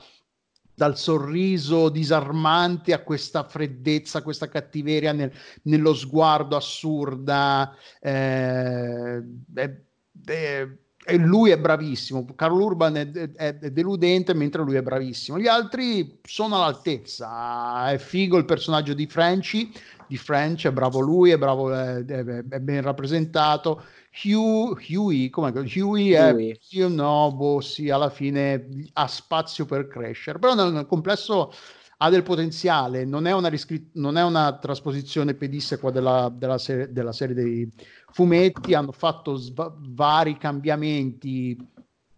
[0.74, 5.32] dal sorriso disarmante a questa freddezza, questa cattiveria nel,
[5.62, 7.74] nello sguardo assurda.
[8.00, 9.22] Eh,
[9.54, 9.82] è,
[10.24, 10.68] è,
[11.16, 12.26] lui è bravissimo.
[12.34, 15.38] Carl Urban è, è, è, deludente, mentre lui è bravissimo.
[15.38, 17.90] Gli altri sono all'altezza.
[17.90, 19.70] È figo il personaggio di Frenchy,
[20.08, 23.82] di French, è bravo lui, è bravo, è, è ben rappresentato.
[24.24, 26.58] Hugh, Huey, come Huey è Huey.
[26.60, 31.52] Sì, no, boh, sì, alla fine ha spazio per crescere, però nel, nel complesso
[31.98, 36.92] ha del potenziale, non è una, riscrit- non è una trasposizione pedissequa della, della, serie,
[36.92, 37.70] della serie dei
[38.12, 41.56] fumetti, hanno fatto sv- vari cambiamenti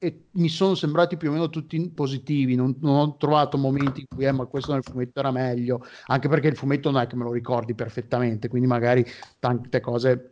[0.01, 4.07] e mi sono sembrati più o meno tutti positivi, non, non ho trovato momenti in
[4.09, 7.17] cui eh, ma questo nel fumetto era meglio, anche perché il fumetto non è che
[7.17, 9.05] me lo ricordi perfettamente, quindi magari
[9.39, 10.31] tante cose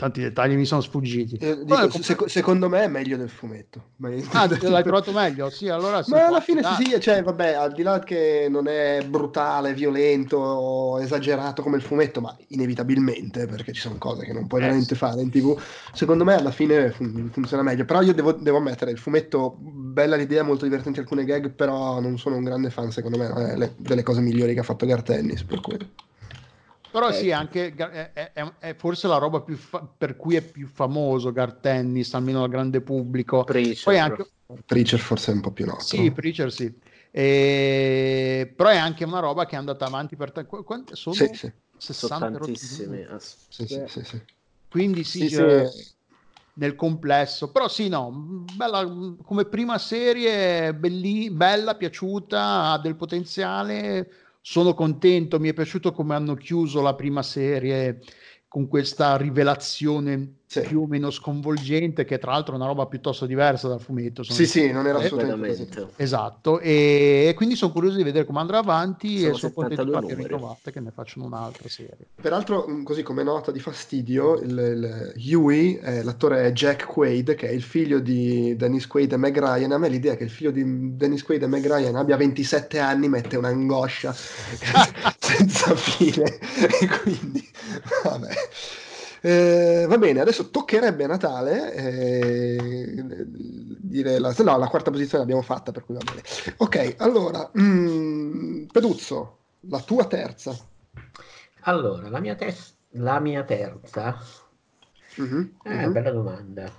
[0.00, 1.36] tanti dettagli mi sono sfuggiti.
[1.36, 3.90] Eh, dico, Poi, sec- secondo me è meglio del fumetto.
[4.30, 5.50] Ah, l'hai trovato meglio?
[5.50, 6.74] Sì, allora Ma alla fine ah.
[6.74, 12.22] sì, cioè, vabbè, al di là che non è brutale, violento, esagerato come il fumetto,
[12.22, 15.00] ma inevitabilmente, perché ci sono cose che non puoi eh, veramente sì.
[15.00, 15.60] fare in tv,
[15.92, 17.84] secondo me alla fine fun- funziona meglio.
[17.84, 22.18] Però io devo, devo, ammettere, il fumetto, bella l'idea, molto divertenti alcune gag, però non
[22.18, 25.02] sono un grande fan, secondo me, è le, delle cose migliori che ha fatto Gar
[25.02, 25.86] Tennis, per quello.
[26.90, 27.12] Però eh.
[27.12, 31.54] sì, anche è, è, è, forse la roba fa- per cui è più famoso Gar
[31.54, 33.44] Tennis, almeno al grande pubblico.
[33.44, 34.30] Preacher, Poi anche...
[34.66, 35.80] Preacher forse è un po' più noto.
[35.80, 36.72] Sì, Preacher sì.
[37.12, 38.52] E...
[38.56, 40.44] Però è anche una roba che è andata avanti per te.
[40.44, 41.14] Quante sono?
[41.14, 41.52] Sì, sì.
[41.76, 43.06] 60 sono tantissime.
[43.48, 44.22] Sì, sì, sì, sì,
[44.68, 45.88] Quindi sì, sì, cioè, sì,
[46.54, 47.50] nel complesso.
[47.50, 48.84] Però sì, no, bella,
[49.22, 56.14] come prima serie, belli, bella, piaciuta, ha del potenziale sono contento, mi è piaciuto come
[56.14, 58.00] hanno chiuso la prima serie
[58.50, 60.62] con questa rivelazione sì.
[60.62, 64.24] più o meno sconvolgente, che tra l'altro è una roba piuttosto diversa dal fumetto.
[64.24, 65.86] Sì, sì, non era assolutamente così.
[65.94, 70.14] Esatto, e quindi sono curioso di vedere come andrà avanti sono e sono contento che
[70.16, 72.08] ritrovate che ne facciano un'altra serie.
[72.20, 77.36] Peraltro, mm, così come nota di fastidio, il, il Huey, eh, l'attore è Jack Quaid,
[77.36, 79.70] che è il figlio di Dennis Quaid e Meg Ryan.
[79.70, 83.08] A me l'idea che il figlio di Dennis Quaid e Meg Ryan abbia 27 anni
[83.08, 84.12] mette un'angoscia
[85.36, 86.38] senza fine,
[87.02, 87.46] quindi
[88.04, 88.34] vabbè.
[89.22, 92.96] Eh, va bene, adesso toccherebbe Natale eh,
[93.26, 96.22] dire la, no, la quarta posizione l'abbiamo fatta, per cui va bene.
[96.56, 99.38] Ok, allora, mm, Peduzzo,
[99.68, 100.56] la tua terza.
[101.64, 104.18] Allora, la mia, tes- la mia terza
[105.20, 105.92] Mm-hmm, eh, mm-hmm.
[105.92, 106.72] bella domanda.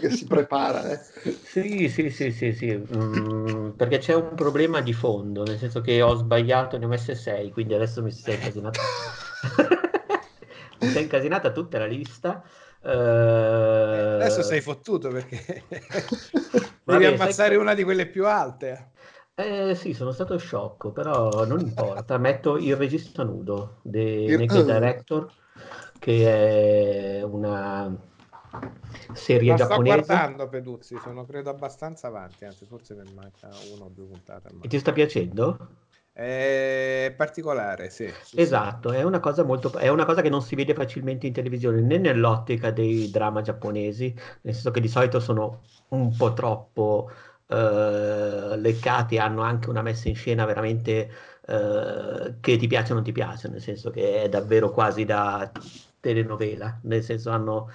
[0.00, 1.00] che si prepara, eh.
[1.42, 2.82] Sì, sì, sì, sì, sì.
[2.96, 7.14] Mm, perché c'è un problema di fondo, nel senso che ho sbagliato, ne ho messe
[7.14, 8.80] 6, quindi adesso mi si è incasinato
[10.78, 12.42] si è incasinata tutta la lista.
[12.82, 14.20] Uh...
[14.20, 15.64] Adesso sei fottuto perché
[16.84, 17.56] Vabbè, devi ammazzare sai...
[17.56, 18.90] una di quelle più alte.
[19.34, 22.18] Eh sì, sono stato sciocco, però non importa.
[22.18, 24.38] Metto il regista nudo di il...
[24.38, 25.32] Naked Director,
[26.04, 27.96] che è una
[29.14, 30.02] serie La giapponese.
[30.02, 34.50] sto guardando Peduzzi, sono credo abbastanza avanti, anzi forse mi manca una o due puntate.
[34.60, 35.56] E ti sta piacendo?
[36.12, 38.06] È particolare, sì.
[38.22, 38.96] sì esatto, sì.
[38.96, 41.96] È, una cosa molto, è una cosa che non si vede facilmente in televisione né
[41.96, 47.10] nell'ottica dei drama giapponesi, nel senso che di solito sono un po' troppo
[47.46, 51.10] eh, leccati hanno anche una messa in scena veramente
[51.46, 55.50] eh, che ti piace o non ti piace, nel senso che è davvero quasi da
[56.04, 57.70] telenovela, nel senso hanno...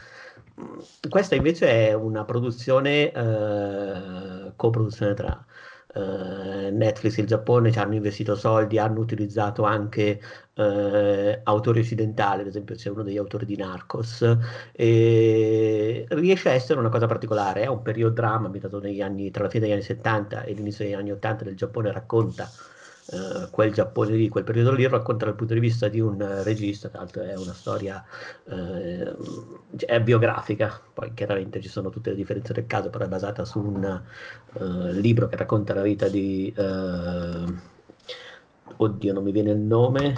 [1.09, 5.45] Questa invece è una produzione, eh, coproduzione tra
[5.95, 10.21] eh, Netflix e il Giappone ci hanno investito soldi, hanno utilizzato anche
[10.53, 14.37] eh, autori occidentali, ad esempio c'è uno degli autori di Narcos,
[14.73, 19.43] e riesce a essere una cosa particolare, è un periodo dramma ambientato negli anni, tra
[19.43, 22.49] la fine degli anni 70 e l'inizio degli anni 80 del Giappone, racconta
[23.11, 26.43] Uh, quel Giappone lì, quel periodo lì, racconta dal punto di vista di un uh,
[26.43, 28.05] regista, tra l'altro è una storia
[28.43, 33.45] uh, è biografica, poi chiaramente ci sono tutte le differenze del caso, però è basata
[33.45, 34.01] su un
[34.91, 36.53] libro che racconta la vita di...
[38.77, 40.15] oddio, non mi viene il nome,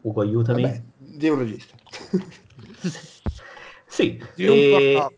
[0.00, 0.62] Ugo aiutami.
[0.62, 1.74] Vabbè, di un regista.
[3.86, 4.22] sì.
[4.34, 5.08] Di un e...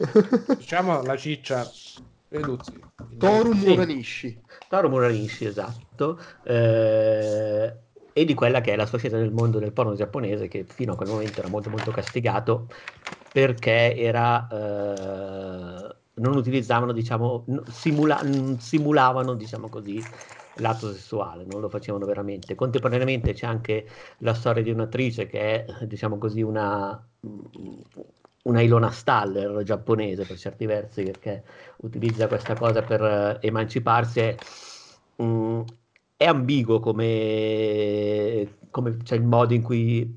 [0.56, 1.68] diciamo la ciccia
[2.28, 2.78] Reduzzi.
[3.18, 4.40] Toru Muranishi.
[4.70, 6.20] Toru Muranishi, esatto.
[6.44, 7.76] Eh,
[8.12, 10.96] e di quella che è la scelta nel mondo del porno giapponese, che fino a
[10.96, 12.68] quel momento era molto molto castigato
[13.32, 14.46] perché era...
[14.48, 18.22] Eh, non utilizzavano, diciamo, simula-
[18.58, 20.08] simulavano, diciamo così,
[20.54, 22.54] l'atto sessuale, non lo facevano veramente.
[22.54, 23.88] Contemporaneamente c'è anche
[24.18, 27.02] la storia di un'attrice che è, diciamo così, una,
[28.42, 31.44] una Ilona Staller giapponese per certi versi, perché
[31.78, 34.20] utilizza questa cosa per uh, emanciparsi.
[34.20, 34.36] È,
[35.16, 35.64] um,
[36.16, 40.16] è ambiguo come, come cioè il modo in cui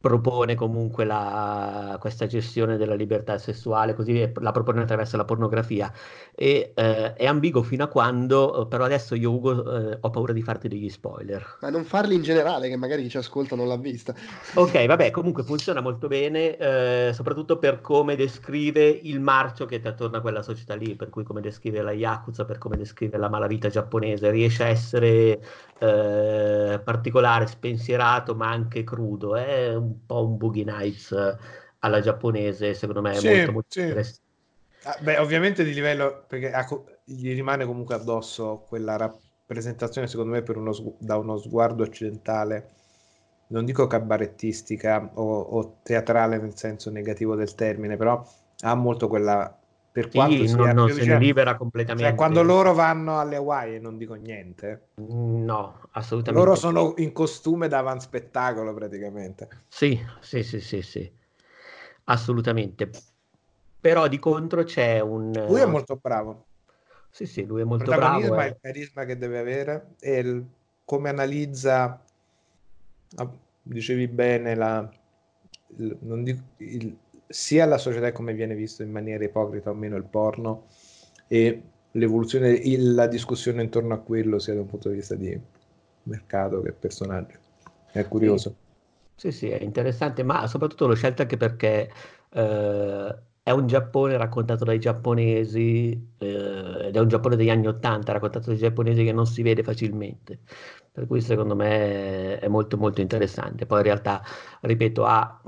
[0.00, 5.92] propone comunque la, questa gestione della libertà sessuale, così la propone attraverso la pornografia.
[6.34, 10.42] E, eh, è ambiguo fino a quando, però adesso io Ugo eh, ho paura di
[10.42, 11.58] farti degli spoiler.
[11.60, 14.14] Ma non farli in generale, che magari chi ci ascolta non l'ha vista.
[14.54, 19.88] Ok, vabbè, comunque funziona molto bene, eh, soprattutto per come descrive il marcio che ti
[19.88, 23.28] attorno a quella società lì, per cui come descrive la Yakuza, per come descrive la
[23.28, 25.40] malavita giapponese, riesce a essere
[25.78, 29.34] eh, particolare, spensierato, ma anche crudo.
[29.34, 31.36] È un po' un Boogie Nights eh,
[31.80, 33.80] alla giapponese, secondo me è sì, molto, molto sì.
[33.80, 34.26] interessante.
[34.84, 36.52] Ah, beh, ovviamente di livello, perché
[37.04, 42.70] gli rimane comunque addosso quella rappresentazione, secondo me, uno, da uno sguardo occidentale,
[43.48, 48.24] non dico cabarettistica o, o, teatrale nel senso negativo del termine, però
[48.60, 49.58] ha molto quella
[49.90, 52.08] per quanto sì, non, non se ne libera completamente.
[52.08, 54.88] Cioè, quando loro vanno alle Hawaii non dico niente.
[54.96, 56.46] No, assolutamente.
[56.46, 59.48] Loro sono in costume da spettacolo praticamente.
[59.68, 61.10] Sì, sì, sì, sì, sì.
[62.04, 62.90] Assolutamente.
[63.80, 65.32] Però di contro c'è un...
[65.48, 66.46] Lui è molto bravo.
[67.10, 68.18] Sì, sì, lui è molto bravo.
[68.20, 70.46] Il il carisma che deve avere e il,
[70.84, 72.02] come analizza,
[73.16, 73.30] ah,
[73.62, 74.88] dicevi bene, la,
[75.76, 76.96] il, dico, il,
[77.28, 80.66] sia la società come viene visto in maniera ipocrita o meno il porno
[81.26, 85.38] e l'evoluzione, la discussione intorno a quello sia da un punto di vista di
[86.04, 87.36] mercato che personaggio.
[87.92, 88.54] È curioso.
[89.14, 91.90] Sì, sì, sì è interessante, ma soprattutto l'ho scelto anche perché
[92.30, 98.12] eh, è un Giappone raccontato dai giapponesi eh, ed è un Giappone degli anni Ottanta
[98.12, 100.40] raccontato dai giapponesi che non si vede facilmente.
[100.92, 103.66] Per cui secondo me è molto molto interessante.
[103.66, 104.22] Poi in realtà,
[104.60, 105.40] ripeto, ha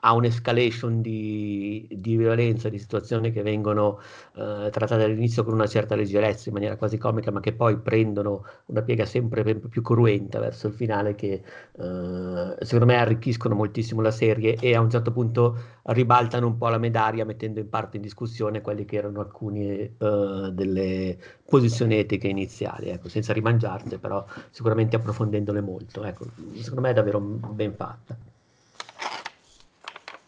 [0.00, 4.00] ha un'escalation di, di, violenza, di situazioni che vengono
[4.34, 8.44] eh, trattate all'inizio con una certa leggerezza, in maniera quasi comica, ma che poi prendono
[8.66, 14.10] una piega sempre più cruenta verso il finale, che eh, secondo me arricchiscono moltissimo la
[14.10, 18.02] serie e a un certo punto ribaltano un po' la medaglia, mettendo in parte in
[18.02, 24.96] discussione quelle che erano alcune eh, delle posizioni etiche iniziali, ecco, senza rimangiarle, però sicuramente
[24.96, 26.04] approfondendole molto.
[26.04, 28.29] Ecco, secondo me è davvero ben fatta.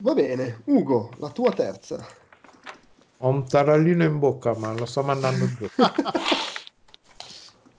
[0.02, 2.04] Va bene, Ugo, la tua terza.
[3.18, 5.64] Ho un tarallino in bocca, ma lo sto mandando giù.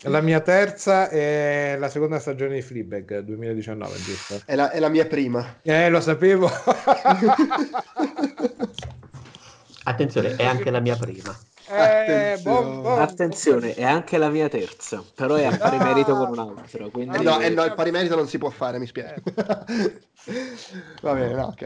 [0.08, 4.42] la mia terza è la seconda stagione di Fleabag 2019, giusto?
[4.46, 5.60] È la, è la mia prima.
[5.64, 6.48] Eh, lo sapevo.
[9.84, 11.38] Attenzione, è anche la mia prima.
[11.76, 16.30] Eh, bom, bom, Attenzione, è anche la mia terza, però è a pari merito con
[16.30, 16.90] un altro.
[16.90, 17.18] Quindi...
[17.18, 19.22] Eh no, eh no, il pari merito non si può fare, mi spiace.
[21.02, 21.62] Va bene, no, ok.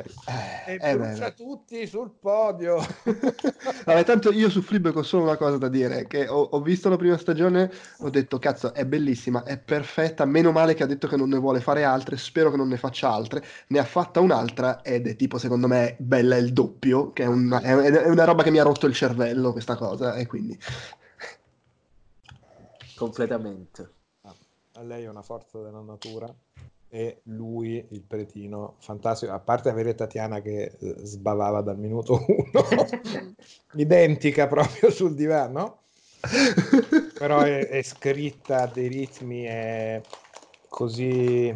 [0.65, 2.77] Eh, e brucia tutti sul podio.
[3.85, 6.89] Vabbè, tanto io su Flipback ho solo una cosa da dire, che ho, ho, visto
[6.89, 7.69] la prima stagione,
[7.99, 11.37] ho detto, cazzo, è bellissima, è perfetta, meno male che ha detto che non ne
[11.37, 13.43] vuole fare altre, spero che non ne faccia altre.
[13.67, 17.59] Ne ha fatta un'altra ed è tipo, secondo me, bella il doppio, che è una,
[17.61, 20.57] è una roba che mi ha rotto il cervello, questa cosa cosa e quindi...
[22.95, 23.91] Completamente.
[24.21, 24.35] Ah,
[24.73, 26.33] a lei è una forza della natura.
[26.89, 32.63] e lui, il pretino, fantastico, a parte avere Tatiana che eh, sbavava dal minuto uno,
[33.75, 35.81] identica proprio sul divano,
[37.17, 40.01] però è, è scritta a dei ritmi, è
[40.69, 41.55] così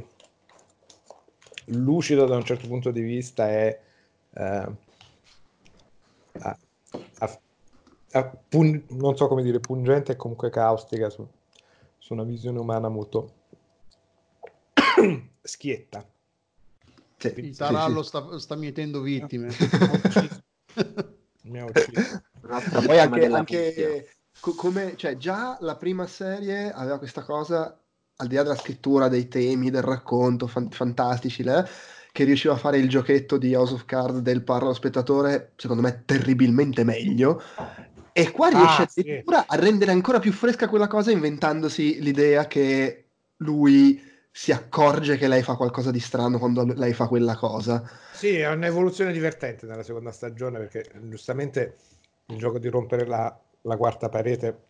[1.65, 3.80] lucido da un certo punto di vista, è...
[4.34, 4.89] Eh,
[6.39, 6.57] a, a, a
[8.49, 11.27] pun- non so come dire, pungente e comunque caustica su,
[11.97, 13.33] su una visione umana molto
[15.41, 16.05] schietta.
[17.17, 18.17] Sì, il tarallo sì, sì.
[18.17, 19.49] Sta, sta, mietendo vittime.
[21.43, 22.21] Mi ha ucciso.
[22.85, 24.07] Poi anche, anche
[24.39, 27.79] come, cioè, già la prima serie aveva questa cosa,
[28.15, 31.67] al di là della scrittura, dei temi, del racconto, fan- fantastici, le,
[32.11, 35.81] che riusciva a fare il giochetto di House of Cards del parlo allo spettatore, secondo
[35.81, 37.41] me terribilmente meglio.
[38.13, 43.05] E qua riesce ah, addirittura a rendere ancora più fresca quella cosa inventandosi l'idea che
[43.38, 47.83] lui si accorge che lei fa qualcosa di strano quando lei fa quella cosa.
[48.13, 51.75] Sì, è un'evoluzione divertente nella seconda stagione perché giustamente
[52.27, 54.69] il gioco di rompere la, la quarta parete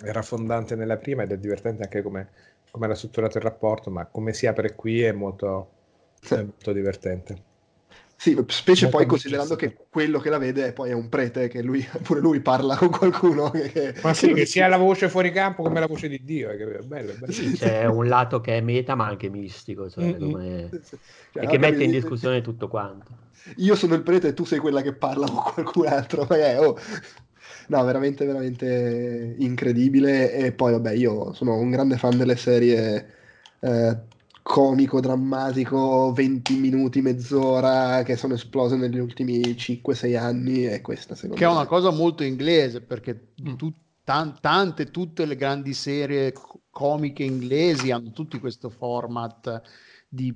[0.00, 2.28] era fondante nella prima ed è divertente anche come,
[2.70, 5.70] come era strutturato il rapporto, ma come si apre qui è molto,
[6.20, 6.34] sì.
[6.34, 7.47] è molto divertente.
[8.20, 11.86] Sì, specie poi considerando che quello che la vede poi è un prete, che lui,
[12.02, 13.48] pure lui parla con qualcuno.
[13.50, 16.56] Che, Ma sì, che, sia la voce fuori campo come la voce di Dio, è
[16.56, 17.32] bello, è bello.
[17.32, 20.18] Sì, c'è un lato che è meta ma anche mistico, cioè, mm-hmm.
[20.18, 20.68] come...
[21.32, 23.06] cioè, e che mette in discussione tutto quanto.
[23.58, 26.28] Io sono il prete e tu sei quella che parla con qualcun altro.
[26.30, 26.76] Eh, oh.
[27.68, 30.32] No, veramente, veramente incredibile.
[30.32, 33.14] E poi, vabbè, io sono un grande fan delle serie...
[33.60, 33.96] Eh,
[34.48, 41.34] comico, drammatico, 20 minuti, mezz'ora che sono esplose negli ultimi 5-6 anni e questa secondo
[41.34, 41.50] che me.
[41.50, 43.56] Che è una cosa molto inglese perché mm.
[43.56, 43.70] tu,
[44.02, 46.32] tan- tante, tutte le grandi serie
[46.70, 49.60] comiche inglesi hanno tutti questo format
[50.08, 50.34] di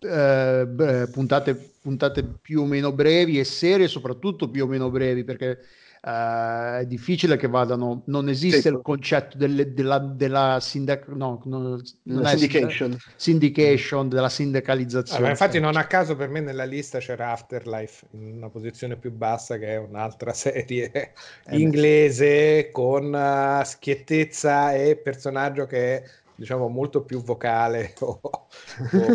[0.00, 5.60] eh, puntate, puntate più o meno brevi e serie soprattutto più o meno brevi perché
[6.00, 8.68] Uh, è difficile che vadano, non esiste sì.
[8.68, 12.96] il concetto delle, della, della sindac- no, no, syndication.
[13.16, 15.18] syndication, della sindacalizzazione.
[15.18, 19.10] Allora, infatti non a caso per me nella lista c'era Afterlife in una posizione più
[19.10, 21.12] bassa che è un'altra serie eh,
[21.48, 26.02] inglese con uh, schiettezza e personaggio che è
[26.38, 28.48] diciamo molto più vocale o, o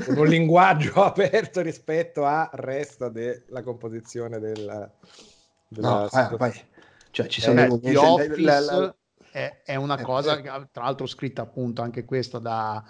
[0.06, 4.92] con un linguaggio aperto rispetto al resto della composizione del,
[5.70, 6.72] della no, eh, poi
[7.14, 7.96] cioè, ci sono eh, momenti...
[7.96, 8.96] Office la, la...
[9.32, 10.68] È, è, una eh, cosa, eh.
[10.72, 12.84] tra l'altro scritta appunto anche questa da,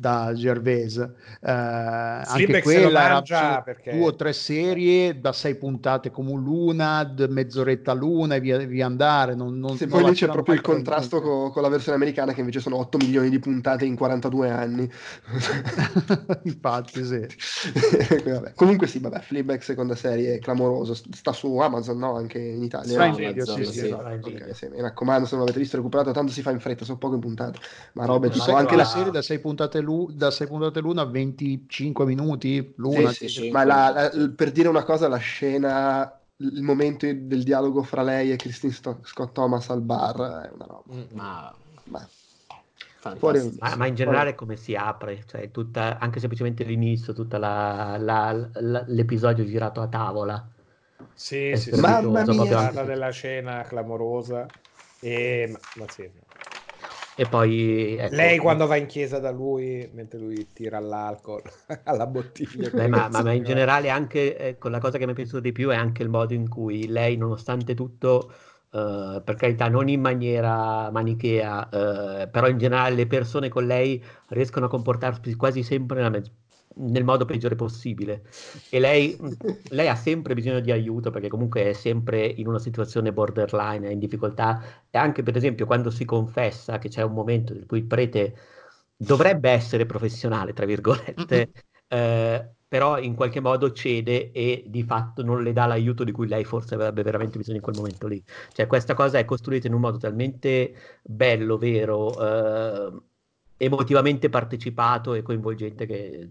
[0.00, 0.96] da Gervais.
[0.96, 3.90] Eh, anche quella era perché...
[3.92, 8.86] due o tre serie da sei puntate come un Lunad, mezz'oretta l'una e via, via
[8.86, 9.34] andare.
[9.34, 12.40] Non, non, Se poi lì c'è proprio il contrasto con, con, la versione americana che
[12.40, 14.90] invece sono 8 milioni di puntate in 42 anni.
[16.44, 17.26] Infatti, sì.
[18.54, 22.16] Comunque sì, vabbè, Fleabag seconda serie clamoroso, sta su Amazon, no?
[22.16, 22.92] Anche in Italia.
[22.92, 23.90] Sta in video, sì, sì, sì.
[23.90, 24.68] Okay, sì.
[24.68, 27.58] Mi raccomando, se non l'avete visto recuperato, tanto si fa in fretta, sono poche puntate.
[27.92, 32.04] Ma robe tipo anche la serie da sei puntate lu- da 6 puntate l'una 25
[32.04, 33.10] minuti l'una.
[33.10, 37.82] Sì, sì, Ma la, la, per dire una cosa, la scena, il momento del dialogo
[37.82, 40.94] fra lei e Christine Scott Thomas al bar è una roba.
[40.94, 41.52] Mm, ma...
[41.84, 42.08] ma...
[43.16, 43.56] Fuori...
[43.58, 47.38] Ma, ma, in generale come si apre, cioè tutta, anche semplicemente l'inizio, tutto
[48.86, 50.46] l'episodio girato a tavola.
[51.14, 51.80] Sì, sì, sì.
[51.80, 54.46] Mamma mia, della scena clamorosa.
[55.00, 56.08] E, ma, ma sì,
[57.20, 61.42] e poi ecco, lei quando va in chiesa da lui, mentre lui tira all'alcol,
[61.84, 62.70] alla bottiglia.
[62.70, 65.52] Beh, ma, ma, ma, in generale anche ecco, la cosa che mi è piaciuta di
[65.52, 68.32] più è anche il modo in cui lei, nonostante tutto,
[68.70, 74.02] uh, per carità, non in maniera manichea, uh, però in generale le persone con lei
[74.28, 76.22] riescono a comportarsi quasi sempre nella, me-
[76.76, 78.22] nel modo peggiore possibile.
[78.70, 79.16] E lei,
[79.70, 83.92] lei, ha sempre bisogno di aiuto perché comunque è sempre in una situazione borderline, è
[83.92, 84.62] in difficoltà.
[84.90, 88.34] E anche per esempio quando si confessa che c'è un momento in cui il prete
[88.96, 91.52] dovrebbe essere professionale, tra virgolette,
[91.88, 96.28] eh, però in qualche modo cede e di fatto non le dà l'aiuto di cui
[96.28, 98.22] lei forse avrebbe veramente bisogno in quel momento lì.
[98.52, 103.02] Cioè questa cosa è costruita in un modo talmente bello, vero, eh,
[103.62, 106.30] emotivamente partecipato e coinvolgente che,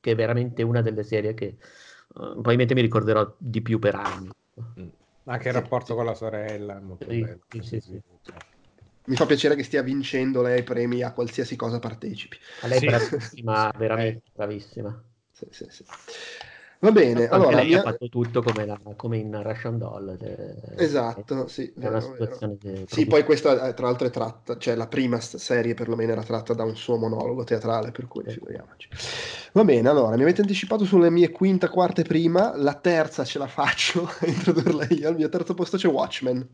[0.00, 1.58] che, è veramente una delle serie che
[2.14, 4.30] uh, probabilmente mi ricorderò di più per anni.
[4.80, 4.88] Mm.
[5.24, 7.40] Anche il rapporto con la sorella è molto sì, bello.
[7.60, 8.00] Sì, sì,
[9.06, 12.38] mi fa piacere che stia vincendo lei premi a qualsiasi cosa partecipi.
[12.62, 15.04] A lei è bravissima, veramente bravissima.
[15.30, 15.84] Sì, sì, sì.
[16.80, 17.56] Va bene, allora...
[17.56, 20.18] lei mia- ha fatto tutto come, la- come in Russian Doll.
[20.18, 21.72] cioè, Esatto, sì.
[21.76, 26.12] Vero, situazione Sì, poi questa eh, tra l'altro è tratta, cioè la prima serie perlomeno
[26.12, 28.88] era tratta da un suo monologo teatrale, per cui figuriamoci.
[29.52, 33.38] Va bene, allora, mi avete anticipato sulle mie quinta, quarta e prima, la terza ce
[33.38, 36.46] la faccio a introdurla io, al mio terzo posto c'è Watchmen.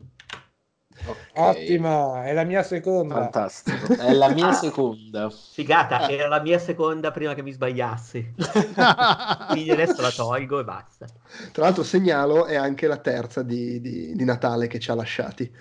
[1.05, 1.17] Ok.
[1.33, 3.15] Ottima, è la mia seconda.
[3.15, 3.93] Fantastico.
[3.93, 5.29] È la mia seconda.
[5.29, 8.33] Figata, era la mia seconda prima che mi sbagliassi.
[9.49, 11.07] Quindi adesso la tolgo e basta.
[11.51, 15.51] Tra l'altro segnalo è anche la terza di, di- di Natale che ci ha lasciati.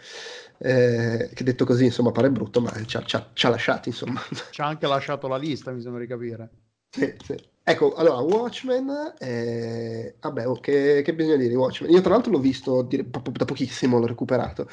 [0.62, 3.88] Eh, che detto così, insomma, pare brutto, ma ci ha, ci ha- ci ha lasciati,
[3.88, 4.20] insomma.
[4.50, 6.50] Ci ha anche lasciato la lista, mi sembra di capire.
[6.90, 7.34] Sì, sì.
[7.62, 11.92] Ecco, allora, Watchmen, eh, vabbè, oh, che, che bisogna dire di Watchmen?
[11.92, 14.68] Io tra l'altro l'ho visto dire- da pochissimo, l'ho recuperato.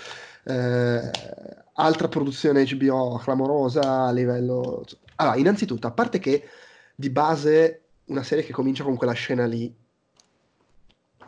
[0.47, 1.11] Eh,
[1.73, 4.83] altra produzione HBO clamorosa a livello...
[5.15, 6.47] Allora, innanzitutto, a parte che
[6.95, 9.73] di base una serie che comincia con quella scena lì,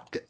[0.10, 0.28] che-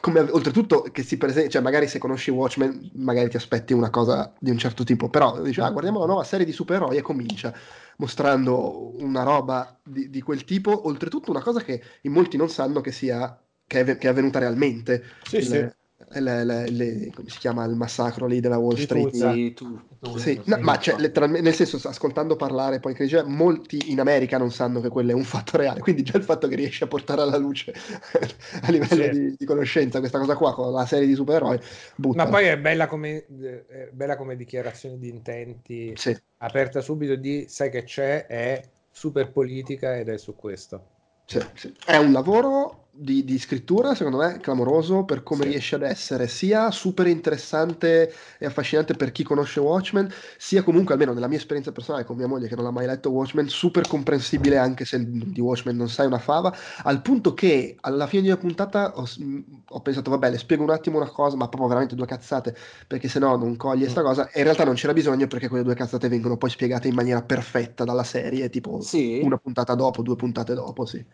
[0.00, 4.32] come, oltretutto che si presenta, cioè magari se conosci Watchmen magari ti aspetti una cosa
[4.38, 7.52] di un certo tipo, però dici, ah, guardiamo la nuova serie di supereroi e comincia
[7.98, 12.80] mostrando una roba di, di quel tipo, oltretutto una cosa che in molti non sanno
[12.80, 15.02] che sia che è, che è avvenuta realmente.
[15.22, 15.68] Sì, Il- sì.
[16.10, 19.10] Le- le- le- come si chiama il massacro lì della Wall Di Street?
[19.10, 19.32] Tulsa.
[19.32, 19.80] Sì, tu.
[20.16, 24.38] Sì, no, ma cioè, letteralmente, nel senso, ascoltando parlare poi che dice, molti in America
[24.38, 26.86] non sanno che quello è un fatto reale, quindi già il fatto che riesci a
[26.86, 27.72] portare alla luce
[28.62, 29.10] a livello Sì.
[29.10, 31.58] di, di conoscenza questa cosa qua con la serie di supereroi,
[31.96, 32.24] butta.
[32.24, 37.46] Ma poi è bella come, è bella come dichiarazione di intenti, Sì, aperta subito di
[37.48, 40.86] sai che c'è, è super politica ed è su questo.
[41.26, 41.74] sì, sì.
[41.84, 45.50] È un lavoro di, di scrittura, secondo me, clamoroso per come Sì.
[45.50, 51.12] riesce ad essere sia super interessante e affascinante per chi conosce Watchmen, sia comunque, almeno
[51.12, 54.56] nella mia esperienza personale con mia moglie che non ha mai letto Watchmen, super comprensibile
[54.58, 56.54] anche se di Watchmen non sai una fava,
[56.84, 60.62] al punto che alla fine di una puntata ho, mh, ho pensato, vabbè, le spiego
[60.62, 62.54] un attimo una cosa, ma proprio veramente due cazzate,
[62.86, 65.64] perché se no non coglie sta cosa, e in realtà non c'era bisogno perché quelle
[65.64, 69.20] due cazzate vengono poi spiegate in maniera perfetta dalla serie, tipo Sì.
[69.20, 71.04] una puntata dopo, due puntate dopo, sì.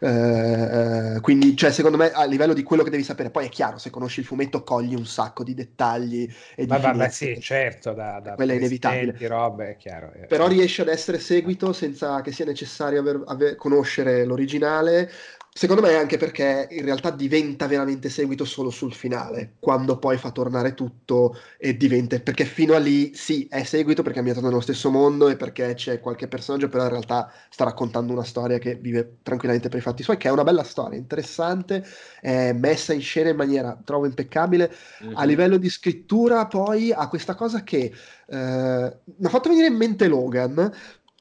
[0.00, 3.48] Eh, eh, quindi, cioè, secondo me, a livello di quello che devi sapere, poi è
[3.48, 7.40] chiaro, se conosci il fumetto cogli un sacco di dettagli e di Ma vabbè, sì,
[7.40, 9.28] certo, da, da Quella è inevitabile.
[9.28, 10.12] robe, è chiaro.
[10.12, 10.26] eh.
[10.26, 15.10] Però riesce ad essere seguito senza che sia necessario aver- aver- conoscere l'originale.
[15.58, 20.30] Secondo me anche perché in realtà diventa veramente seguito solo sul finale, quando poi fa
[20.30, 22.16] tornare tutto e diventa...
[22.20, 25.74] Perché fino a lì sì, è seguito perché è ambientato nello stesso mondo e perché
[25.74, 29.82] c'è qualche personaggio, però in realtà sta raccontando una storia che vive tranquillamente per i
[29.82, 31.84] fatti suoi, che è una bella storia, interessante,
[32.20, 34.72] è messa in scena in maniera, trovo, impeccabile.
[35.00, 35.16] Mhm.
[35.16, 37.92] A livello di scrittura poi ha questa cosa che
[38.28, 40.72] eh, mi ha fatto venire in mente Logan,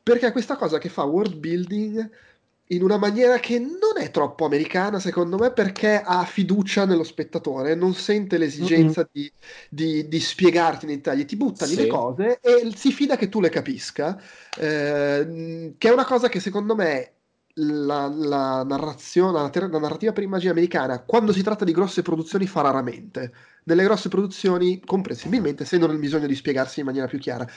[0.04, 2.26] perché ha questa cosa che fa world building
[2.68, 7.76] in una maniera che non è troppo americana, secondo me, perché ha fiducia nello spettatore,
[7.76, 9.32] non sente l'esigenza di,
[9.70, 11.76] di- di spiegarti nei dettagli, ti butta Sì.
[11.78, 14.20] le cose e si fida che tu le capisca,
[14.58, 17.14] eh, che è una cosa che secondo me
[17.60, 22.62] la, la narrazione, la, narrativa per immagine americana, quando si tratta di grosse produzioni, fa
[22.62, 23.34] raramente.
[23.64, 27.48] Nelle grosse produzioni, comprensibilmente, sentono il bisogno di spiegarsi in maniera più chiara.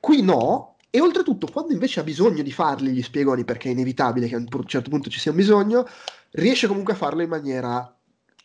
[0.00, 4.26] Qui no, e oltretutto, quando invece ha bisogno di farli gli spiegoni, perché è inevitabile
[4.26, 5.86] che a un certo punto ci sia un bisogno,
[6.32, 7.94] riesce comunque a farlo in maniera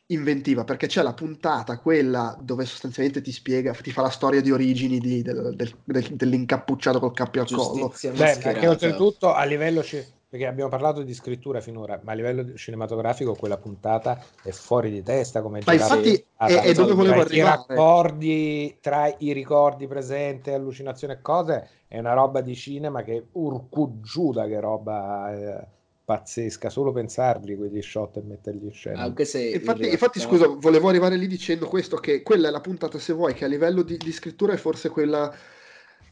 [0.08, 4.52] inventiva, perché c'è la puntata, quella dove sostanzialmente ti spiega, ti fa la storia di
[4.52, 7.88] origini di- del- del- del- dell'incappucciato col cappio al collo.
[8.12, 10.06] Beh, perché oltretutto a livello ci-
[10.36, 15.02] perché abbiamo parlato di scrittura finora, ma a livello cinematografico quella puntata è fuori di
[15.04, 16.14] testa come Ma infatti
[16.44, 17.42] è, è dove tra volevo i arrivare.
[17.42, 24.00] raccordi tra i ricordi presenti, allucinazioni e cose, è una roba di cinema che urcu
[24.02, 25.68] giuda che roba eh,
[26.04, 29.04] pazzesca, solo pensarli quegli shot e metterli in scena.
[29.04, 32.52] Anche se in Infatti, realtà- infatti, scusa, volevo arrivare lì dicendo questo, che quella è
[32.52, 35.34] la puntata, se vuoi, che a livello di, di scrittura è forse quella,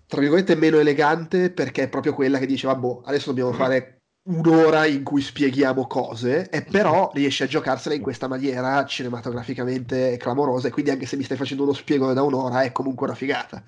[0.07, 4.85] tra virgolette, meno elegante, perché è proprio quella che dice, vabbè, adesso dobbiamo fare un'ora
[4.85, 10.71] in cui spieghiamo cose, e però riesce a giocarsela in questa maniera cinematograficamente clamorosa, e
[10.71, 13.63] quindi anche se mi stai facendo uno spiego da un'ora, è comunque una figata.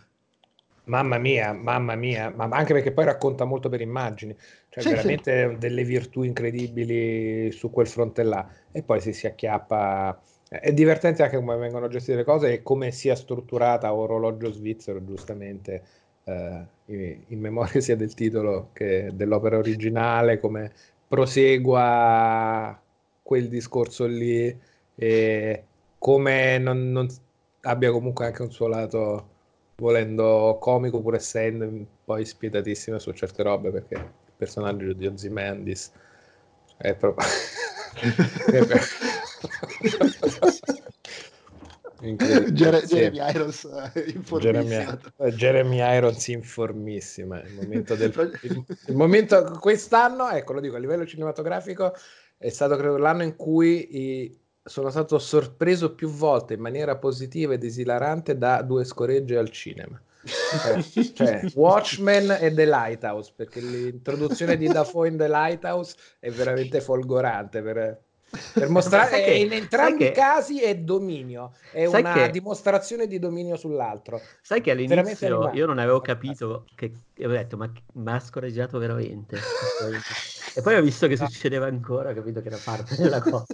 [0.87, 4.35] Mamma mia, mamma mia, ma anche perché poi racconta molto per immagini,
[4.69, 8.47] cioè Sì, veramente delle virtù incredibili su quel fronte là.
[8.71, 10.21] E poi si si acchiappa.
[10.47, 15.83] È divertente anche come vengono gestite le cose e come sia strutturata orologio svizzero, giustamente,
[16.25, 16.65] eh,
[17.27, 20.71] in, memoria sia del titolo che dell'opera originale, come
[21.07, 22.79] prosegua
[23.21, 24.55] quel discorso lì
[24.95, 25.63] e
[25.97, 27.07] come non, non
[27.61, 29.33] abbia comunque anche un suo lato
[29.77, 31.69] volendo comico pur essendo
[32.05, 35.91] poi spietatissima su certe robe perché il personaggio di Ozymandias
[36.77, 37.25] è proprio
[42.13, 42.51] Jer-
[42.85, 43.63] Jeremy Irons
[43.93, 44.85] eh, Jeremy,
[45.35, 48.11] Jeremy, Irons informissima il momento, del,
[48.43, 51.93] il, il momento quest'anno ecco lo dico a livello cinematografico
[52.37, 57.53] è stato credo l'anno in cui i, sono stato sorpreso più volte in maniera positiva
[57.53, 60.01] ed esilarante da due scoregge al cinema.
[60.25, 60.81] Cioè,
[61.13, 67.61] cioè, Watchmen e The Lighthouse, perché l'introduzione di Dafoe in The Lighthouse è veramente folgorante
[67.61, 68.01] per,
[68.53, 73.55] per mostrare che, in entrambi i casi è dominio, è una che, dimostrazione di dominio
[73.55, 74.21] sull'altro.
[74.41, 79.37] Sai che all'inizio io non avevo capito che avevo detto ma, ma ha scorreggiato veramente
[80.55, 83.45] e poi ho visto che succedeva ancora, ho capito che era parte della cosa.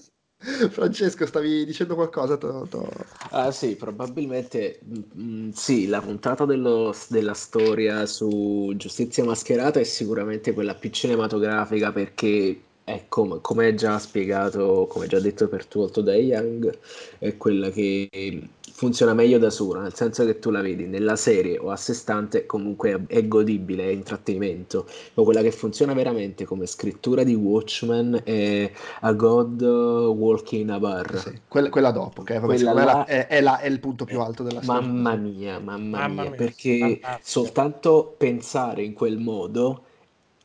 [0.69, 2.37] Francesco, stavi dicendo qualcosa?
[2.37, 2.89] To, to...
[3.29, 9.83] Ah sì, probabilmente mh, mm, sì, la puntata dello, della storia su Giustizia Mascherata è
[9.83, 12.59] sicuramente quella più cinematografica perché
[12.93, 16.77] è com- come già spiegato, come già detto per Tuolto da Young,
[17.19, 18.09] è quella che
[18.81, 21.93] funziona meglio da sola, nel senso che tu la vedi nella serie o a sé
[21.93, 28.21] stante, comunque è godibile, è intrattenimento, ma quella che funziona veramente come scrittura di Watchmen
[28.23, 31.17] è A God Walking a Bar.
[31.19, 34.41] Sì, quella, quella, dopo, che quella là, è, è, la, è, il punto più alto
[34.41, 34.81] della storia.
[34.81, 37.19] Mamma mia, mamma, mamma mia, perché fantastico.
[37.21, 39.83] soltanto pensare in quel modo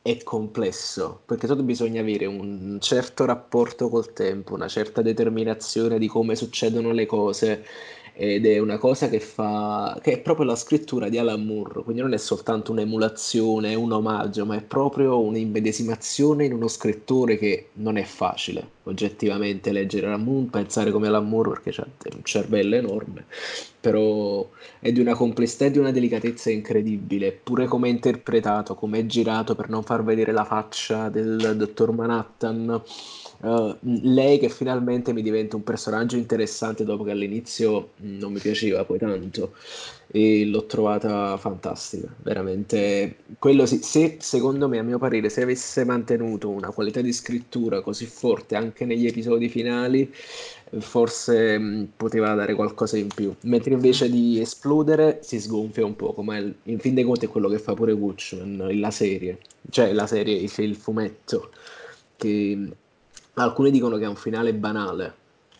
[0.07, 6.07] è complesso, perché tu bisogna avere un certo rapporto col tempo, una certa determinazione di
[6.07, 7.65] come succedono le cose
[8.19, 12.01] ed è una cosa che fa che è proprio la scrittura di Alan Moore, quindi
[12.01, 17.95] non è soltanto un'emulazione, un omaggio, ma è proprio un'immedesimazione in uno scrittore che non
[17.95, 21.85] è facile oggettivamente leggere Alan Moore, pensare come Alan Moore perché c'ha
[22.15, 23.25] un cervello enorme,
[23.79, 24.49] però
[24.79, 29.05] è di una complessità e di una delicatezza incredibile, pure come è interpretato, come è
[29.05, 32.81] girato per non far vedere la faccia del dottor Manhattan
[33.39, 38.83] Uh, lei che finalmente mi diventa un personaggio interessante dopo che all'inizio non mi piaceva
[38.83, 39.53] poi tanto
[40.07, 43.17] e l'ho trovata fantastica, veramente.
[43.37, 47.81] Quello sì, se secondo me, a mio parere, se avesse mantenuto una qualità di scrittura
[47.81, 50.11] così forte anche negli episodi finali,
[50.79, 53.35] forse mh, poteva dare qualcosa in più.
[53.41, 57.49] Mentre invece di esplodere si sgonfia un po', ma in fin dei conti è quello
[57.49, 59.39] che fa pure Gucciman, la serie,
[59.69, 61.51] cioè la serie, il fumetto,
[62.15, 62.57] che
[63.43, 65.13] alcuni dicono che è un finale banale,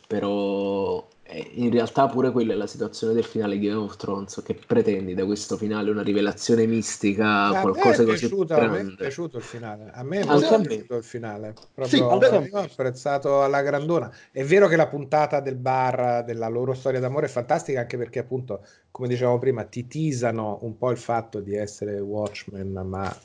[0.08, 4.58] però eh, in realtà pure quella è la situazione del finale Game of Thrones, che
[4.66, 5.92] pretendi da questo finale?
[5.92, 8.80] Una rivelazione mistica, a qualcosa me così piaciuto, grande.
[8.80, 12.50] A me è piaciuto il finale, a me è molto piaciuto il finale, proprio sì,
[12.52, 14.12] ho apprezzato alla grandona.
[14.32, 18.20] È vero che la puntata del bar, della loro storia d'amore è fantastica, anche perché
[18.20, 23.16] appunto, come dicevamo prima, ti teasano un po' il fatto di essere Watchmen, ma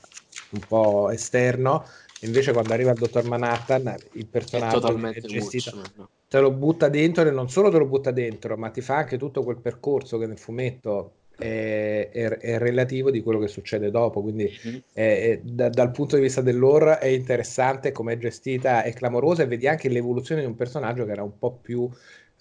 [0.50, 1.84] un po' esterno,
[2.22, 6.08] Invece, quando arriva il dottor Manhattan, il personaggio è, è gestito, Watchmen.
[6.28, 9.18] te lo butta dentro e non solo te lo butta dentro, ma ti fa anche
[9.18, 14.22] tutto quel percorso che nel fumetto è, è, è relativo di quello che succede dopo.
[14.22, 14.78] Quindi, mm-hmm.
[14.92, 19.46] è, da, dal punto di vista dell'horror, è interessante come è gestita, è clamorosa e
[19.46, 21.88] vedi anche l'evoluzione di un personaggio che era un po' più.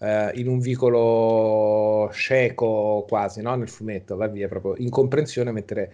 [0.01, 3.53] Uh, in un vicolo cieco quasi no?
[3.53, 5.93] nel fumetto, va via proprio incomprensione mettere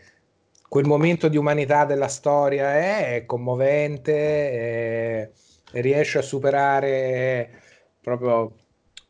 [0.68, 5.32] quel momento di umanità della storia è commovente, è,
[5.74, 7.62] riesce a superare
[8.02, 8.54] proprio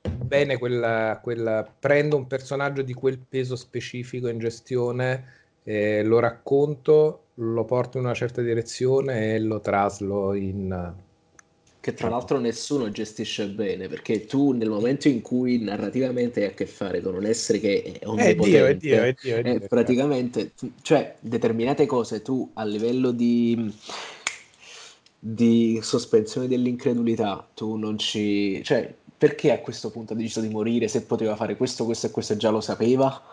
[0.02, 5.26] bene quella, quella, prendo un personaggio di quel peso specifico in gestione,
[5.64, 10.96] eh, lo racconto, lo porto in una certa direzione e lo traslo in,
[11.88, 16.54] che tra l'altro nessuno gestisce bene, perché tu nel momento in cui narrativamente hai a
[16.54, 20.52] che fare con un essere che è onnipotente, è Dio, è Dio, Dio, è praticamente,
[20.82, 23.74] cioè determinate cose tu a livello di,
[25.18, 28.62] di sospensione dell'incredulità, tu non ci...
[28.66, 32.12] cioè perché a questo punto ha deciso di morire se poteva fare questo, questo e
[32.12, 33.24] questo e già lo sapeva?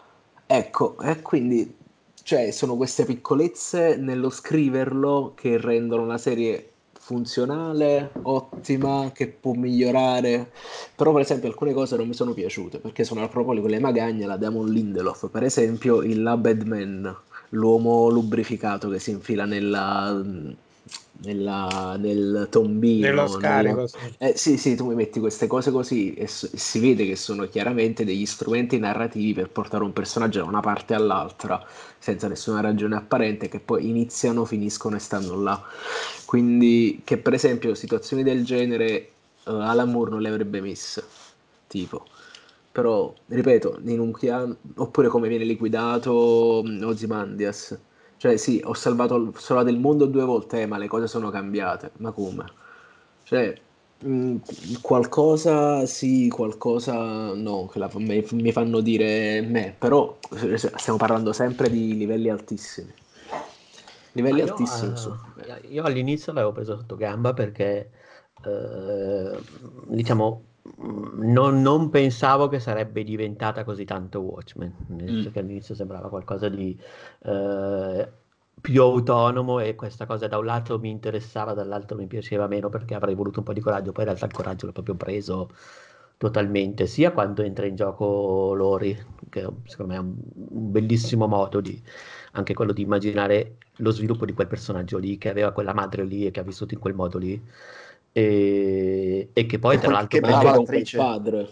[0.47, 1.75] Ecco, e quindi
[2.23, 6.74] cioè, sono queste piccolezze nello scriverlo che rendono la serie
[7.05, 10.51] funzionale, ottima, che può migliorare.
[10.97, 14.39] Però, per esempio, alcune cose non mi sono piaciute perché sono proprio quelle magagne, la
[14.39, 15.29] Damon Lindelof.
[15.29, 17.15] Per esempio, il Labed Man,
[17.51, 20.19] l'uomo lubrificato che si infila nella
[21.23, 23.07] nella, nel tombino.
[23.07, 23.75] Nello scarico.
[23.75, 23.87] Nella...
[23.87, 23.97] Sì.
[24.19, 27.49] Eh, sì, sì, tu mi metti queste cose così e s- si vede che sono
[27.49, 31.65] chiaramente degli strumenti narrativi per portare un personaggio da una parte all'altra
[31.99, 35.63] senza nessuna ragione apparente che poi iniziano, finiscono e stanno là.
[36.25, 39.11] Quindi che per esempio situazioni del genere
[39.45, 41.05] uh, Alan Moore non le avrebbe messe,
[41.67, 42.05] tipo.
[42.73, 47.79] Però, ripeto, in un piano, oppure come viene liquidato um, Ozymandias
[48.17, 51.31] cioè, sì, ho salvato, ho salvato il mondo due volte, eh, ma le cose sono
[51.31, 51.93] cambiate.
[51.99, 52.45] Ma come?
[53.23, 53.61] Cioè,
[54.07, 54.37] Mm,
[54.83, 60.19] qualcosa sì, qualcosa no, che la, me, mi fanno dire me, però
[60.57, 62.93] stiamo parlando sempre di livelli altissimi.
[64.13, 64.93] Livelli io, altissimi.
[64.93, 67.91] Uh, io all'inizio l'avevo preso sotto gamba perché,
[68.45, 69.39] uh,
[69.87, 70.43] diciamo,
[70.77, 75.33] non, non, pensavo che sarebbe diventata così tanto Watchmen, nel senso mm.
[75.33, 76.79] che all'inizio sembrava qualcosa di...
[77.21, 78.07] Uh,
[78.61, 82.95] più autonomo e questa cosa da un lato mi interessava, dall'altro mi piaceva meno perché
[82.95, 85.51] avrei voluto un po' di coraggio, poi in realtà il coraggio l'ho proprio preso
[86.17, 88.97] totalmente, sia quando entra in gioco Lori,
[89.29, 90.15] che secondo me è un,
[90.51, 91.79] un bellissimo modo di,
[92.33, 96.27] anche quello di immaginare lo sviluppo di quel personaggio lì, che aveva quella madre lì
[96.27, 97.39] e che ha vissuto in quel modo lì,
[98.17, 100.21] e, e che poi tra l'altro...
[100.21, 100.97] Che brava l'attrice.
[100.97, 101.49] padre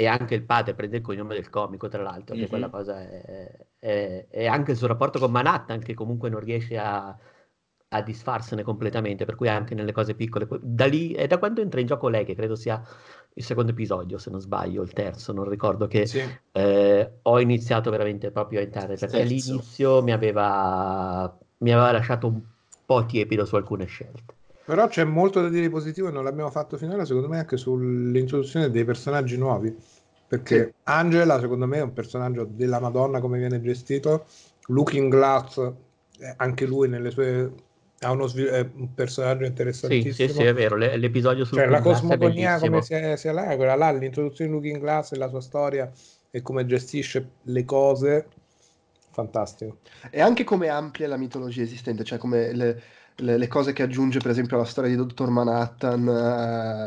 [0.00, 2.44] e anche il padre prende il cognome del comico, tra l'altro, mm-hmm.
[2.44, 6.40] che quella cosa è, è, è, anche il suo rapporto con Manhattan, che comunque non
[6.40, 7.14] riesce a,
[7.88, 10.48] a, disfarsene completamente, per cui anche nelle cose piccole.
[10.62, 12.82] Da lì, è da quando entra in gioco lei, che credo sia
[13.34, 16.22] il secondo episodio, se non sbaglio, il terzo, non ricordo che sì.
[16.52, 19.22] eh, ho iniziato veramente proprio a entrare, perché terzo.
[19.22, 22.40] all'inizio mi aveva, mi aveva lasciato un
[22.86, 24.38] po' tiepido su alcune scelte.
[24.70, 28.70] Però c'è molto da dire positivo e non l'abbiamo fatto finora, secondo me, anche sull'introduzione
[28.70, 29.76] dei personaggi nuovi.
[30.28, 30.72] Perché sì.
[30.84, 34.26] Angela, secondo me, è un personaggio della Madonna come viene gestito.
[34.68, 35.58] Looking Glass,
[36.20, 37.52] eh, anche lui nelle sue
[37.98, 40.14] ha uno svil- è un personaggio interessantissimo.
[40.14, 40.76] Sì, sì, sì, è vero.
[40.76, 44.78] L- l'episodio su cioè, la cosmogonia come sia, sia là, quella là, l'introduzione di Looking
[44.78, 45.90] Glass e la sua storia
[46.30, 48.28] e come gestisce le cose,
[49.10, 49.78] fantastico.
[50.10, 52.82] E anche come amplia la mitologia esistente, cioè come le,
[53.16, 56.08] le, le, cose che aggiunge per esempio alla storia di Dottor Manhattan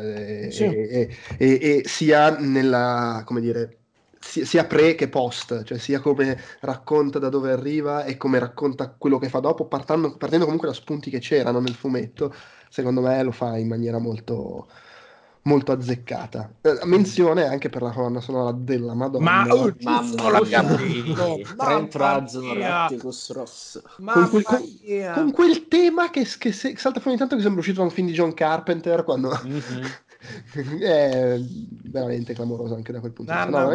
[0.04, 0.64] eh, sì.
[0.64, 3.78] e, e, e, sia nella, come dire,
[4.20, 9.20] sia pre che post, cioè sia come racconta da dove arriva e come racconta quello
[9.20, 12.34] che fa dopo, partendo, partendo comunque da spunti che c'erano nel fumetto,
[12.70, 14.68] secondo me lo fa in maniera molto,
[15.44, 16.52] molto azzeccata.
[16.62, 19.44] Eh, menzione anche per la colonna sonora della Madonna.
[19.44, 21.40] Ma oh, giusto l'abbiamo detto.
[21.58, 23.82] Trent Reznor, Ross.
[23.98, 24.60] Con quel, con,
[25.14, 27.92] con quel, tema che, che se, salta fuori ogni tanto che sembra uscito da un
[27.92, 29.40] film di John Carpenter quando...
[29.46, 29.86] Mm-hmm.
[30.82, 31.38] è
[31.84, 33.60] veramente clamoroso anche da quel punto di vista.
[33.60, 33.72] No, no,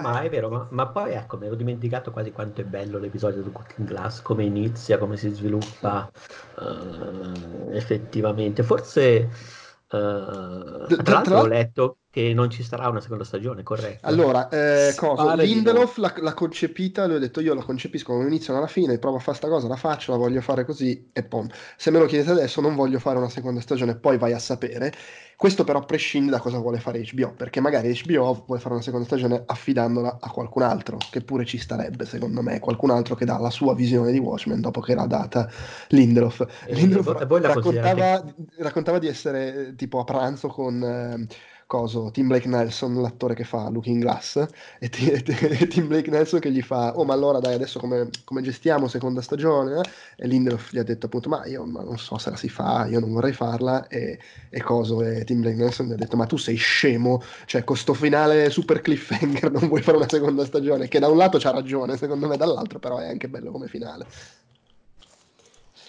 [0.00, 3.42] ma è vero, ma, ma, poi ecco, mi ero dimenticato quasi quanto è bello l'episodio
[3.42, 6.10] di Cooking Glass, come inizia, come si sviluppa
[6.58, 8.62] uh, effettivamente.
[8.62, 9.55] Forse Uh,
[9.86, 14.06] tra, tra l'altro ho letto che non ci sarà una seconda stagione, corretto?
[14.06, 15.34] Allora, eh, cosa?
[15.34, 19.18] Lindelof l'ha, l'ha, concepita, lui ha detto io la concepisco come inizio alla fine, provo
[19.18, 21.46] a fare sta cosa, la faccio, la voglio fare così e pom.
[21.76, 24.94] Se me lo chiedete adesso non voglio fare una seconda stagione, poi vai a sapere.
[25.36, 29.04] Questo però prescinde da cosa vuole fare HBO, perché magari HBO vuole fare una seconda
[29.04, 33.36] stagione affidandola a qualcun altro, che pure ci starebbe secondo me, qualcun altro che dà
[33.36, 35.46] la sua visione di Watchmen dopo che l'ha data
[35.88, 36.64] Lindelof.
[36.64, 38.24] E Lindelof voi, raccontava,
[38.56, 40.82] raccontava, di essere tipo a pranzo con...
[40.82, 44.46] Eh, coso, Tim Blake Nelson, l'attore che fa Looking Glass,
[44.78, 45.28] e, t-
[45.60, 48.86] e Tim Blake Nelson che gli fa, oh ma allora dai adesso come, come gestiamo
[48.86, 49.80] seconda stagione?
[50.16, 52.86] E Lindelof gli ha detto appunto, ma io ma non so se la si fa,
[52.86, 54.18] io non vorrei farla, e,
[54.48, 57.76] e coso, e Tim Blake Nelson gli ha detto, ma tu sei scemo, cioè con
[57.76, 61.50] sto finale super cliffhanger non vuoi fare una seconda stagione, che da un lato c'ha
[61.50, 64.06] ragione, secondo me dall'altro però è anche bello come finale.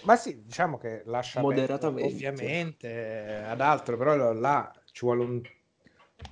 [0.04, 5.42] Ma sì, diciamo che lascia moderatamente ovviamente ad altro, però là ci vuole un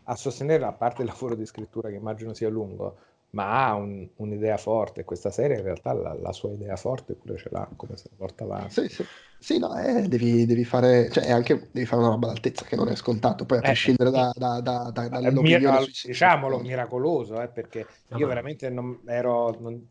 [0.03, 2.97] a sostenere, a parte il lavoro di scrittura che immagino sia lungo,
[3.31, 5.03] ma ha un, un'idea forte.
[5.03, 8.15] Questa serie in realtà la, la, sua idea forte pure ce l'ha, come se la
[8.17, 8.73] porta avanti.
[8.73, 9.05] Sì, sì.
[9.37, 12.87] sì no, eh, devi, devi, fare, cioè, anche, devi fare una roba d'altezza che non
[12.87, 15.79] è scontato, poi a eh, prescindere da, da, da, da, dall'opinione.
[15.79, 19.55] Mir- diciamolo, miracoloso, eh, perché no, io veramente non ero...
[19.59, 19.89] Non,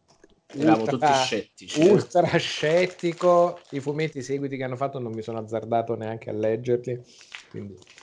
[0.56, 1.88] Eravamo tutti scettici.
[1.88, 3.58] Ultra scettico.
[3.70, 7.02] I fumetti seguiti che hanno fatto non mi sono azzardato neanche a leggerli.
[7.50, 7.93] Quindi eh,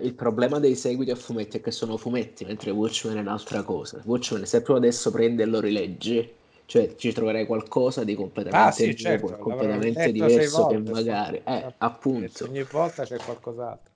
[0.00, 4.00] il problema dei seguiti a fumetti è che sono fumetti, mentre Watchmen è un'altra cosa.
[4.04, 6.28] Watchmen, se tu adesso prendi e lo rileggi,
[6.66, 11.74] cioè ci troverai qualcosa di completamente, ah, sì, certo, completamente diverso volte, che magari, eh,
[11.78, 12.44] appunto.
[12.44, 13.92] Ogni volta c'è qualcos'altro.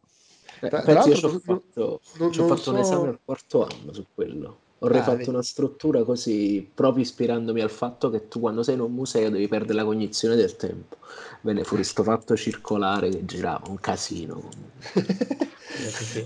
[0.61, 2.71] Eh, penso io ci ho fatto, non, ho fatto so...
[2.71, 4.59] un esame al quarto anno su quello.
[4.83, 8.81] Ho ah, rifatto una struttura così, proprio ispirandomi al fatto che tu quando sei in
[8.81, 10.97] un museo devi perdere la cognizione del tempo.
[11.43, 14.49] Bene, fuori sto fatto circolare che girava, un casino.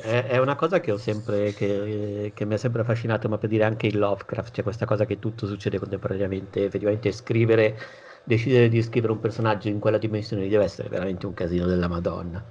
[0.01, 3.49] È, è, una cosa che ho sempre, che, che, mi ha sempre affascinato, ma per
[3.49, 7.77] dire anche il Lovecraft, c'è questa cosa che tutto succede contemporaneamente, effettivamente scrivere,
[8.25, 12.43] decidere di scrivere un personaggio in quella dimensione deve essere veramente un casino della Madonna.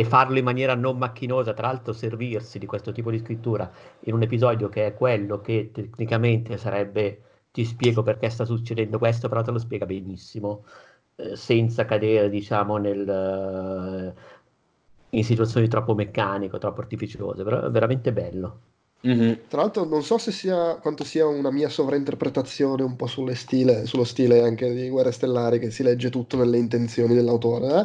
[0.00, 3.70] E farlo in maniera non macchinosa, tra l'altro servirsi di questo tipo di scrittura
[4.04, 7.20] in un episodio che è quello che tecnicamente sarebbe
[7.52, 10.64] ti spiego perché sta succedendo questo, però te lo spiega benissimo,
[11.16, 14.14] eh, senza cadere diciamo nel
[15.10, 18.60] in situazioni troppo meccaniche, troppo artificiose, però è veramente bello.
[19.06, 19.32] Mm-hmm.
[19.48, 24.04] Tra l'altro non so se sia quanto sia una mia sovrainterpretazione un po' stile, sullo
[24.04, 27.84] stile anche di Guerre Stellari, che si legge tutto nelle intenzioni dell'autore, eh?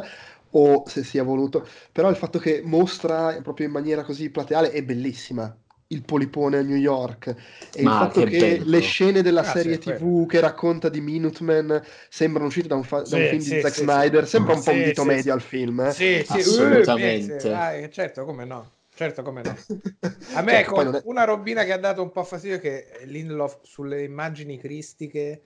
[0.50, 4.82] O se sia voluto, però il fatto che mostra proprio in maniera così plateale è
[4.82, 5.54] bellissima.
[5.88, 7.32] Il polipone a New York
[7.72, 10.26] e Ma il fatto che, che le scene della ah, serie sì, tv quello.
[10.26, 13.60] che racconta di Minutemen sembrano uscite da un, fa- sì, da un film sì, di
[13.60, 15.92] Zack Snyder sembra un po' un dito medio al film eh?
[15.92, 17.52] sì, sì, assolutamente.
[17.52, 18.72] Ah, certo come no.
[18.96, 19.54] Certo, come no.
[20.34, 21.02] A me cioè, ecco, è...
[21.04, 25.42] una robina che ha dato un po' fastidio che Lindelof sulle immagini cristiche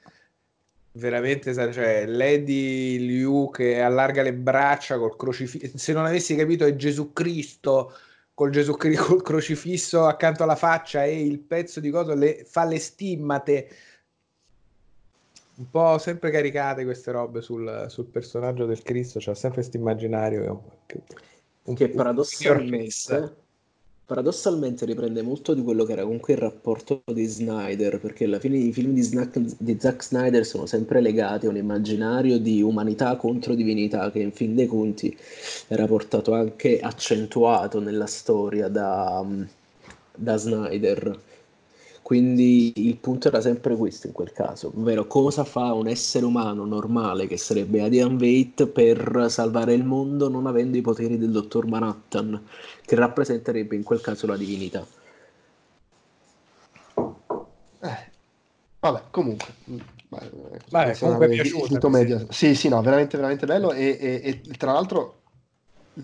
[0.92, 6.74] veramente cioè Lady Liu che allarga le braccia col crocifisso se non avessi capito è
[6.74, 7.92] Gesù Cristo
[8.40, 12.64] col Gesù Cristo col crocifisso accanto alla faccia e il pezzo di coso le, fa
[12.64, 13.68] le stimmate.
[15.56, 20.78] Un po' sempre caricate queste robe sul, sul personaggio del Cristo c'è sempre questo immaginario
[21.74, 23.36] che paradossalmente
[24.10, 28.56] paradossalmente riprende molto di quello che era comunque il rapporto di Snyder, perché alla fine
[28.56, 33.14] i film di, Snack, di Zack Snyder sono sempre legati a un immaginario di umanità
[33.14, 35.16] contro divinità che in fin dei conti
[35.68, 39.24] era portato anche accentuato nella storia da,
[40.12, 41.20] da Snyder.
[42.10, 46.64] Quindi il punto era sempre questo in quel caso, ovvero cosa fa un essere umano
[46.64, 51.66] normale che sarebbe Adian Veit per salvare il mondo non avendo i poteri del dottor
[51.66, 52.48] Manhattan,
[52.84, 54.84] che rappresenterebbe in quel caso la divinità.
[57.80, 58.10] Eh,
[58.80, 59.46] vabbè, comunque.
[60.08, 61.88] Vabbè, comunque è piaciuto.
[61.90, 62.26] Media.
[62.28, 65.20] Sì, sì, no, veramente, veramente bello e, e, e tra l'altro,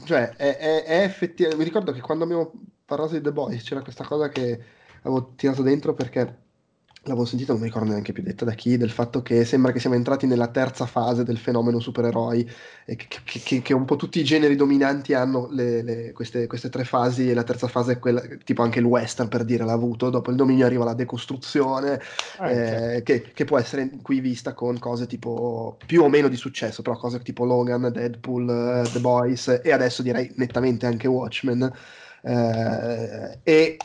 [0.04, 1.56] cioè, è, è, è effettivamente...
[1.60, 2.52] Mi ricordo che quando abbiamo
[2.84, 4.74] parlato di The Boys c'era questa cosa che
[5.06, 6.44] avevo tirato dentro perché
[7.06, 9.78] l'avevo sentito, non mi ricordo neanche più detta da chi, del fatto che sembra che
[9.78, 12.50] siamo entrati nella terza fase del fenomeno supereroi,
[12.84, 16.46] e che, che, che, che un po' tutti i generi dominanti hanno le, le, queste,
[16.46, 19.64] queste, tre fasi, e la terza fase è quella, tipo anche il western per dire
[19.64, 22.00] l'ha avuto, dopo il dominio arriva la decostruzione,
[22.38, 26.82] ah, eh, che, può essere qui vista con cose tipo più o meno di successo,
[26.82, 31.72] però cose tipo Logan, Deadpool, uh, The Boys, e adesso direi nettamente anche Watchmen.
[32.22, 33.76] Eh, e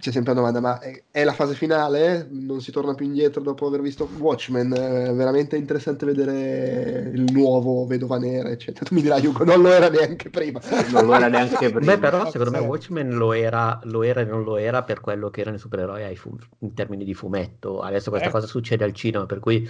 [0.00, 2.26] c'è sempre una domanda, ma è, è, la fase finale?
[2.30, 4.72] Non si torna più indietro dopo aver visto Watchmen?
[4.72, 8.86] È veramente interessante vedere il nuovo Vedova Nera, eccetera.
[8.86, 10.60] Tu mi dirai, Hugo, non lo era neanche prima.
[10.90, 11.92] Non lo era neanche prima.
[11.92, 15.30] Beh, però secondo me Watchmen lo era, lo era e non lo era per quello
[15.30, 17.80] che erano i supereroi fu- in termini di fumetto.
[17.80, 18.32] Adesso questa eh.
[18.32, 19.68] cosa succede al cinema, per cui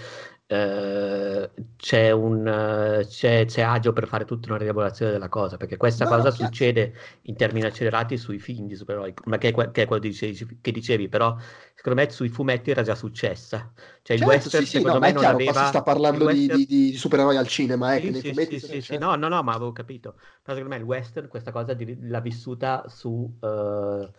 [0.53, 6.07] eh, c'è, un, c'è, c'è, agio per fare tutta una rielaborazione della cosa, perché questa
[6.07, 9.87] no, cosa succede in termini accelerati sui film di supereroi, ma che è, che è
[9.87, 11.37] quello dicevi, che dicevi, però
[11.73, 13.71] secondo me sui fumetti era già successa.
[14.03, 15.63] Cioè certo, il western sì, secondo sì, no, me non chiaro, aveva...
[15.63, 16.57] si sta parlando western...
[16.57, 18.59] di, di, di, supereroi al cinema, eh, sì, sì, fumetti...
[18.59, 20.15] Sì, sì, sì, no, no, no, ma avevo capito.
[20.43, 23.37] Però secondo me il western questa cosa di, l'ha vissuta su...
[23.39, 24.11] Uh,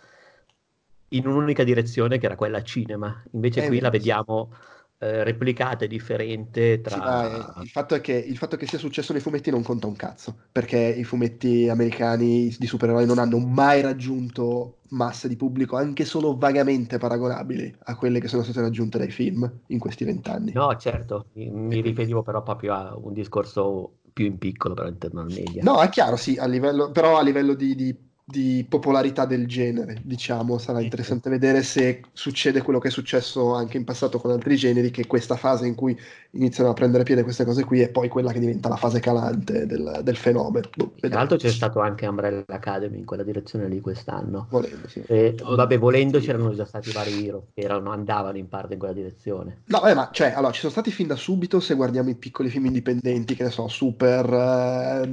[1.13, 4.53] in un'unica direzione che era quella cinema, invece eh, qui la vediamo
[5.03, 7.53] eh, replicata e differente tra...
[7.55, 10.35] Sì, il, fatto che, il, fatto che, sia successo nei fumetti non conta un cazzo,
[10.51, 16.37] perché i fumetti americani di supereroi non hanno mai raggiunto masse di pubblico anche solo
[16.37, 20.51] vagamente paragonabili a quelle che sono state raggiunte dai film in questi vent'anni.
[20.51, 25.31] No, certo, mi riferivo però proprio a un discorso più in piccolo, però interno al
[25.31, 25.63] media.
[25.63, 27.95] No, è chiaro, sì, a livello, però a livello di, di
[28.31, 33.77] di popolarità del genere, diciamo, sarà interessante vedere se succede quello che è successo anche
[33.77, 35.97] in passato con altri generi, che questa fase in cui
[36.31, 39.65] iniziano a prendere piede queste cose qui è poi quella che diventa la fase calante
[39.65, 40.69] del, del fenomeno.
[40.75, 44.47] Boh, Tra l'altro c'è stato anche Umbrella Academy in quella direzione lì quest'anno.
[44.49, 45.03] Volendo, sì.
[45.05, 48.93] e, vabbè, volendo c'erano già stati vari hero che erano, andavano in parte in quella
[48.93, 49.63] direzione.
[49.65, 52.49] No, eh, ma cioè, allora, ci sono stati fin da subito, se guardiamo i piccoli
[52.49, 54.25] film indipendenti, che ne so, Super,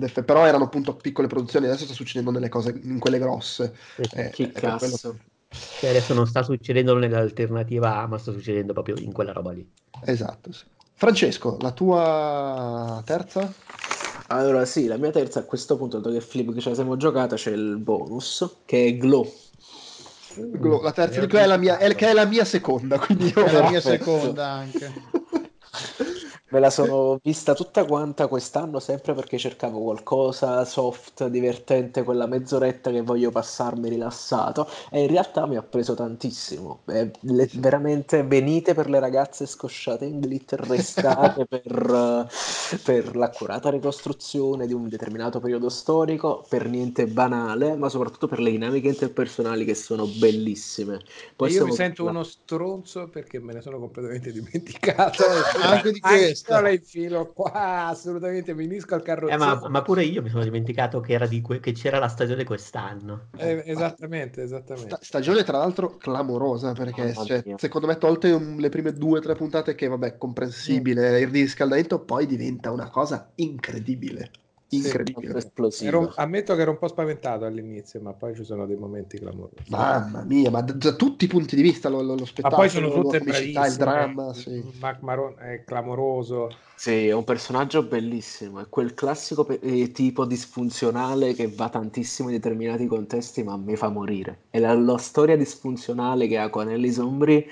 [0.00, 3.74] eh, però erano appunto piccole produzioni, adesso sta succedendo delle cose in quelle grosse.
[4.12, 4.98] Eh, che cazzo.
[5.00, 5.18] Quello...
[5.80, 9.66] Che adesso non sta succedendo nell'alternativa A, ma sta succedendo proprio in quella roba lì.
[10.04, 10.64] Esatto, sì.
[10.94, 13.52] Francesco, la tua terza?
[14.28, 16.96] Allora sì, la mia terza a questo punto, dato che Flip che ce la siamo
[16.96, 19.32] giocata, c'è il bonus, che è Glow.
[20.34, 23.44] Glow la terza di è la mia, è, che è la mia seconda, quindi io...
[23.44, 24.92] È la mia seconda anche.
[26.50, 32.90] Me la sono vista tutta quanta quest'anno sempre perché cercavo qualcosa soft, divertente, quella mezz'oretta
[32.90, 36.84] che voglio passarmi rilassato e in realtà mi ha preso tantissimo.
[36.86, 42.26] Eh, le, veramente venite per le ragazze scosciate in glitter, restate per,
[42.82, 48.50] per l'accurata ricostruzione di un determinato periodo storico, per niente banale, ma soprattutto per le
[48.50, 51.02] dinamiche interpersonali che sono bellissime.
[51.36, 52.10] Poi io mi sento la...
[52.10, 55.24] uno stronzo perché me ne sono completamente dimenticato.
[55.60, 56.37] Anche di questo.
[56.46, 59.34] La infilo qua, assolutamente, mi unisco al carrozzone.
[59.34, 63.28] Eh, ma, ma, pure io mi sono dimenticato che, que- che c'era la stagione quest'anno.
[63.36, 64.96] Eh, esattamente, esattamente.
[64.96, 69.18] Sta- stagione tra l'altro clamorosa perché oh, cioè, secondo me tolte un, le prime due
[69.18, 71.22] o tre puntate che vabbè comprensibile mm.
[71.22, 74.30] il riscaldamento poi diventa una cosa incredibile
[74.70, 75.52] incredibile.
[75.80, 79.70] Ero, ammetto che ero un po' spaventato all'inizio, ma poi ci sono dei momenti clamorosi.
[79.70, 82.68] Mamma mia, ma da, da tutti i punti di vista lo, lo, lo spettacolo, ma
[82.68, 83.66] poi sono tutte bravissime.
[83.66, 84.64] Il dramma, sì.
[84.78, 86.48] Mac Maron è clamoroso.
[86.78, 92.28] Sì, è un personaggio bellissimo, è quel classico pe- eh, tipo disfunzionale che va tantissimo
[92.28, 94.42] in determinati contesti, ma mi fa morire.
[94.50, 97.44] E la, la storia disfunzionale che ha con Ellie Sombri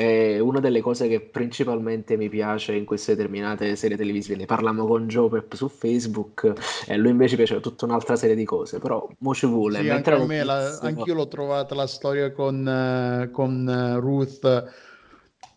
[0.00, 4.36] è una delle cose che principalmente mi piace in queste determinate serie televisive.
[4.36, 6.54] Ne parliamo con Joe Pep su Facebook
[6.86, 9.80] e lui invece piace tutta un'altra serie di cose, però mo ci vuole.
[9.80, 14.88] Sì, anche a me, la, anch'io l'ho trovata la storia con, uh, con Ruth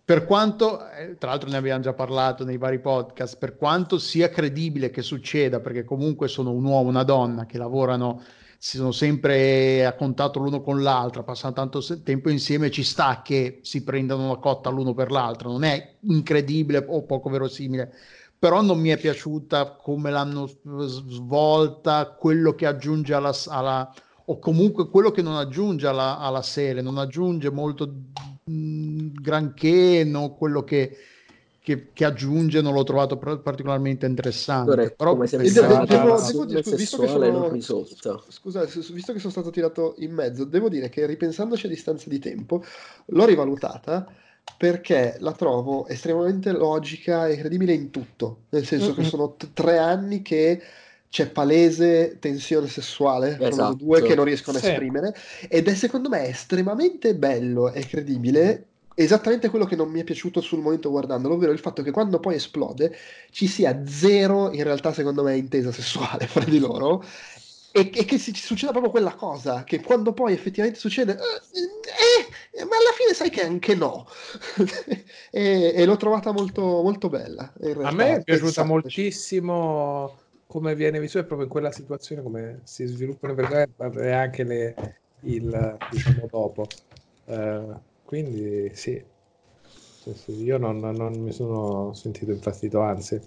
[0.06, 4.28] per quanto, eh, tra l'altro ne abbiamo già parlato nei vari podcast, per quanto sia
[4.28, 8.22] credibile che succeda, perché comunque sono un uomo e una donna che lavorano,
[8.66, 13.60] si sono sempre a contatto l'uno con l'altra, passano tanto tempo insieme, ci sta che
[13.62, 17.94] si prendano la cotta l'uno per l'altro, non è incredibile o poco verosimile,
[18.40, 20.50] però non mi è piaciuta come l'hanno
[20.86, 23.94] svolta, quello che aggiunge alla, alla
[24.28, 27.94] o comunque quello che non aggiunge alla, alla serie, non aggiunge molto
[28.46, 30.96] mh, granché, no, quello che,
[31.64, 34.94] che, che, aggiunge non l'ho trovato particolarmente interessante.
[34.98, 37.58] Però come devo, devo, devo dire, visto che sono,
[38.28, 42.20] scusa, visto che sono stato tirato in mezzo, devo dire che ripensandoci a distanza di
[42.20, 42.66] tempo,
[43.06, 44.06] l'ho rivalutata
[44.58, 48.96] perché la trovo estremamente logica e credibile in tutto, nel senso mm-hmm.
[48.96, 50.62] che sono t- tre anni che
[51.08, 53.56] c'è palese tensione sessuale esatto.
[53.56, 54.66] tra due che non riescono sì.
[54.66, 55.16] a esprimere
[55.48, 60.42] ed è secondo me estremamente bello e credibile esattamente quello che non mi è piaciuto
[60.42, 62.96] sul momento guardandolo, ovvero il fatto che quando poi esplode
[63.32, 67.04] ci sia zero in realtà secondo me intesa sessuale fra di loro
[67.72, 72.66] e, e che si, succeda proprio quella cosa che quando poi effettivamente succede eh, eh,
[72.66, 74.08] ma alla fine sai che anche no.
[75.36, 77.52] E, e, l'ho trovata molto, molto bella
[77.82, 80.16] a me è piaciuta moltissimo
[80.54, 84.76] come viene vissuto proprio in quella situazione, come si sviluppano per e anche le,
[85.22, 86.68] il diciamo dopo.
[87.26, 87.74] Uh,
[88.14, 89.04] quindi sì.
[90.28, 93.20] io non, non, mi sono sentito infastidito, anzi.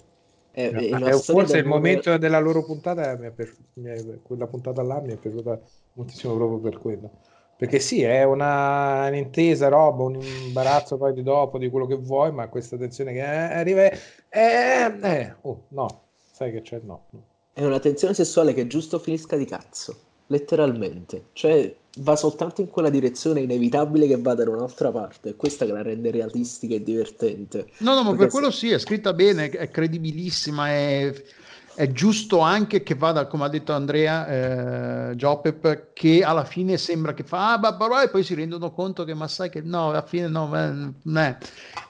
[0.53, 4.83] Eh, eh, forse il momento della loro puntata, mi è piaciuto, mi è, quella puntata
[4.83, 5.59] là mi è piaciuta
[5.95, 7.11] moltissimo proprio per quello.
[7.57, 12.31] Perché sì, è una, un'intesa roba, un imbarazzo poi di dopo, di quello che vuoi,
[12.31, 13.91] ma questa tensione che arriva...
[13.91, 13.99] Eh,
[15.03, 17.07] eh, oh, no, sai che c'è no.
[17.53, 19.97] È una tensione sessuale che giusto finisca di cazzo,
[20.27, 21.27] letteralmente.
[21.32, 25.31] Cioè, va soltanto in quella direzione, inevitabile che vada da un'altra parte.
[25.31, 27.70] È questa che la rende realistica e divertente.
[27.78, 31.12] No, no, ma Perché per quello sì, è scritta bene, è credibilissima, è
[31.77, 37.12] è giusto anche che vada, come ha detto Andrea eh, Giopep, che alla fine sembra
[37.12, 40.01] che fa ah, bah, e poi si rendono conto che ma sai che no, alla
[40.01, 41.36] fine no, eh,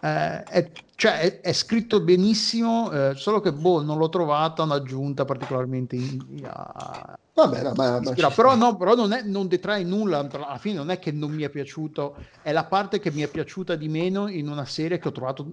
[0.00, 5.26] eh, è, cioè, è, è, scritto benissimo, eh, solo che boh, non l'ho trovata un'aggiunta
[5.26, 10.26] particolarmente in, uh, Vabbè, no, ma, ma però, no, però non, è, non, detrae nulla,
[10.26, 13.28] alla fine non è che non mi è piaciuto, è la parte che mi è
[13.28, 15.46] piaciuta di meno in una serie che ho trovato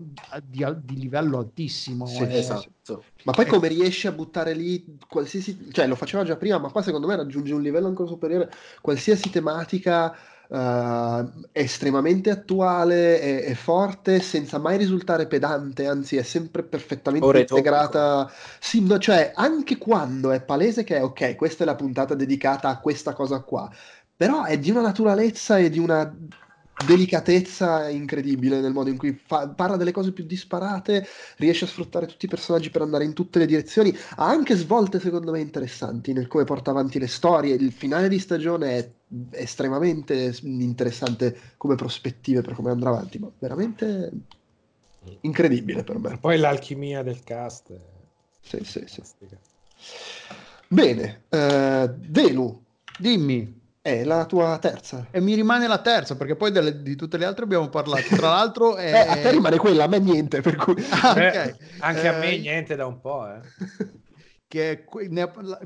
[0.45, 2.05] di, di livello altissimo.
[2.05, 2.37] Sì, eh.
[2.37, 3.03] esatto.
[3.25, 6.81] Ma poi come riesce a buttare lì qualsiasi, cioè lo faceva già prima, ma qua
[6.81, 8.49] secondo me raggiunge un livello ancora superiore,
[8.79, 10.15] qualsiasi tematica
[10.49, 17.39] uh, estremamente attuale e, e, forte senza mai risultare pedante, anzi è sempre perfettamente Ore
[17.41, 18.31] integrata.
[18.59, 22.69] Sì, no, cioè anche quando è palese che è ok, questa è la puntata dedicata
[22.69, 23.69] a questa cosa qua,
[24.15, 26.13] però è di una naturalezza e di una
[26.85, 31.05] delicatezza incredibile nel modo in cui fa, parla delle cose più disparate,
[31.37, 34.99] riesce a sfruttare tutti i personaggi per andare in tutte le direzioni, ha anche svolte
[34.99, 38.91] secondo me interessanti nel come porta avanti le storie, il finale di stagione è
[39.31, 44.11] estremamente interessante come prospettive per come andrà avanti, ma veramente
[45.21, 46.17] incredibile per me.
[46.17, 47.77] Poi l'alchimia del cast.
[48.41, 49.01] Sì, sì, sì.
[50.67, 52.63] Bene, uh, Delu,
[52.97, 53.61] dimmi.
[53.85, 55.07] È la tua terza.
[55.11, 58.15] E mi rimane la terza, perché poi delle, di tutte le altre abbiamo parlato.
[58.15, 58.85] Tra l'altro, è...
[58.95, 60.39] eh, a te rimane quella, a me niente.
[60.39, 60.75] Per cui...
[60.89, 61.49] ah, okay.
[61.49, 63.27] eh, anche a me eh, niente da un po'.
[63.27, 63.41] Eh.
[64.47, 65.09] che è que-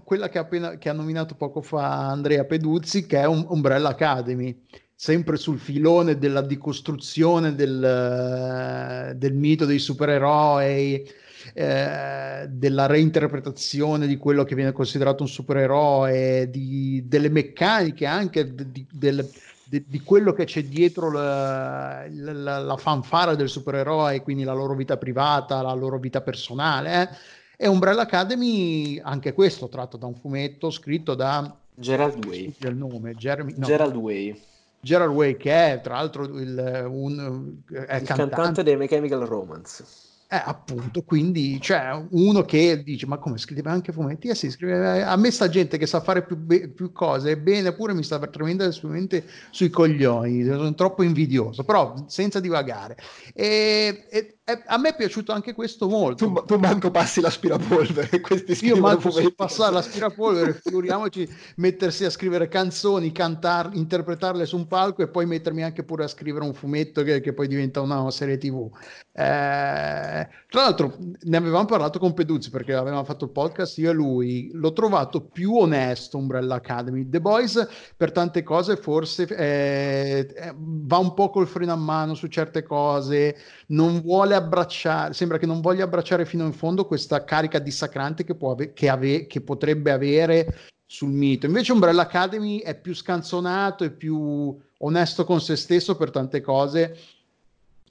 [0.03, 4.63] quella che, appena, che ha nominato poco fa Andrea Peduzzi, che è un Umbrella Academy,
[4.95, 11.07] sempre sul filone della decostruzione del, del mito dei supereroi
[11.53, 18.85] eh, della reinterpretazione di quello che viene considerato un supereroe, di, delle meccaniche anche di,
[18.91, 19.29] del,
[19.63, 24.75] di, di, quello che c'è dietro la, la, la, fanfara del supereroe, quindi la loro
[24.75, 27.01] vita privata, la loro vita personale.
[27.01, 27.65] Eh?
[27.65, 32.55] E Umbrella Academy, anche questo tratto da un fumetto scritto da Gerald Way.
[32.59, 33.65] Il nome, Jeremy, no.
[33.65, 34.41] Gerald Way.
[34.79, 38.13] Gerald Way, che è tra l'altro il, un, è il cantante.
[38.13, 39.83] cantante dei Mechanical Romance.
[40.29, 44.27] Eh, appunto, quindi c'è cioè, uno che dice: Ma come scrive anche fumetti?
[44.27, 47.73] Eh sì, scrive, a me sta gente che sa fare più, be- più cose, bene,
[47.73, 52.97] pure mi sta tremendamente sui coglioni, sono troppo invidioso, però senza divagare.
[53.33, 56.25] E, e eh, a me è piaciuto anche questo molto.
[56.25, 58.07] Tu, tu manco passi l'aspirapolvere.
[58.21, 64.65] Questi Io manco so passare l'aspirapolvere, figuriamoci mettersi a scrivere canzoni, cantar, interpretarle su un
[64.67, 68.09] palco e poi mettermi anche pure a scrivere un fumetto che, che poi diventa una
[68.09, 68.71] serie tv.
[69.11, 73.93] Eh, tra l'altro ne avevamo parlato con Peduzzi perché avevamo fatto il podcast io e
[73.93, 74.49] lui.
[74.53, 77.09] L'ho trovato più onesto Umbrella Academy.
[77.09, 77.67] The Boys
[77.97, 83.35] per tante cose forse eh, va un po' col freno a mano su certe cose,
[83.67, 88.35] non vuole abbracciare, sembra che non voglia abbracciare fino in fondo questa carica dissacrante che,
[88.39, 90.55] ave- che, ave- che potrebbe avere
[90.85, 91.45] sul mito.
[91.45, 96.97] Invece Umbrella Academy è più scanzonato, è più onesto con se stesso per tante cose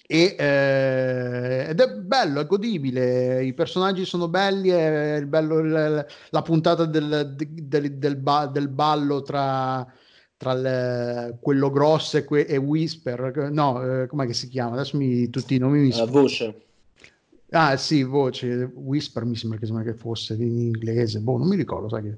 [0.09, 6.43] e, eh, ed è bello, è godibile, i personaggi sono belli, è bello il, la
[6.43, 9.85] puntata del, del, del, ba, del ballo tra
[10.37, 14.75] tra le, quello grosso e, que, e Whisper, no, eh, com'è che si chiama?
[14.75, 16.11] Adesso mi, tutti i nomi mi sono...
[16.11, 16.61] voce.
[17.51, 21.57] Ah sì, voce, Whisper mi sembra che, sembra che fosse in inglese, boh, non mi
[21.57, 22.17] ricordo, sai che...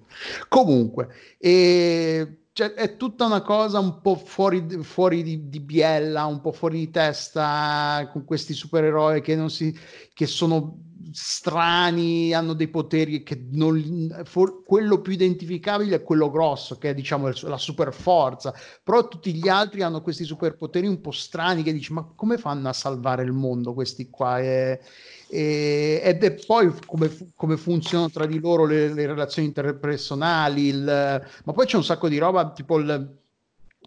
[0.48, 1.08] Comunque,
[1.38, 6.50] e, cioè, è tutta una cosa un po' fuori, fuori di, di, biella, un po'
[6.50, 9.72] fuori di testa, con questi supereroi che, non si,
[10.12, 16.78] che sono strani, hanno dei poteri che non, for, quello più identificabile è quello grosso,
[16.78, 21.10] che è diciamo la super forza, però tutti gli altri hanno questi superpoteri un po'
[21.10, 24.40] strani che dici ma come fanno a salvare il mondo questi qua?
[24.40, 24.80] E,
[25.28, 31.22] e, ed è poi come, come, funzionano tra di loro le, le relazioni interpersonali, il,
[31.44, 33.18] ma poi c'è un sacco di roba tipo il,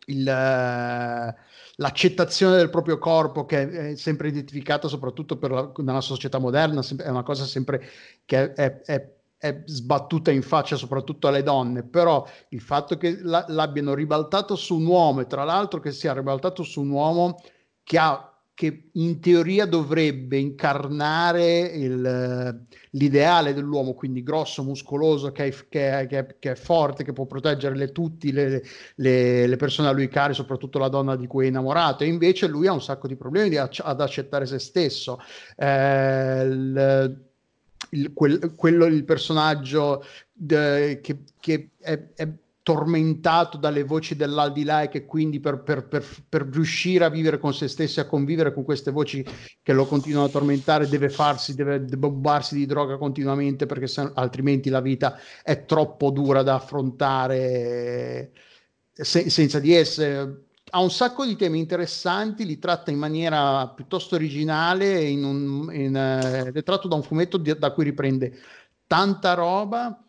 [0.05, 1.35] il
[1.81, 7.23] l'accettazione del proprio corpo che è sempre identificata soprattutto la, nella società moderna, è una
[7.23, 7.83] cosa sempre
[8.23, 13.43] che è, è, è, sbattuta in faccia soprattutto alle donne, però il fatto che la,
[13.47, 17.41] l'abbiano ribaltato su un uomo e tra l'altro che sia ribaltato su un uomo
[17.83, 18.30] che ha
[18.61, 26.35] che in teoria dovrebbe incarnare il, l'ideale dell'uomo, quindi grosso, muscoloso, che è, che è,
[26.37, 28.61] che è, forte, che può proteggere le, tutti le,
[28.97, 32.45] le, le, persone a lui care, soprattutto la donna di cui è innamorato, e invece
[32.45, 35.17] lui ha un sacco di problemi ad accettare se stesso.
[35.55, 37.19] Eh, il,
[37.89, 42.27] il, quel, quello, il personaggio de, che, che è, è
[42.63, 47.53] tormentato dalle voci dell'aldilà e che quindi per, per, per, per, riuscire a vivere con
[47.53, 49.25] se stesso e a convivere con queste voci
[49.63, 54.69] che lo continuano a tormentare deve farsi, deve, bombarsi di droga continuamente perché se, altrimenti
[54.69, 58.31] la vita è troppo dura da affrontare
[58.91, 64.15] se, senza di essere ha un sacco di temi interessanti, li tratta in maniera piuttosto
[64.15, 68.39] originale, in un, in, eh, è tratto da un fumetto di, da cui riprende
[68.87, 70.01] tanta roba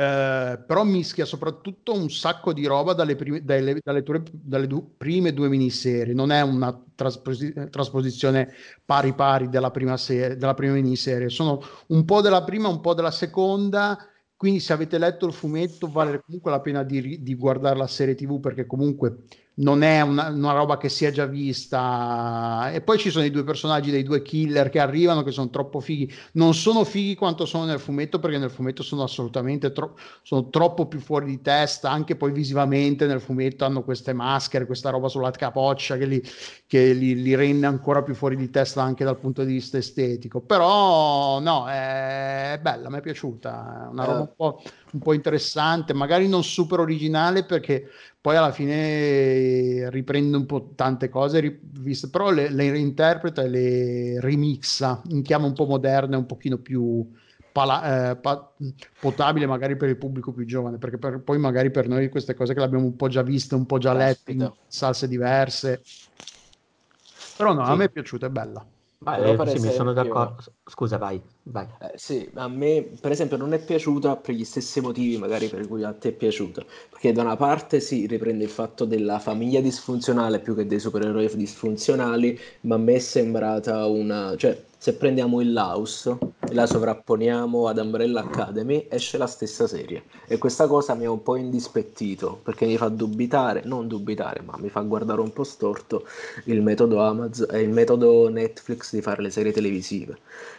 [0.00, 4.94] eh, però mischia soprattutto un sacco di roba dalle, prime, dalle, dalle, tue, dalle du,
[4.96, 8.54] prime due miniserie, non è una trasposi- trasposizione
[8.84, 12.94] pari pari della prima, serie, della prima miniserie, sono un po' della prima, un po'
[12.94, 13.98] della seconda,
[14.36, 18.14] quindi se avete letto il fumetto vale comunque la pena di, di guardare la serie
[18.14, 19.24] tv perché comunque
[19.58, 22.70] non è una, una, roba che si è già vista.
[22.72, 25.80] E poi ci sono i due personaggi dei due killer che arrivano, che sono troppo
[25.80, 26.12] fighi.
[26.32, 30.86] Non sono fighi quanto sono nel fumetto, perché nel fumetto sono assolutamente tro- sono troppo
[30.86, 31.90] più fuori di testa.
[31.90, 36.22] Anche poi visivamente nel fumetto hanno queste maschere, questa roba sulla capoccia che, li,
[36.66, 40.40] che li, li, rende ancora più fuori di testa anche dal punto di vista estetico.
[40.40, 43.86] Però no, è, è bella, mi è piaciuta.
[43.86, 44.62] È una roba un po',
[44.92, 47.88] un po' interessante, magari non super originale perché
[48.20, 51.60] poi alla fine riprende un po' tante cose,
[52.10, 57.08] però le, le reinterpreta e le remixa in chiave un po' moderne, un pochino più
[57.52, 58.52] pala- eh, pa-
[58.98, 62.54] potabile magari per il pubblico più giovane, perché per, poi magari per noi queste cose
[62.54, 65.82] che l'abbiamo un po' già viste, un po' già lette in salse diverse.
[67.36, 67.70] Però no, sì.
[67.70, 68.66] a me è piaciuta, è bella.
[69.00, 70.42] Vai, eh, sì, mi sono d'accordo.
[70.64, 71.66] Scusa, vai, vai.
[71.80, 75.66] Eh, sì, a me per esempio non è piaciuta per gli stessi motivi magari per
[75.68, 76.64] cui a te è piaciuta.
[76.90, 81.30] Perché da una parte si riprende il fatto della famiglia disfunzionale più che dei supereroi
[81.36, 84.34] disfunzionali, ma a me è sembrata una...
[84.36, 90.04] cioè se prendiamo il Laos e la sovrapponiamo ad Umbrella Academy, esce la stessa serie.
[90.28, 94.56] E questa cosa mi ha un po' indispettito perché mi fa dubitare, non dubitare, ma
[94.56, 96.06] mi fa guardare un po' storto
[96.44, 100.18] il metodo Amazon e il metodo Netflix di fare le serie televisive.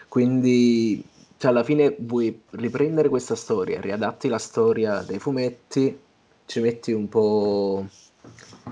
[0.09, 1.01] Quindi,
[1.37, 5.97] cioè, alla fine vuoi riprendere questa storia, riadatti la storia dei fumetti,
[6.45, 7.85] ci metti un po'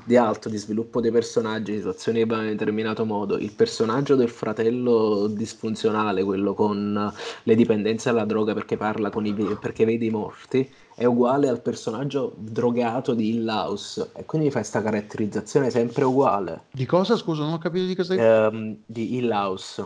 [0.03, 3.37] di alto, di sviluppo dei personaggi, situazioni che vanno in determinato modo.
[3.37, 7.13] Il personaggio del fratello disfunzionale, quello con
[7.43, 11.61] le dipendenze alla droga perché parla con i perché vede i morti, è uguale al
[11.61, 16.63] personaggio drogato di Hill House e quindi fa questa caratterizzazione sempre uguale.
[16.71, 17.15] Di cosa?
[17.15, 19.85] Scusa, non ho capito di cosa um, Di Hill House.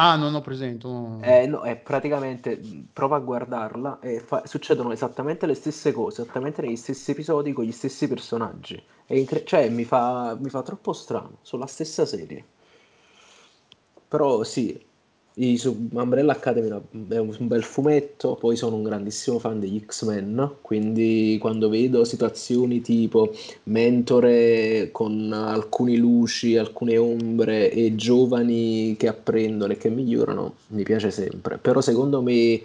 [0.00, 0.86] Ah, non ho presente.
[0.86, 1.18] No.
[1.22, 2.60] Eh, no, è praticamente
[2.92, 7.64] prova a guardarla e fa, succedono esattamente le stesse cose, esattamente negli stessi episodi con
[7.64, 8.80] gli stessi personaggi.
[9.06, 12.44] Incre- cioè, mi fa, mi fa troppo strano, sulla stessa serie.
[14.08, 14.80] Però sì,
[15.38, 15.60] i,
[15.92, 16.68] Umbrella Academy
[17.08, 22.80] è un, bel fumetto, poi sono un grandissimo fan degli X-Men, quindi quando vedo situazioni
[22.80, 23.32] tipo
[23.64, 31.10] mentore con alcune luci, alcune ombre e giovani che apprendono e che migliorano, mi piace
[31.12, 31.58] sempre.
[31.58, 32.60] Però secondo me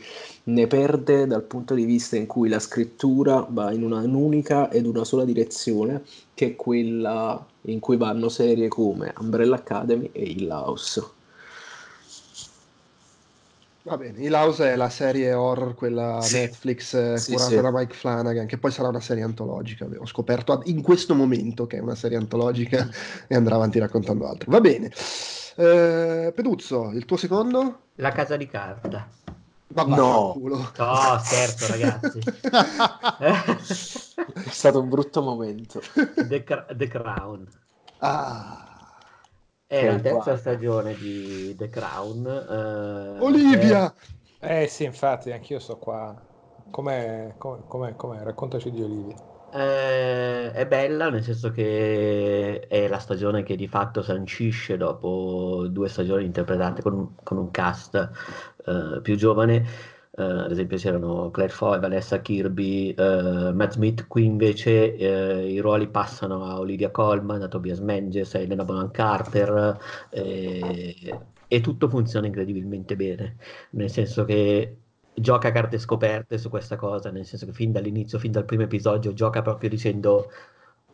[0.45, 5.03] ne perde dal punto di vista in cui la scrittura va in un'unica ed una
[5.03, 6.01] sola direzione,
[6.33, 11.21] che è quella in cui vanno serie come Umbrella Academy e Hill House.
[13.85, 16.37] Va bene, Hill House è la serie horror, quella sì.
[16.37, 17.61] Netflix eh, sì, curata sì.
[17.61, 19.85] da Mike Flanagan, che poi sarà una serie antologica.
[19.97, 22.87] Ho scoperto in questo momento che è una serie antologica
[23.27, 24.49] e andrà avanti raccontando altro.
[24.51, 24.89] Va bene.
[25.55, 27.79] Eh, Peduzzo, il tuo secondo?
[27.95, 29.05] La casa di carta.
[29.67, 32.19] Vabbè, no, no, scherzo ragazzi.
[33.19, 35.81] è stato un brutto momento.
[36.15, 36.43] The,
[36.73, 37.47] The Crown.
[37.97, 38.72] Ah.
[39.73, 40.37] È la terza guarda.
[40.37, 42.25] stagione di The Crown.
[42.27, 43.93] Eh, Olivia!
[44.37, 44.61] È...
[44.63, 46.15] Eh sì, infatti, anch'io sto qua.
[46.69, 48.21] Com'è, com'è, com'è?
[48.21, 49.15] Raccontaci di Olivia.
[49.51, 55.87] Eh, è bella nel senso che è la stagione che di fatto sancisce dopo due
[55.89, 57.95] stagioni interpretate con, con un cast
[58.65, 59.65] eh, più giovane
[60.15, 65.87] ad esempio c'erano Claire Foy, Vanessa Kirby, uh, Matt Smith, qui invece uh, i ruoli
[65.87, 69.77] passano a Olivia Colman, a Tobias Menges, a Elena Bonham Carter
[71.53, 73.37] e tutto funziona incredibilmente bene,
[73.71, 74.77] nel senso che
[75.13, 78.63] gioca a carte scoperte su questa cosa, nel senso che fin dall'inizio, fin dal primo
[78.63, 80.31] episodio, gioca proprio dicendo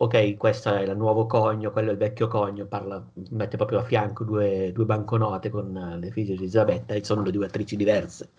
[0.01, 3.84] ok, questo è il nuovo cogno, quello è il vecchio cogno, parla, mette proprio a
[3.84, 8.30] fianco due, due banconote con le figlie di Elisabetta e sono le due attrici diverse.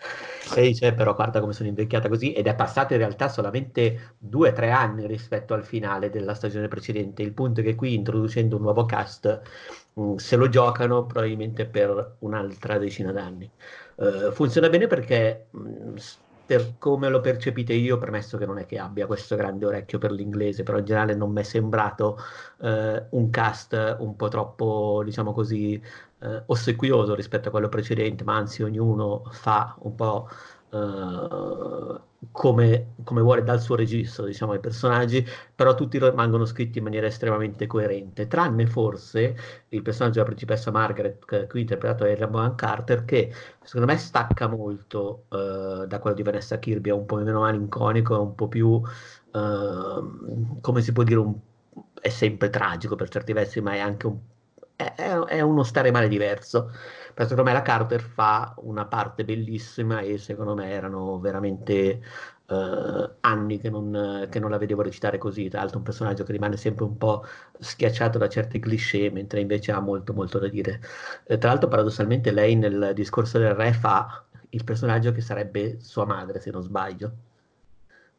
[0.56, 4.48] E dice, però guarda come sono invecchiata così, ed è passato in realtà solamente due
[4.48, 7.22] o tre anni rispetto al finale della stagione precedente.
[7.22, 9.42] Il punto è che qui, introducendo un nuovo cast,
[10.00, 13.50] mm, se lo giocano probabilmente per un'altra decina d'anni.
[13.96, 15.48] Uh, funziona bene perché...
[15.50, 15.96] Mh, mm,
[16.50, 20.10] per come lo percepite io, premesso che non è che abbia questo grande orecchio per
[20.10, 22.18] l'inglese, però in generale non mi è sembrato
[22.62, 25.80] eh, un cast un po' troppo, diciamo così,
[26.20, 30.28] eh, ossequioso rispetto a quello precedente, ma anzi ognuno fa un po'
[30.72, 36.84] eh, come, come, vuole dal suo registro, diciamo, i personaggi, però tutti rimangono scritti in
[36.84, 39.36] maniera estremamente coerente, tranne forse
[39.68, 43.32] il personaggio della principessa Margaret, qui interpretato da Aaron Carter, che
[43.62, 48.14] secondo me stacca molto uh, da quello di Vanessa Kirby, è un po' meno malinconico,
[48.14, 51.34] è un po' più, uh, come si può dire, un,
[52.00, 54.18] è sempre tragico per certi versi, ma è anche un,
[54.94, 56.70] è, è uno stare male diverso.
[57.14, 62.00] Però secondo me la Carter fa una parte bellissima e secondo me erano veramente
[62.46, 66.32] uh, anni che non, che non, la vedevo recitare così, tra l'altro un personaggio che
[66.32, 67.24] rimane sempre un po'
[67.58, 70.80] schiacciato da certi cliché, mentre invece ha molto molto da dire.
[71.24, 76.04] Eh, tra l'altro paradossalmente lei nel discorso del re fa il personaggio che sarebbe sua
[76.04, 77.12] madre, se non sbaglio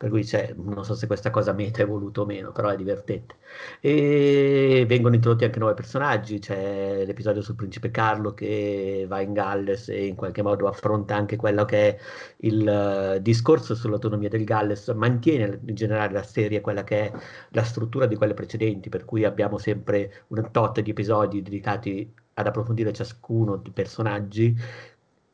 [0.02, 2.76] per cui c'è, non so se questa cosa meta è voluto o meno, però è
[2.76, 3.36] divertente.
[3.80, 9.90] E vengono introdotti anche nuovi personaggi, c'è l'episodio sul principe Carlo che va in Galles
[9.90, 11.99] e in qualche modo affronta anche quello che è
[12.38, 17.11] il uh, discorso sull'autonomia del Galles, mantiene in generale la serie quella che è
[17.49, 22.48] la struttura di quelle precedenti, per cui abbiamo sempre un tot di episodi dedicati ad
[22.48, 24.56] approfondire ciascuno dei personaggi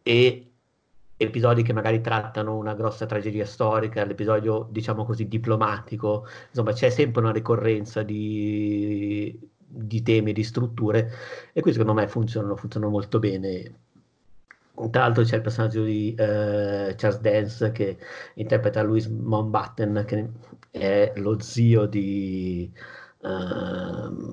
[0.04, 0.47] e
[1.18, 7.22] episodi che magari trattano una grossa tragedia storica, l'episodio diciamo così diplomatico, insomma c'è sempre
[7.22, 11.12] una ricorrenza di, di temi, di strutture
[11.54, 13.74] e qui secondo me funzionano, funzionano molto bene.
[14.92, 17.98] Tra l'altro c'è il personaggio di uh, Charles Dance che
[18.36, 20.30] interpreta Louis Mountbatten, che
[20.70, 22.72] è lo zio di,
[23.22, 24.27] uh,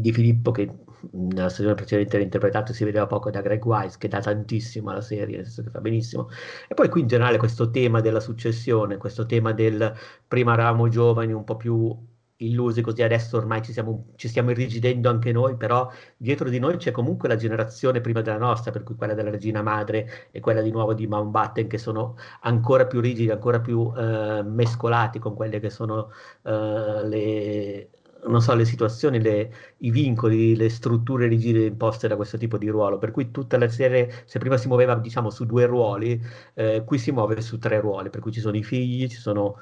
[0.00, 0.70] di Filippo che
[1.12, 5.00] nella stagione precedente era interpretato si vedeva poco da Greg Wise che dà tantissimo alla
[5.00, 6.28] serie, nel senso che fa benissimo.
[6.68, 9.94] E poi qui in generale questo tema della successione, questo tema del
[10.26, 12.08] prima eravamo giovani un po' più
[12.40, 16.76] illusi così adesso ormai ci, siamo, ci stiamo irrigidendo anche noi, però dietro di noi
[16.76, 20.62] c'è comunque la generazione prima della nostra, per cui quella della regina madre e quella
[20.62, 25.60] di nuovo di Mountbatten, che sono ancora più rigidi, ancora più eh, mescolati con quelle
[25.60, 26.10] che sono
[26.42, 27.90] eh, le,
[28.26, 32.68] non so, le situazioni, le, i vincoli, le strutture rigide imposte da questo tipo di
[32.68, 32.98] ruolo.
[32.98, 36.20] Per cui tutta la serie, se prima si muoveva diciamo su due ruoli,
[36.54, 39.56] eh, qui si muove su tre ruoli, per cui ci sono i figli, ci sono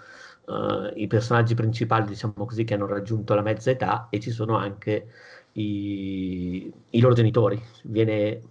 [0.47, 4.57] uh, i personaggi principali, diciamo così, che hanno raggiunto la mezza età e ci sono
[4.57, 5.09] anche
[5.53, 7.61] i, i loro genitori.
[7.85, 8.43] Viene,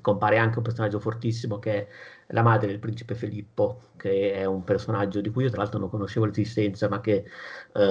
[0.00, 1.86] compare anche un personaggio fortissimo che è
[2.28, 5.88] la madre del principe Filippo, che è un personaggio di cui io tra l'altro non
[5.88, 7.24] conoscevo l'esistenza, ma che
[7.72, 7.82] eh,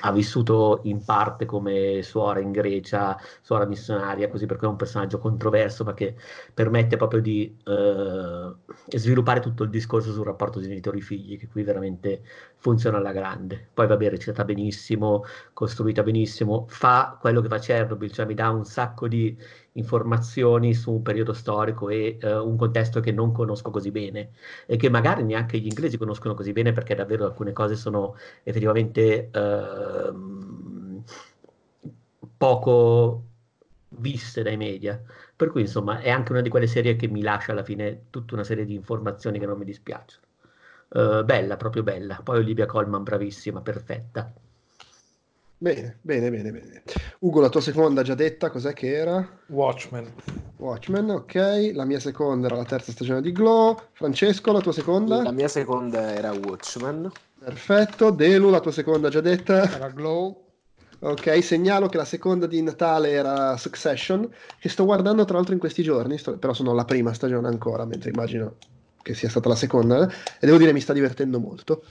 [0.00, 5.18] ha vissuto in parte come suora in Grecia, suora missionaria, così perché è un personaggio
[5.18, 6.14] controverso, ma che
[6.52, 8.54] permette proprio di eh,
[8.98, 12.22] sviluppare tutto il discorso sul rapporto genitori-figli, che qui veramente
[12.56, 13.68] funziona alla grande.
[13.72, 18.50] Poi va bene, recitata benissimo, costruita benissimo, fa quello che fa Chernobyl, cioè mi dà
[18.50, 19.36] un sacco di
[19.76, 24.30] informazioni su un periodo storico e uh, un contesto che non conosco così bene
[24.66, 29.30] e che magari neanche gli inglesi conoscono così bene perché davvero alcune cose sono effettivamente
[29.32, 31.02] uh,
[32.36, 33.24] poco
[33.88, 35.00] viste dai media.
[35.34, 38.34] Per cui insomma è anche una di quelle serie che mi lascia alla fine tutta
[38.34, 40.24] una serie di informazioni che non mi dispiacciono.
[40.88, 42.20] Uh, bella, proprio bella.
[42.22, 44.32] Poi Olivia Colman, bravissima, perfetta.
[45.58, 46.82] Bene, bene, bene, bene.
[47.20, 49.26] Ugo, la tua seconda già detta, cos'è che era?
[49.46, 50.12] Watchmen.
[50.58, 51.70] Watchmen, ok.
[51.72, 53.78] La mia seconda era la terza stagione di Glow.
[53.92, 55.22] Francesco, la tua seconda?
[55.22, 57.10] La mia seconda era Watchmen.
[57.38, 58.10] Perfetto.
[58.10, 59.70] Delu, la tua seconda già detta?
[59.70, 60.44] Era Glow.
[60.98, 64.28] Ok, segnalo che la seconda di Natale era Succession,
[64.58, 66.36] che sto guardando tra l'altro in questi giorni, sto...
[66.38, 68.56] però sono la prima stagione ancora, mentre immagino
[69.02, 71.84] che sia stata la seconda, e devo dire mi sta divertendo molto.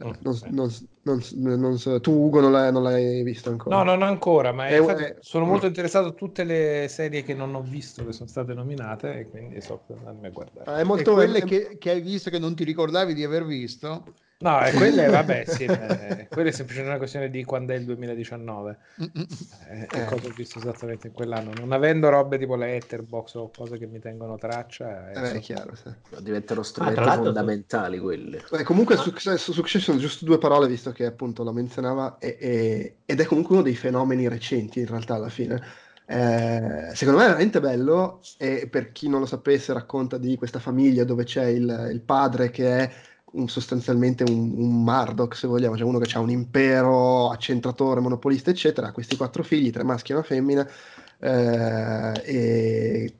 [0.00, 0.70] Non, non,
[1.02, 1.20] non,
[1.60, 3.76] non, tu Ugo non l'hai, non l'hai, visto ancora?
[3.76, 7.54] No, non ancora, ma è, è, sono molto interessato a tutte le serie che non
[7.54, 10.70] ho visto, che sono state nominate e quindi sto andando a guardare.
[10.70, 13.44] Ah, è molto e quelle che, che, hai visto che non ti ricordavi di aver
[13.44, 14.14] visto?
[14.42, 17.84] No, e quelle, vabbè, sì, eh, quella è semplicemente una questione di quando è il
[17.84, 20.04] 2019 eh, eh.
[20.06, 21.52] cosa ho visto esattamente in quell'anno.
[21.58, 25.90] Non avendo robe tipo Letterbox o cose che mi tengono traccia, eh, è chiaro, sì.
[26.20, 28.40] diventano strumenti ah, fondamentali quelli.
[28.52, 32.94] Eh, comunque su Success, Succession, giusto due parole, visto che appunto lo menzionava, e, e,
[33.04, 35.60] ed è comunque uno dei fenomeni recenti in realtà alla fine.
[36.06, 40.58] Eh, secondo me è veramente bello e per chi non lo sapesse racconta di questa
[40.58, 42.90] famiglia dove c'è il, il padre che è
[43.46, 48.92] sostanzialmente un, un Murdoch, se vogliamo, cioè uno che ha un impero, accentratore, monopolista, eccetera,
[48.92, 50.68] questi quattro figli, tre maschi e una femmina,
[51.18, 53.14] eh, e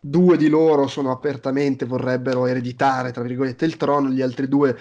[0.00, 4.76] due di loro sono apertamente, vorrebbero ereditare, tra virgolette, il trono, gli altri due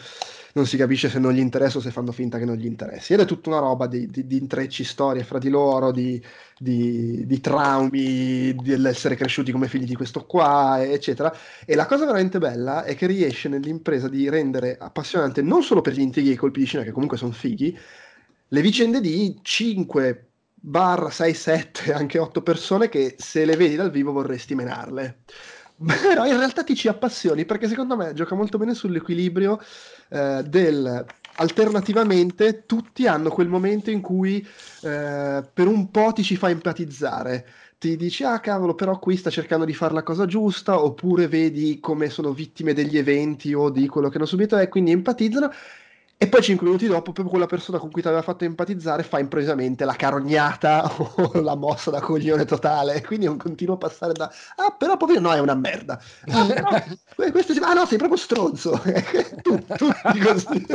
[0.60, 3.14] non si capisce se non gli interessa o se fanno finta che non gli interessi.
[3.14, 6.22] Ed è tutta una roba di, di, di intrecci, storie fra di loro, di,
[6.57, 11.34] di, traumi, dell'essere cresciuti come figli di questo qua, eccetera.
[11.65, 15.94] E la cosa veramente bella è che riesce nell'impresa di rendere appassionante non solo per
[15.94, 17.77] gli intrighi e i colpi di scena, che comunque sono fighi,
[18.52, 23.91] le vicende di 5 barra 6, 7, anche 8 persone che se le vedi dal
[23.91, 25.19] vivo vorresti menarle.
[25.85, 29.60] Però in realtà ti ci appassioni perché secondo me gioca molto bene sull'equilibrio
[30.10, 34.45] eh, del alternativamente tutti hanno quel momento in cui
[34.81, 37.47] eh, per un po' ti ci fa empatizzare.
[37.77, 41.80] Ti dici ah cavolo però qui sta cercando di fare la cosa giusta oppure vedi
[41.80, 45.49] come sono vittime degli eventi o di quello che hanno subito e quindi empatizzano
[46.21, 49.19] e poi cinque minuti dopo, proprio quella persona con cui ti aveva fatto empatizzare fa
[49.19, 50.83] improvvisamente la carognata
[51.15, 53.01] o la mossa da coglione totale.
[53.01, 55.97] Quindi è un continuo passare da ah, però povero no, è una merda.
[56.27, 56.43] Ah,
[57.15, 58.81] però, questo ah no, sei proprio stronzo.
[59.41, 60.65] Tutti così.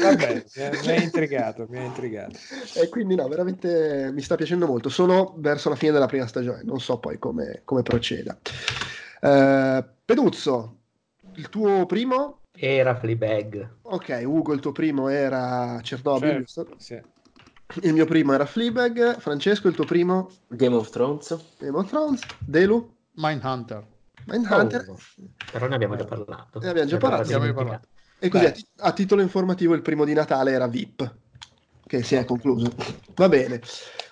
[0.00, 2.38] Vabbè, mi ha intrigato, mi ha intrigato.
[2.72, 4.88] E quindi no, veramente mi sta piacendo molto.
[4.88, 8.38] Sono verso la fine della prima stagione, non so poi come, come proceda.
[9.20, 10.76] Uh, Peduzzo,
[11.34, 13.76] il tuo primo era Fleabag.
[13.82, 17.00] Ok, Ugo, il tuo primo era Chernobyl, certo, sì.
[17.82, 19.18] Il mio primo era Fleabag.
[19.18, 20.30] Francesco, il tuo primo?
[20.48, 21.36] Game of Thrones.
[21.58, 22.22] Game of Thrones.
[22.38, 22.96] Delu?
[23.14, 23.86] Mindhunter.
[24.26, 24.84] Mindhunter.
[24.88, 24.96] Oh,
[25.52, 26.58] però ne abbiamo già parlato.
[26.60, 27.22] Ne abbiamo già parlato.
[27.22, 27.88] Abbiamo parlato.
[28.18, 31.16] E così a, t- a titolo informativo il primo di Natale era VIP
[31.88, 32.70] che si è concluso.
[33.16, 33.60] Va bene.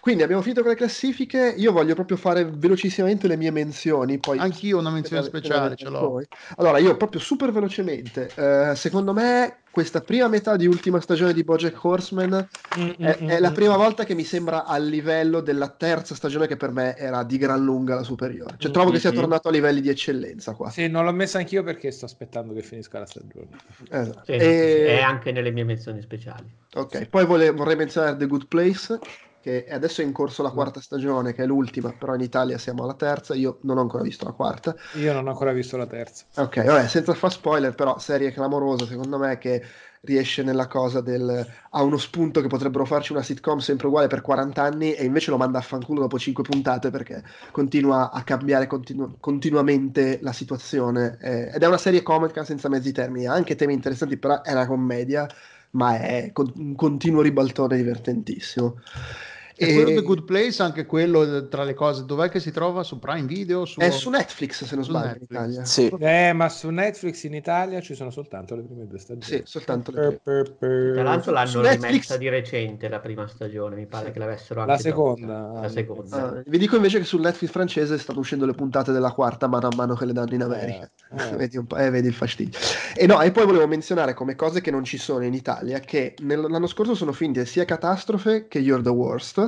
[0.00, 1.54] Quindi abbiamo finito con le classifiche.
[1.56, 4.18] Io voglio proprio fare velocissimamente le mie menzioni.
[4.18, 6.20] Poi Anch'io una menzione speciale ce l'ho.
[6.56, 8.30] Allora, io proprio super velocemente.
[8.34, 12.48] Eh, secondo me, questa prima metà di ultima stagione di Bojack Horseman
[12.78, 13.54] Mm, è, mm, è la mm.
[13.54, 17.36] prima volta che mi sembra al livello della terza stagione che per me era di
[17.36, 18.54] gran lunga la superiore.
[18.56, 20.70] Cioè trovo che sia tornato a livelli di eccellenza qua.
[20.70, 23.48] Sì, non l'ho messa anch'io perché sto aspettando che finisca la stagione.
[23.90, 24.22] Esatto.
[24.24, 26.50] Sì, E- È anche nelle mie menzioni speciali.
[26.74, 28.98] Ok, poi vole- vorrei menzionare The Good Place,
[29.46, 32.82] che adesso è in corso la quarta stagione, che è l'ultima, però in Italia siamo
[32.82, 34.74] alla terza, io non ho ancora visto la quarta.
[34.94, 36.24] Io non ho ancora visto la terza.
[36.34, 39.62] Ok, vabbè, senza far spoiler, però serie clamorosa secondo me che
[40.00, 44.20] riesce nella cosa del ha uno spunto che potrebbero farci una sitcom sempre uguale per
[44.20, 48.66] 40 anni e invece lo manda a fanculo dopo 5 puntate perché continua a cambiare
[48.66, 53.54] continu- continuamente la situazione eh, ed è una serie comica senza mezzi termini, ha anche
[53.54, 55.26] temi interessanti, però è una commedia,
[55.70, 58.76] ma è con- un continuo ribaltone divertentissimo.
[59.58, 62.50] E E- quello The Good Place, anche quello eh, tra le cose, dov'è che si
[62.50, 62.82] trova?
[62.82, 63.64] Su Prime Video?
[63.64, 63.80] Su...
[63.80, 65.22] È su Netflix se non sbaglio in.
[65.22, 65.64] Italia.
[65.64, 65.90] Sì.
[65.98, 69.24] Eh, ma su Netflix in Italia ci sono soltanto le prime due stagioni.
[69.24, 73.00] Sì, soltanto le Per- per- per- Tra l'altro l'hanno su Netflix- rimessa di recente la
[73.00, 75.50] prima stagione, mi pare che l'avessero anche La seconda.
[75.62, 76.16] La seconda.
[76.38, 79.68] Ah, vi dico invece che sul Netflix francese stanno uscendo le puntate della quarta mano
[79.68, 80.90] a mano che le danno in America.
[81.16, 81.36] Eh, eh.
[81.36, 82.58] vedi, un po', eh, vedi il fastidio.
[82.94, 86.14] E no, e poi volevo menzionare come cose che non ci sono in Italia, che
[86.22, 89.45] nel- l'anno scorso sono finite sia Catastrofe che You're the Worst,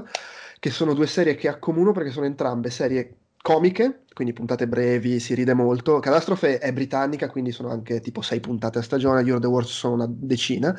[0.58, 5.34] che sono due serie che accomuno perché sono entrambe serie comiche, quindi puntate brevi, si
[5.34, 6.00] ride molto.
[6.00, 9.94] Catastrofe è britannica, quindi sono anche tipo sei puntate a stagione, You're the Worst sono
[9.94, 10.76] una decina,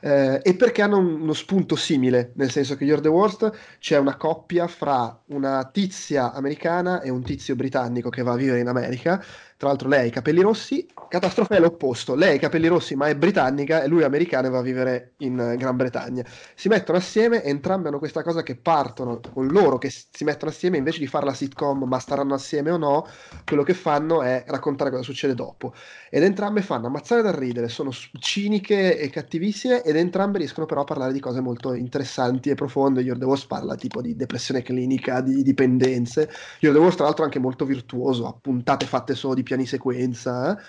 [0.00, 3.96] eh, e perché hanno un- uno spunto simile, nel senso che You're the Worst c'è
[3.96, 8.68] una coppia fra una tizia americana e un tizio britannico che va a vivere in
[8.68, 9.22] America.
[9.60, 12.94] Tra l'altro lei ha i capelli rossi, Catastrofe è l'opposto, lei ha i capelli rossi
[12.96, 16.24] ma è britannica e lui è americano e va a vivere in eh, Gran Bretagna.
[16.54, 20.78] Si mettono assieme, entrambi hanno questa cosa che partono con loro che si mettono assieme
[20.78, 23.06] invece di fare la sitcom ma staranno assieme o no,
[23.44, 25.74] quello che fanno è raccontare cosa succede dopo.
[26.08, 30.84] Ed entrambe fanno ammazzare dal ridere, sono ciniche e cattivissime ed entrambe riescono però a
[30.84, 33.04] parlare di cose molto interessanti e profonde.
[33.04, 36.30] The Worst parla tipo di depressione clinica, di dipendenze.
[36.60, 40.56] The Worst tra l'altro è anche molto virtuoso, ha puntate fatte solo di piani sequenza.
[40.56, 40.62] eh.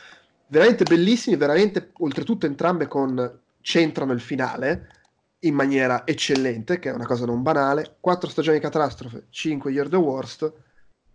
[0.47, 4.89] Veramente bellissimi, veramente oltretutto entrambe con centrano il finale
[5.43, 7.97] in maniera eccellente, che è una cosa non banale.
[7.99, 10.51] Quattro stagioni catastrofe, 5 You're the Worst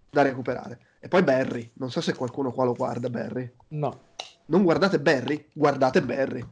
[0.09, 0.79] da recuperare.
[1.01, 3.53] E poi Barry, non so se qualcuno qua lo guarda Barry.
[3.69, 4.01] No.
[4.47, 6.45] Non guardate Barry, guardate Barry.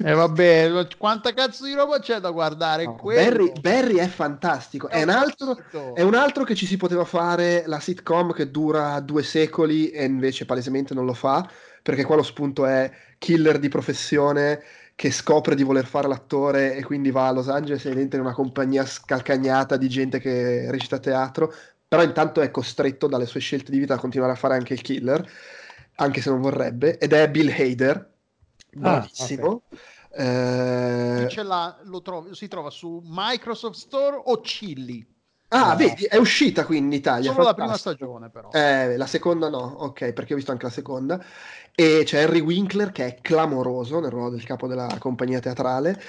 [0.00, 2.84] E vabbè, quanta cazzo di roba c'è da guardare?
[2.84, 3.00] No.
[3.02, 4.88] Barry, Barry è fantastico.
[4.88, 5.56] È un, altro,
[5.94, 10.04] è un altro che ci si poteva fare la sitcom che dura due secoli e
[10.04, 11.48] invece palesemente non lo fa,
[11.82, 14.62] perché qua lo spunto è killer di professione
[14.94, 18.24] che scopre di voler fare l'attore e quindi va a Los Angeles e entra in
[18.24, 21.54] una compagnia scalcagnata di gente che recita teatro,
[21.86, 24.82] però intanto è costretto dalle sue scelte di vita a continuare a fare anche il
[24.82, 25.24] killer,
[25.96, 28.10] anche se non vorrebbe, ed è Bill Hader,
[28.72, 29.62] bravissimo.
[30.10, 35.06] Eh, ce l'ha, lo trovi- si trova su Microsoft Store o Chilli?
[35.50, 35.76] Ah, No.
[35.76, 37.32] vedi, è uscita qui in Italia.
[37.32, 37.94] Solo la prima fantastico.
[37.94, 38.50] stagione, però.
[38.52, 41.24] Eh, la seconda no, ok, perché ho visto anche la seconda.
[41.74, 46.00] E c'è Henry Winkler che è clamoroso nel ruolo del capo della compagnia teatrale.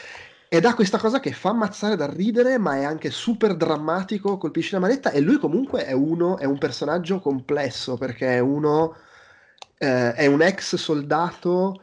[0.50, 4.74] Ed ha questa cosa che fa ammazzare dal ridere, ma è anche super drammatico, colpisce
[4.74, 5.12] la manetta.
[5.12, 8.96] E lui comunque è uno, è un personaggio complesso, perché è uno,
[9.78, 11.82] eh, è un ex soldato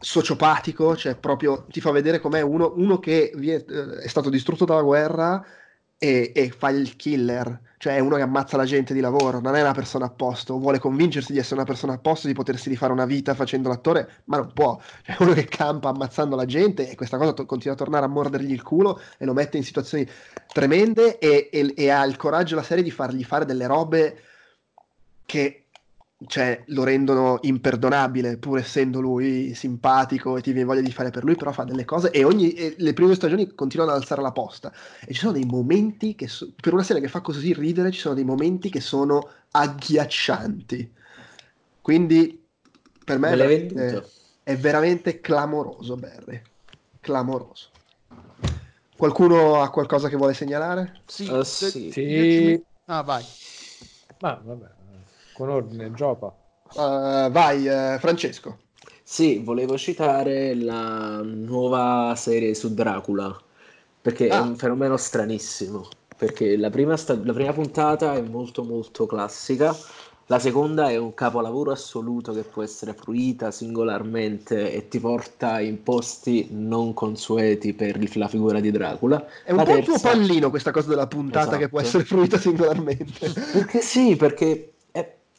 [0.00, 4.64] sociopatico, cioè proprio ti fa vedere com'è uno, uno che vie- eh, è stato distrutto
[4.64, 5.44] dalla guerra
[5.98, 9.54] e, e fa il killer, cioè è uno che ammazza la gente di lavoro, non
[9.56, 12.68] è una persona a posto, vuole convincersi di essere una persona a posto, di potersi
[12.68, 16.46] rifare una vita facendo l'attore, ma non può, cioè è uno che campa ammazzando la
[16.46, 19.56] gente e questa cosa to- continua a tornare a mordergli il culo e lo mette
[19.56, 20.06] in situazioni
[20.52, 24.22] tremende e, e- e ha il coraggio la serie di fargli fare delle robe
[25.24, 25.63] che
[26.26, 31.24] cioè, lo rendono imperdonabile, pur essendo lui simpatico e ti viene voglia di fare per
[31.24, 34.22] lui, però fa delle cose e, ogni, e le prime due stagioni continuano ad alzare
[34.22, 34.72] la posta.
[35.06, 38.00] E ci sono dei momenti che, so- per una serie che fa così ridere, ci
[38.00, 40.92] sono dei momenti che sono agghiaccianti.
[41.80, 42.42] Quindi,
[43.04, 44.02] per me Me è
[44.44, 46.42] è veramente clamoroso, Barry.
[47.00, 47.70] Clamoroso.
[48.96, 51.02] Qualcuno ha qualcosa che vuole segnalare?
[51.06, 51.26] Sì,
[51.58, 51.92] de- sì.
[51.92, 52.64] Sì.
[52.86, 53.24] Ah, vai.
[54.20, 54.73] Ma vabbè,
[55.34, 56.36] con ordine, gioco.
[56.74, 58.58] Uh, vai, eh, Francesco.
[59.02, 63.36] Sì, volevo citare la nuova serie su Dracula,
[64.00, 64.40] perché è Ah.
[64.40, 65.86] un fenomeno stranissimo,
[66.16, 69.76] perché la prima, sta- la prima puntata è molto molto classica,
[70.28, 75.82] la seconda è un capolavoro assoluto che può essere fruita singolarmente e ti porta in
[75.82, 79.22] posti non consueti per il- la figura di Dracula.
[79.44, 81.98] È un La po' il tuo terza- pallino questa cosa della puntata che può Esatto.
[81.98, 83.30] essere fruita singolarmente.
[83.52, 84.68] Perché sì, perché è,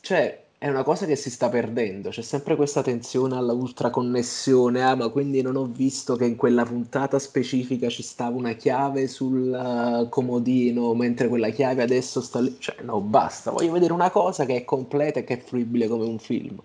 [0.06, 2.10] cioè, è una cosa che si sta perdendo.
[2.10, 4.82] C'è sempre questa tensione alla ultraconnessione.
[4.82, 9.08] Ah, ma quindi non ho visto che in quella puntata specifica ci stava una chiave
[9.08, 12.56] sul uh, comodino, mentre quella chiave adesso sta lì.
[12.58, 13.52] Cioè, no, basta.
[13.52, 16.58] Voglio vedere una cosa che è completa e che è fruibile come un film.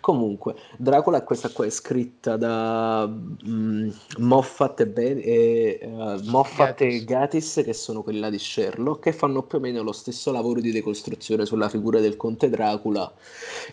[0.00, 7.04] Comunque, Dracula, questa qua è scritta da um, Moffat, e, ben- e, uh, Moffat e
[7.04, 10.60] Gatis, che sono quelli là di Sherlock, che fanno più o meno lo stesso lavoro
[10.60, 13.12] di decostruzione sulla figura del conte Dracula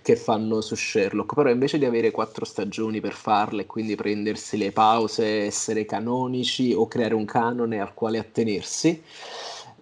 [0.01, 4.57] che fanno su Sherlock, però invece di avere quattro stagioni per farle e quindi prendersi
[4.57, 9.01] le pause, essere canonici o creare un canone al quale attenersi,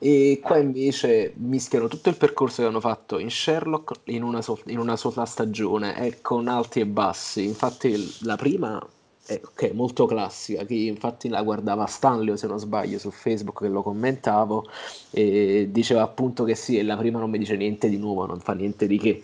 [0.02, 4.62] e qua invece mischiano tutto il percorso che hanno fatto in Sherlock in una, so-
[4.68, 7.44] in una sola stagione e con alti e bassi.
[7.44, 8.82] Infatti la prima
[9.26, 13.68] è okay, molto classica, che infatti la guardava Stanley, se non sbaglio, su Facebook che
[13.68, 14.66] lo commentavo,
[15.12, 18.54] e diceva appunto che sì, la prima non mi dice niente di nuovo, non fa
[18.54, 19.22] niente di che.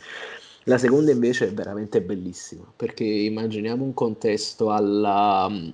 [0.68, 5.72] La seconda invece è veramente bellissima, perché immaginiamo un contesto alla um,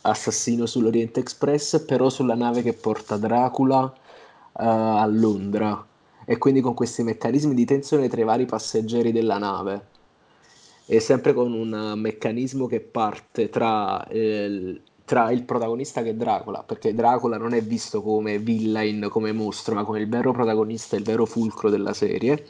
[0.00, 3.92] Assassino sull'Oriente Express, però sulla nave che porta Dracula uh,
[4.52, 5.86] a Londra,
[6.24, 9.86] e quindi con questi meccanismi di tensione tra i vari passeggeri della nave.
[10.86, 16.64] E sempre con un meccanismo che parte tra, eh, tra il protagonista che è Dracula,
[16.64, 21.04] perché Dracula non è visto come villain, come mostro, ma come il vero protagonista, il
[21.04, 22.46] vero fulcro della serie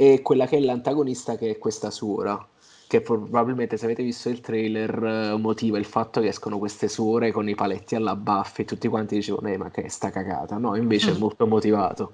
[0.00, 2.46] e quella che è l'antagonista che è questa suora
[2.86, 7.48] che probabilmente se avete visto il trailer motiva il fatto che escono queste suore con
[7.48, 10.56] i paletti alla baffi e tutti quanti dicevano eh ma che è sta cagata?
[10.56, 11.18] No invece è mm.
[11.18, 12.12] molto motivato.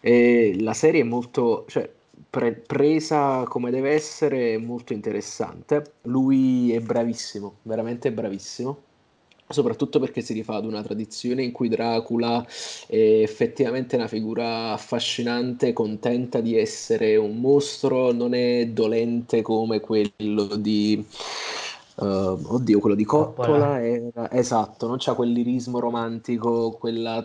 [0.00, 1.88] E la serie è molto cioè
[2.28, 5.94] pre- presa come deve essere molto interessante.
[6.02, 8.83] Lui è bravissimo veramente bravissimo
[9.54, 12.44] soprattutto perché si rifà ad una tradizione in cui Dracula
[12.86, 20.56] è effettivamente una figura affascinante, contenta di essere un mostro, non è dolente come quello
[20.56, 21.04] di...
[21.96, 27.24] Uh, oddio, quello di Coppola, era, esatto, non c'ha quell'irismo romantico, quella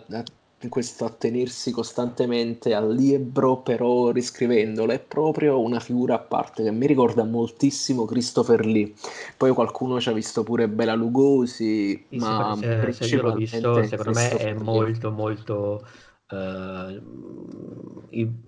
[0.67, 6.85] questo attenersi costantemente al libro, però riscrivendolo, è proprio una figura a parte che mi
[6.85, 8.93] ricorda moltissimo Christopher Lee.
[9.37, 13.33] Poi qualcuno ci ha visto pure Bela Lugosi, sì, ma sì, se, se io l'ho
[13.35, 15.85] visto, secondo me è molto molto
[16.31, 17.01] Uh,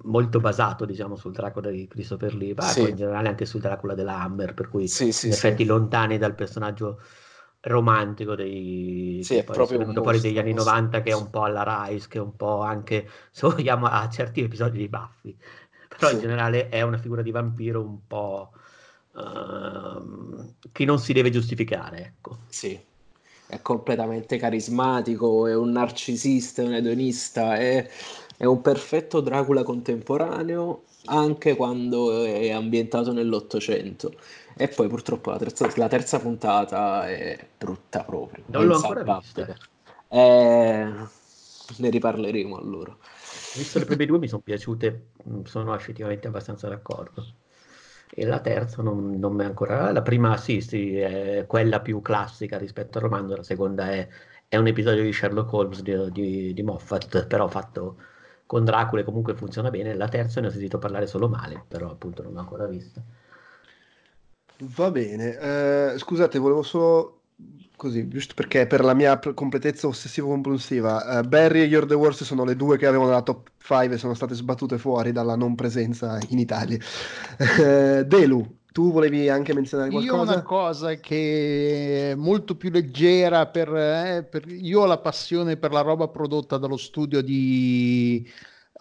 [0.03, 2.87] molto basato diciamo sul Dracula di Christopher Lee, ma sì.
[2.87, 6.99] in generale anche sul Dracula della Hammer, per cui sì, in effetti lontani dal personaggio
[7.61, 12.17] romantico dei sì, venuto fuori degli anni 90 che è un po' alla Rise che
[12.17, 15.35] è un po' anche se vogliamo a certi episodi di Buffy.
[15.87, 16.15] Però sì.
[16.15, 18.51] in generale è una figura di vampiro un po'
[19.11, 22.37] uh, che non si deve giustificare ecco.
[22.47, 22.79] Sì.
[23.45, 27.87] È completamente carismatico è un narcisista è un edonista è,
[28.37, 34.13] è un perfetto Dracula contemporaneo anche quando è ambientato nell'Ottocento
[34.55, 38.43] e poi purtroppo la terza, la terza puntata è brutta proprio.
[38.47, 39.55] Non l'ho ancora vista.
[40.07, 40.93] Eh,
[41.77, 42.95] ne riparleremo allora.
[43.55, 47.25] Visto le prime due mi sono piaciute, mm, sono effettivamente abbastanza d'accordo.
[48.13, 49.91] E la terza non, non mi è ancora...
[49.91, 54.07] La prima sì, sì, è quella più classica rispetto al romanzo, la seconda è,
[54.47, 57.97] è un episodio di Sherlock Holmes di, di, di Moffat, però fatto
[58.45, 59.95] con Dracula comunque funziona bene.
[59.95, 63.01] La terza ne ho sentito parlare solo male, però appunto non l'ho ancora vista.
[64.63, 67.21] Va bene, eh, scusate, volevo solo
[67.75, 72.45] così, giusto perché per la mia completezza ossessivo-compulsiva, uh, Barry e You're the Worst sono
[72.45, 76.19] le due che avevano la top 5 e sono state sbattute fuori dalla non presenza
[76.29, 76.77] in Italia.
[77.39, 80.15] Uh, Delu, tu volevi anche menzionare qualcosa?
[80.15, 84.99] Io ho una cosa che è molto più leggera, per, eh, per, io ho la
[84.99, 88.29] passione per la roba prodotta dallo studio di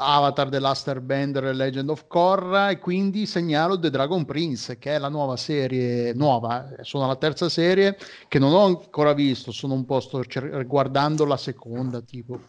[0.01, 4.95] Avatar The Last Airbender e Legend of Korra e quindi segnalo The Dragon Prince che
[4.95, 7.97] è la nuova serie nuova, sono la terza serie
[8.27, 10.23] che non ho ancora visto, sono un po' sto
[10.67, 12.41] guardando la seconda tipo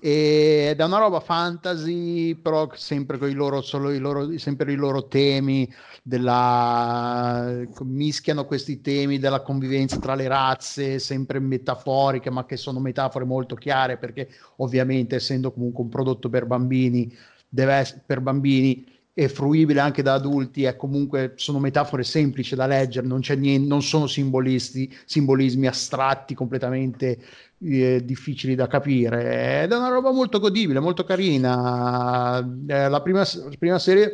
[0.00, 5.06] ed è una roba fantasy però sempre con i loro, i loro, sempre i loro
[5.08, 12.80] temi della, mischiano questi temi della convivenza tra le razze sempre metaforiche ma che sono
[12.80, 17.12] metafore molto chiare perché ovviamente essendo comunque un prodotto per bambini
[17.48, 22.66] deve essere per bambini e fruibile anche da adulti, è comunque sono metafore semplici da
[22.66, 27.18] leggere, non, niente, non sono simbolismi astratti completamente
[27.58, 29.62] difficili da capire.
[29.62, 32.38] Ed è una roba molto godibile, molto carina.
[32.66, 33.24] Eh, la prima,
[33.58, 34.12] prima serie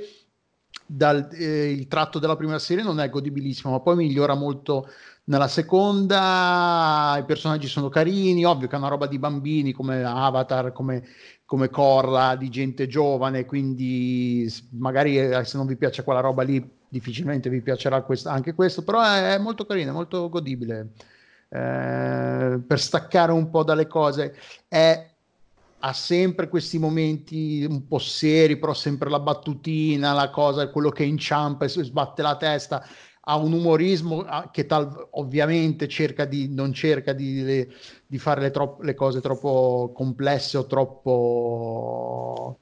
[0.87, 4.89] dal, eh, il tratto della prima serie non è godibilissimo, ma poi migliora molto
[5.25, 7.17] nella seconda.
[7.19, 11.05] I personaggi sono carini, ovvio che è una roba di bambini come Avatar, come,
[11.45, 16.81] come Korra, di gente giovane, quindi magari eh, se non vi piace quella roba lì
[16.89, 20.91] difficilmente vi piacerà quest- anche questo, però è, molto carino, molto godibile.
[21.55, 24.35] Eh, per staccare un po' dalle cose
[24.69, 25.11] è
[25.85, 31.03] ha sempre questi momenti un po' seri, però sempre la battutina, la cosa, quello che
[31.03, 32.87] inciampa e sbatte la testa,
[33.25, 37.67] ha un umorismo che tal, ovviamente cerca di, non cerca di,
[38.07, 42.59] di fare le, tro- le, cose troppo complesse o troppo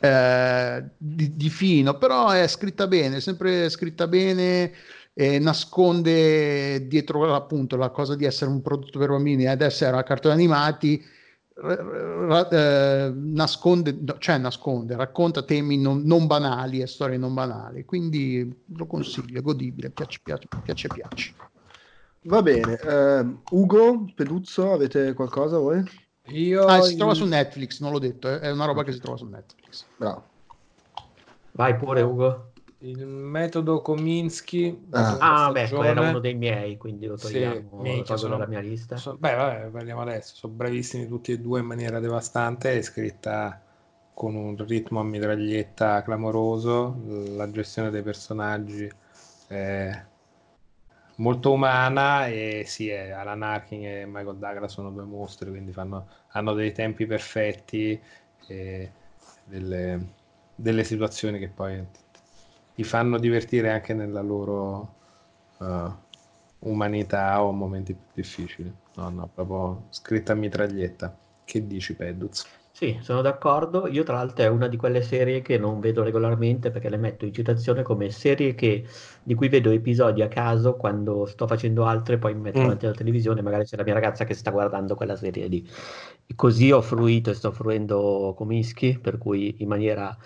[0.00, 4.72] eh, di, di, fino, però è scritta bene, sempre scritta bene.
[5.14, 10.02] E nasconde dietro appunto la cosa di essere un prodotto per bambini ed essere a
[10.02, 11.04] cartoni animati
[11.54, 18.86] eh, nasconde, cioè nasconde, racconta temi non, non, banali e storie non banali, quindi lo
[18.86, 21.34] consiglio, è godibile, piace, piace, piace, piace.
[22.22, 25.82] Va bene, uh, Ugo, Peduzzo, avete qualcosa voi?
[26.28, 29.18] Io ah, si trova su Netflix, non l'ho detto, è una roba che si trova
[29.18, 29.84] su Netflix.
[29.96, 30.24] Bravo.
[31.52, 32.51] Vai pure Ugo.
[32.84, 34.86] Il metodo Kominsky.
[34.90, 38.58] Ah, ah beh, era uno dei miei, quindi lo togliamo, sì, lo tolgo dalla mia
[38.58, 38.96] lista.
[38.96, 40.34] So, beh, vabbè, parliamo adesso.
[40.34, 42.76] Sono bravissimi tutti e due in maniera devastante.
[42.76, 43.60] È scritta
[44.12, 46.96] con un ritmo a mitraglietta clamoroso.
[47.36, 48.90] La gestione dei personaggi
[49.46, 50.04] è
[51.16, 52.26] molto umana.
[52.26, 56.72] E sì, è, Alan Arkin e Michael Douglas sono due mostri, quindi fanno, hanno dei
[56.72, 58.00] tempi perfetti
[58.48, 58.90] e
[59.44, 60.14] delle,
[60.56, 62.00] delle situazioni che poi
[62.74, 64.94] ti fanno divertire anche nella loro
[65.58, 65.92] uh,
[66.60, 68.72] umanità o momenti più difficili.
[68.96, 71.16] No, no, proprio scritta a mitraglietta.
[71.44, 72.46] Che dici, Peduz?
[72.74, 73.86] Sì, sono d'accordo.
[73.86, 77.26] Io, tra l'altro, è una di quelle serie che non vedo regolarmente perché le metto
[77.26, 78.86] in citazione come serie che,
[79.22, 82.62] di cui vedo episodi a caso quando sto facendo altre, poi mi metto mm.
[82.62, 83.42] davanti alla televisione.
[83.42, 85.68] Magari c'è la mia ragazza che sta guardando quella serie lì.
[86.34, 90.16] Così ho fruito e sto fruendo Comischi, per cui in maniera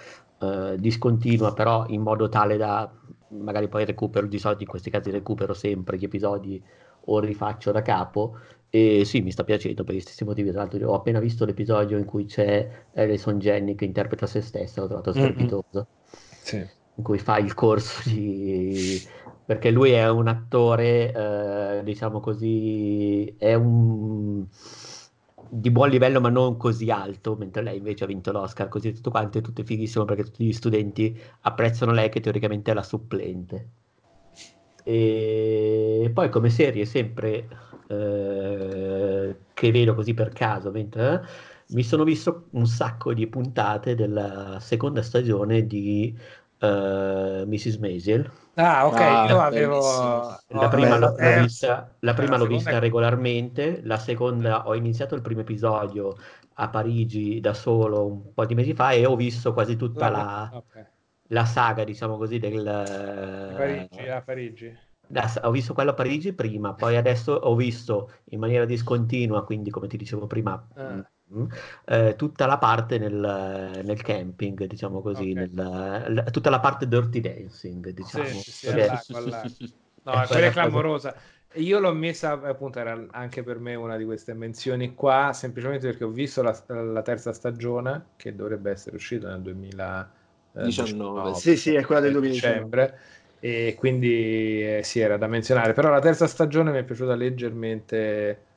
[0.40, 2.90] eh, discontinua, però in modo tale da
[3.28, 6.62] magari poi recupero di solito in questi casi recupero sempre gli episodi
[7.06, 8.38] o rifaccio da capo.
[8.68, 10.50] E sì, mi sta piacendo per gli stessi motivi.
[10.50, 14.80] Tra l'altro, ho appena visto l'episodio in cui c'è Alison Jenny che interpreta se stessa,
[14.80, 15.66] l'ho trovato strepitoso.
[15.72, 15.86] Mm-hmm.
[16.42, 16.56] Sì.
[16.98, 19.00] In cui fa il corso di.
[19.44, 24.44] perché lui è un attore, eh, diciamo così, è un
[25.48, 29.10] di buon livello ma non così alto, mentre lei invece ha vinto l'Oscar, così tutto
[29.10, 33.68] quanto è tutto fighissimo perché tutti gli studenti apprezzano lei che teoricamente è la supplente.
[34.84, 37.48] E poi come serie sempre
[37.88, 41.20] eh, che vedo così per caso, mentre eh,
[41.74, 46.16] mi sono visto un sacco di puntate della seconda stagione di
[46.60, 47.78] uh, Mrs.
[47.78, 49.80] Maisel Ah, ok, ah, io avevo...
[50.48, 55.20] La prima, l'ho, l'ho vista, la prima l'ho vista regolarmente, la seconda ho iniziato il
[55.20, 56.16] primo episodio
[56.54, 60.50] a Parigi da solo un po' di mesi fa e ho visto quasi tutta la,
[60.54, 60.86] okay.
[61.28, 62.64] la saga, diciamo così, del...
[63.54, 64.78] Parigi, a Parigi.
[65.06, 69.68] Da, ho visto quello a Parigi prima, poi adesso ho visto in maniera discontinua, quindi
[69.68, 71.06] come ti dicevo prima, ah
[71.86, 75.50] eh, tutta la parte nel, nel, camping, diciamo così, okay.
[75.52, 78.24] nel, tutta la parte dirty dancing, diciamo.
[78.26, 79.66] Sì, sì, sì, all'acqua, all'acqua.
[80.04, 81.14] No, quella è clamorosa.
[81.54, 86.04] Io l'ho messa, appunto, era anche per me una di queste menzioni qua, semplicemente perché
[86.04, 91.34] ho visto la, la terza stagione, che dovrebbe essere uscita nel 2019.
[91.34, 92.58] sì, sì, è quella del 2019.
[92.58, 92.98] Dicembre,
[93.40, 95.72] e quindi eh, sì, era da menzionare.
[95.72, 98.55] Però la terza stagione mi è piaciuta leggermente Mm,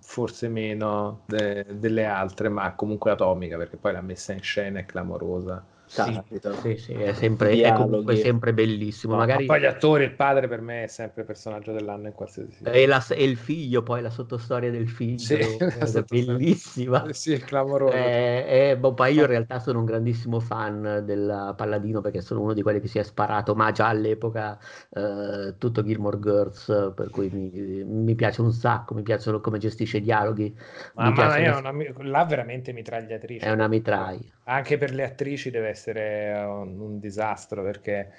[0.00, 4.84] forse meno de- delle altre, ma comunque atomica, perché poi la messa in scena è
[4.86, 5.66] clamorosa.
[5.86, 6.20] Sì,
[6.60, 9.12] sì, sì, è sempre, è comunque sempre bellissimo.
[9.12, 9.46] No, Magari...
[9.46, 12.86] Poi gli attori, il padre per me è sempre il personaggio dell'anno in qualsiasi e,
[12.86, 17.12] la, e il figlio, poi la sottostoria del figlio sì, è bellissima.
[17.12, 17.94] Sì, è clamoroso.
[17.94, 22.40] Eh, eh, boh, poi io in realtà sono un grandissimo fan del Palladino perché sono
[22.42, 24.58] uno di quelli che si è sparato, ma già all'epoca
[24.90, 29.98] eh, tutto Gilmore Girls, per cui mi, mi, piace un sacco, mi piacciono come gestisce
[29.98, 30.54] i dialoghi.
[30.94, 33.46] Ma, ma io una, là veramente mitragliatrice.
[33.46, 34.34] È una mitraglia.
[34.48, 38.12] Anche per le attrici deve essere un, un disastro perché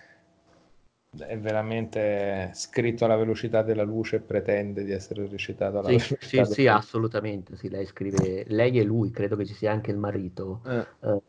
[1.16, 6.26] è veramente scritto alla velocità della luce e pretende di essere recitato alla sì, velocità
[6.26, 6.70] sì, sì, luce.
[6.70, 7.56] assolutamente.
[7.56, 10.62] Sì, lei scrive lei e lui credo che ci sia anche il marito.
[10.66, 10.86] Eh.
[11.00, 11.26] Uh,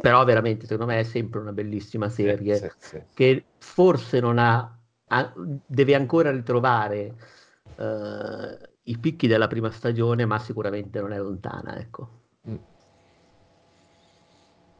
[0.00, 4.78] però veramente secondo me è sempre una bellissima serie sì, sì, che forse non ha,
[5.06, 5.32] ha,
[5.66, 7.14] deve ancora ritrovare
[7.76, 12.16] uh, i picchi della prima stagione ma sicuramente non è lontana ecco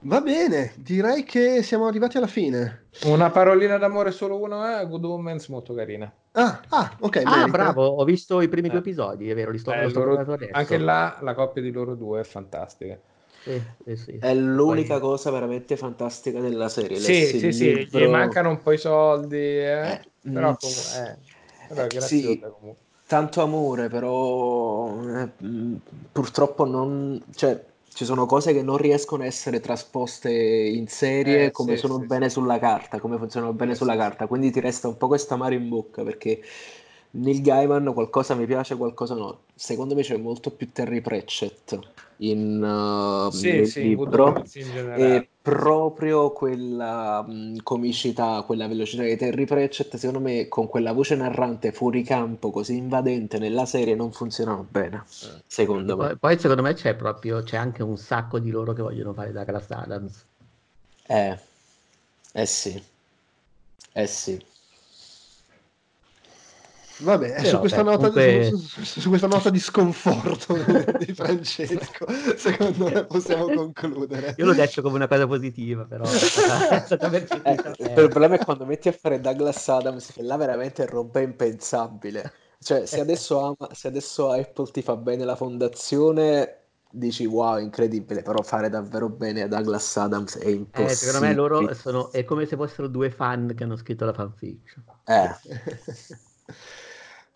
[0.01, 2.87] Va bene, direi che siamo arrivati alla fine.
[3.07, 6.11] Una parolina d'amore solo uno è Good Omens, molto carina.
[6.33, 7.17] Ah, ah ok.
[7.25, 7.47] Ah, merita.
[7.51, 8.71] bravo, ho visto i primi Eh.
[8.71, 10.51] due episodi, è vero, li sto, Eh, lo sto loro- adesso.
[10.53, 12.97] anche là la coppia di loro due è fantastica.
[13.43, 14.19] Sì, sì, sì.
[14.21, 16.99] È l'unica Poi- cosa veramente fantastica della serie.
[16.99, 20.55] Sì, lessi sì, sì, libro- gli mancano un po' i soldi, eh, Eh, però, mm,
[20.55, 21.17] comu- eh,
[21.69, 22.39] però è sì.
[22.39, 22.77] comunque.
[23.09, 25.75] tanto amore, però eh, mh,
[26.13, 27.65] purtroppo non, cioè,
[27.99, 31.99] ci sono cose che non riescono a essere trasposte in serie Eh, come sì, sono
[31.99, 34.97] sì, bene sulla carta, come funzionano bene Eh, sulla sì, carta, quindi ti resta un
[34.97, 36.41] po' questa amaro in bocca perché
[37.11, 39.41] Neil Gaiman qualcosa mi piace, qualcosa no.
[39.55, 41.79] Secondo me c'è molto più Terry Pratchett
[42.19, 45.17] in, uh, Sì, nel sì, libro Omens in generale.
[45.17, 51.15] e proprio quella mh, comicità, quella velocità di Terry Pratchett, secondo me con quella voce
[51.15, 55.05] narrante fuori campo così invadente nella serie non funzionano bene,
[55.47, 56.07] secondo me.
[56.09, 59.33] Poi, poi secondo me c'è proprio, c'è anche un sacco di loro che vogliono fare
[59.33, 60.25] Douglas Adams.
[61.07, 61.39] Eh,
[62.35, 62.83] eh sì,
[63.93, 64.39] eh sì.
[67.01, 70.57] Vabbè, Però, su, questa beh, nota, comunque- su, su- su questa nota di sconforto
[70.99, 74.35] di Francesco, secondo me possiamo concludere.
[74.39, 78.35] Io l'ho detto come una cosa positiva, però è stata, è stata Eh, il problema
[78.35, 82.33] è quando metti a fare Douglas Adams, che là veramente è roba impensabile.
[82.61, 86.57] Cioè, se adesso, ama- se adesso Apple ti fa bene la fondazione,
[86.91, 90.97] dici wow, incredibile, però fare davvero bene a Douglas Adams è Eh, impossibile.
[90.97, 94.85] secondo me loro sono, è come se fossero due fan che hanno scritto la fanfiction.
[95.07, 95.29] Eh,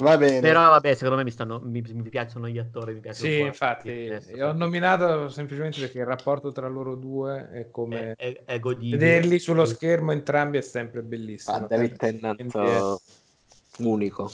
[0.02, 0.40] Va bene.
[0.40, 3.90] Però vabbè, secondo me mi, stanno, mi, mi piacciono gli attori, mi piace Sì, infatti,
[3.90, 8.60] adesso, ho nominato semplicemente perché il rapporto tra loro due è come è, è, è
[8.60, 11.56] vederli sullo schermo entrambi è sempre bellissimo.
[11.56, 14.28] ah, David Tennant Quindi è- uh, unico.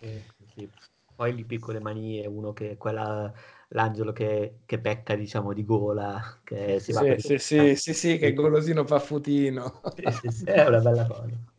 [0.00, 0.22] Sì,
[0.54, 0.68] sì.
[1.14, 3.32] Poi le piccole manie, uno che quella
[3.68, 7.94] l'angelo che, che pecca, diciamo, di gola, che si va Sì, per- sì, sì, sì,
[7.94, 9.80] sì, che golosino fa futino.
[9.94, 11.53] Sì, sì, sì, è una bella cosa.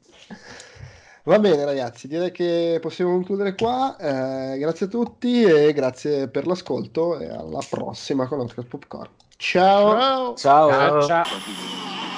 [1.27, 3.97] Va bene ragazzi, direi che possiamo concludere qua.
[3.97, 9.09] Eh, grazie a tutti e grazie per l'ascolto e alla prossima con Outcast Popcorn.
[9.35, 10.35] Ciao.
[10.35, 10.35] Ciao.
[10.35, 10.69] Ciao.
[10.69, 11.01] Ciao.
[11.01, 11.23] Ciao.
[11.23, 12.14] ciao.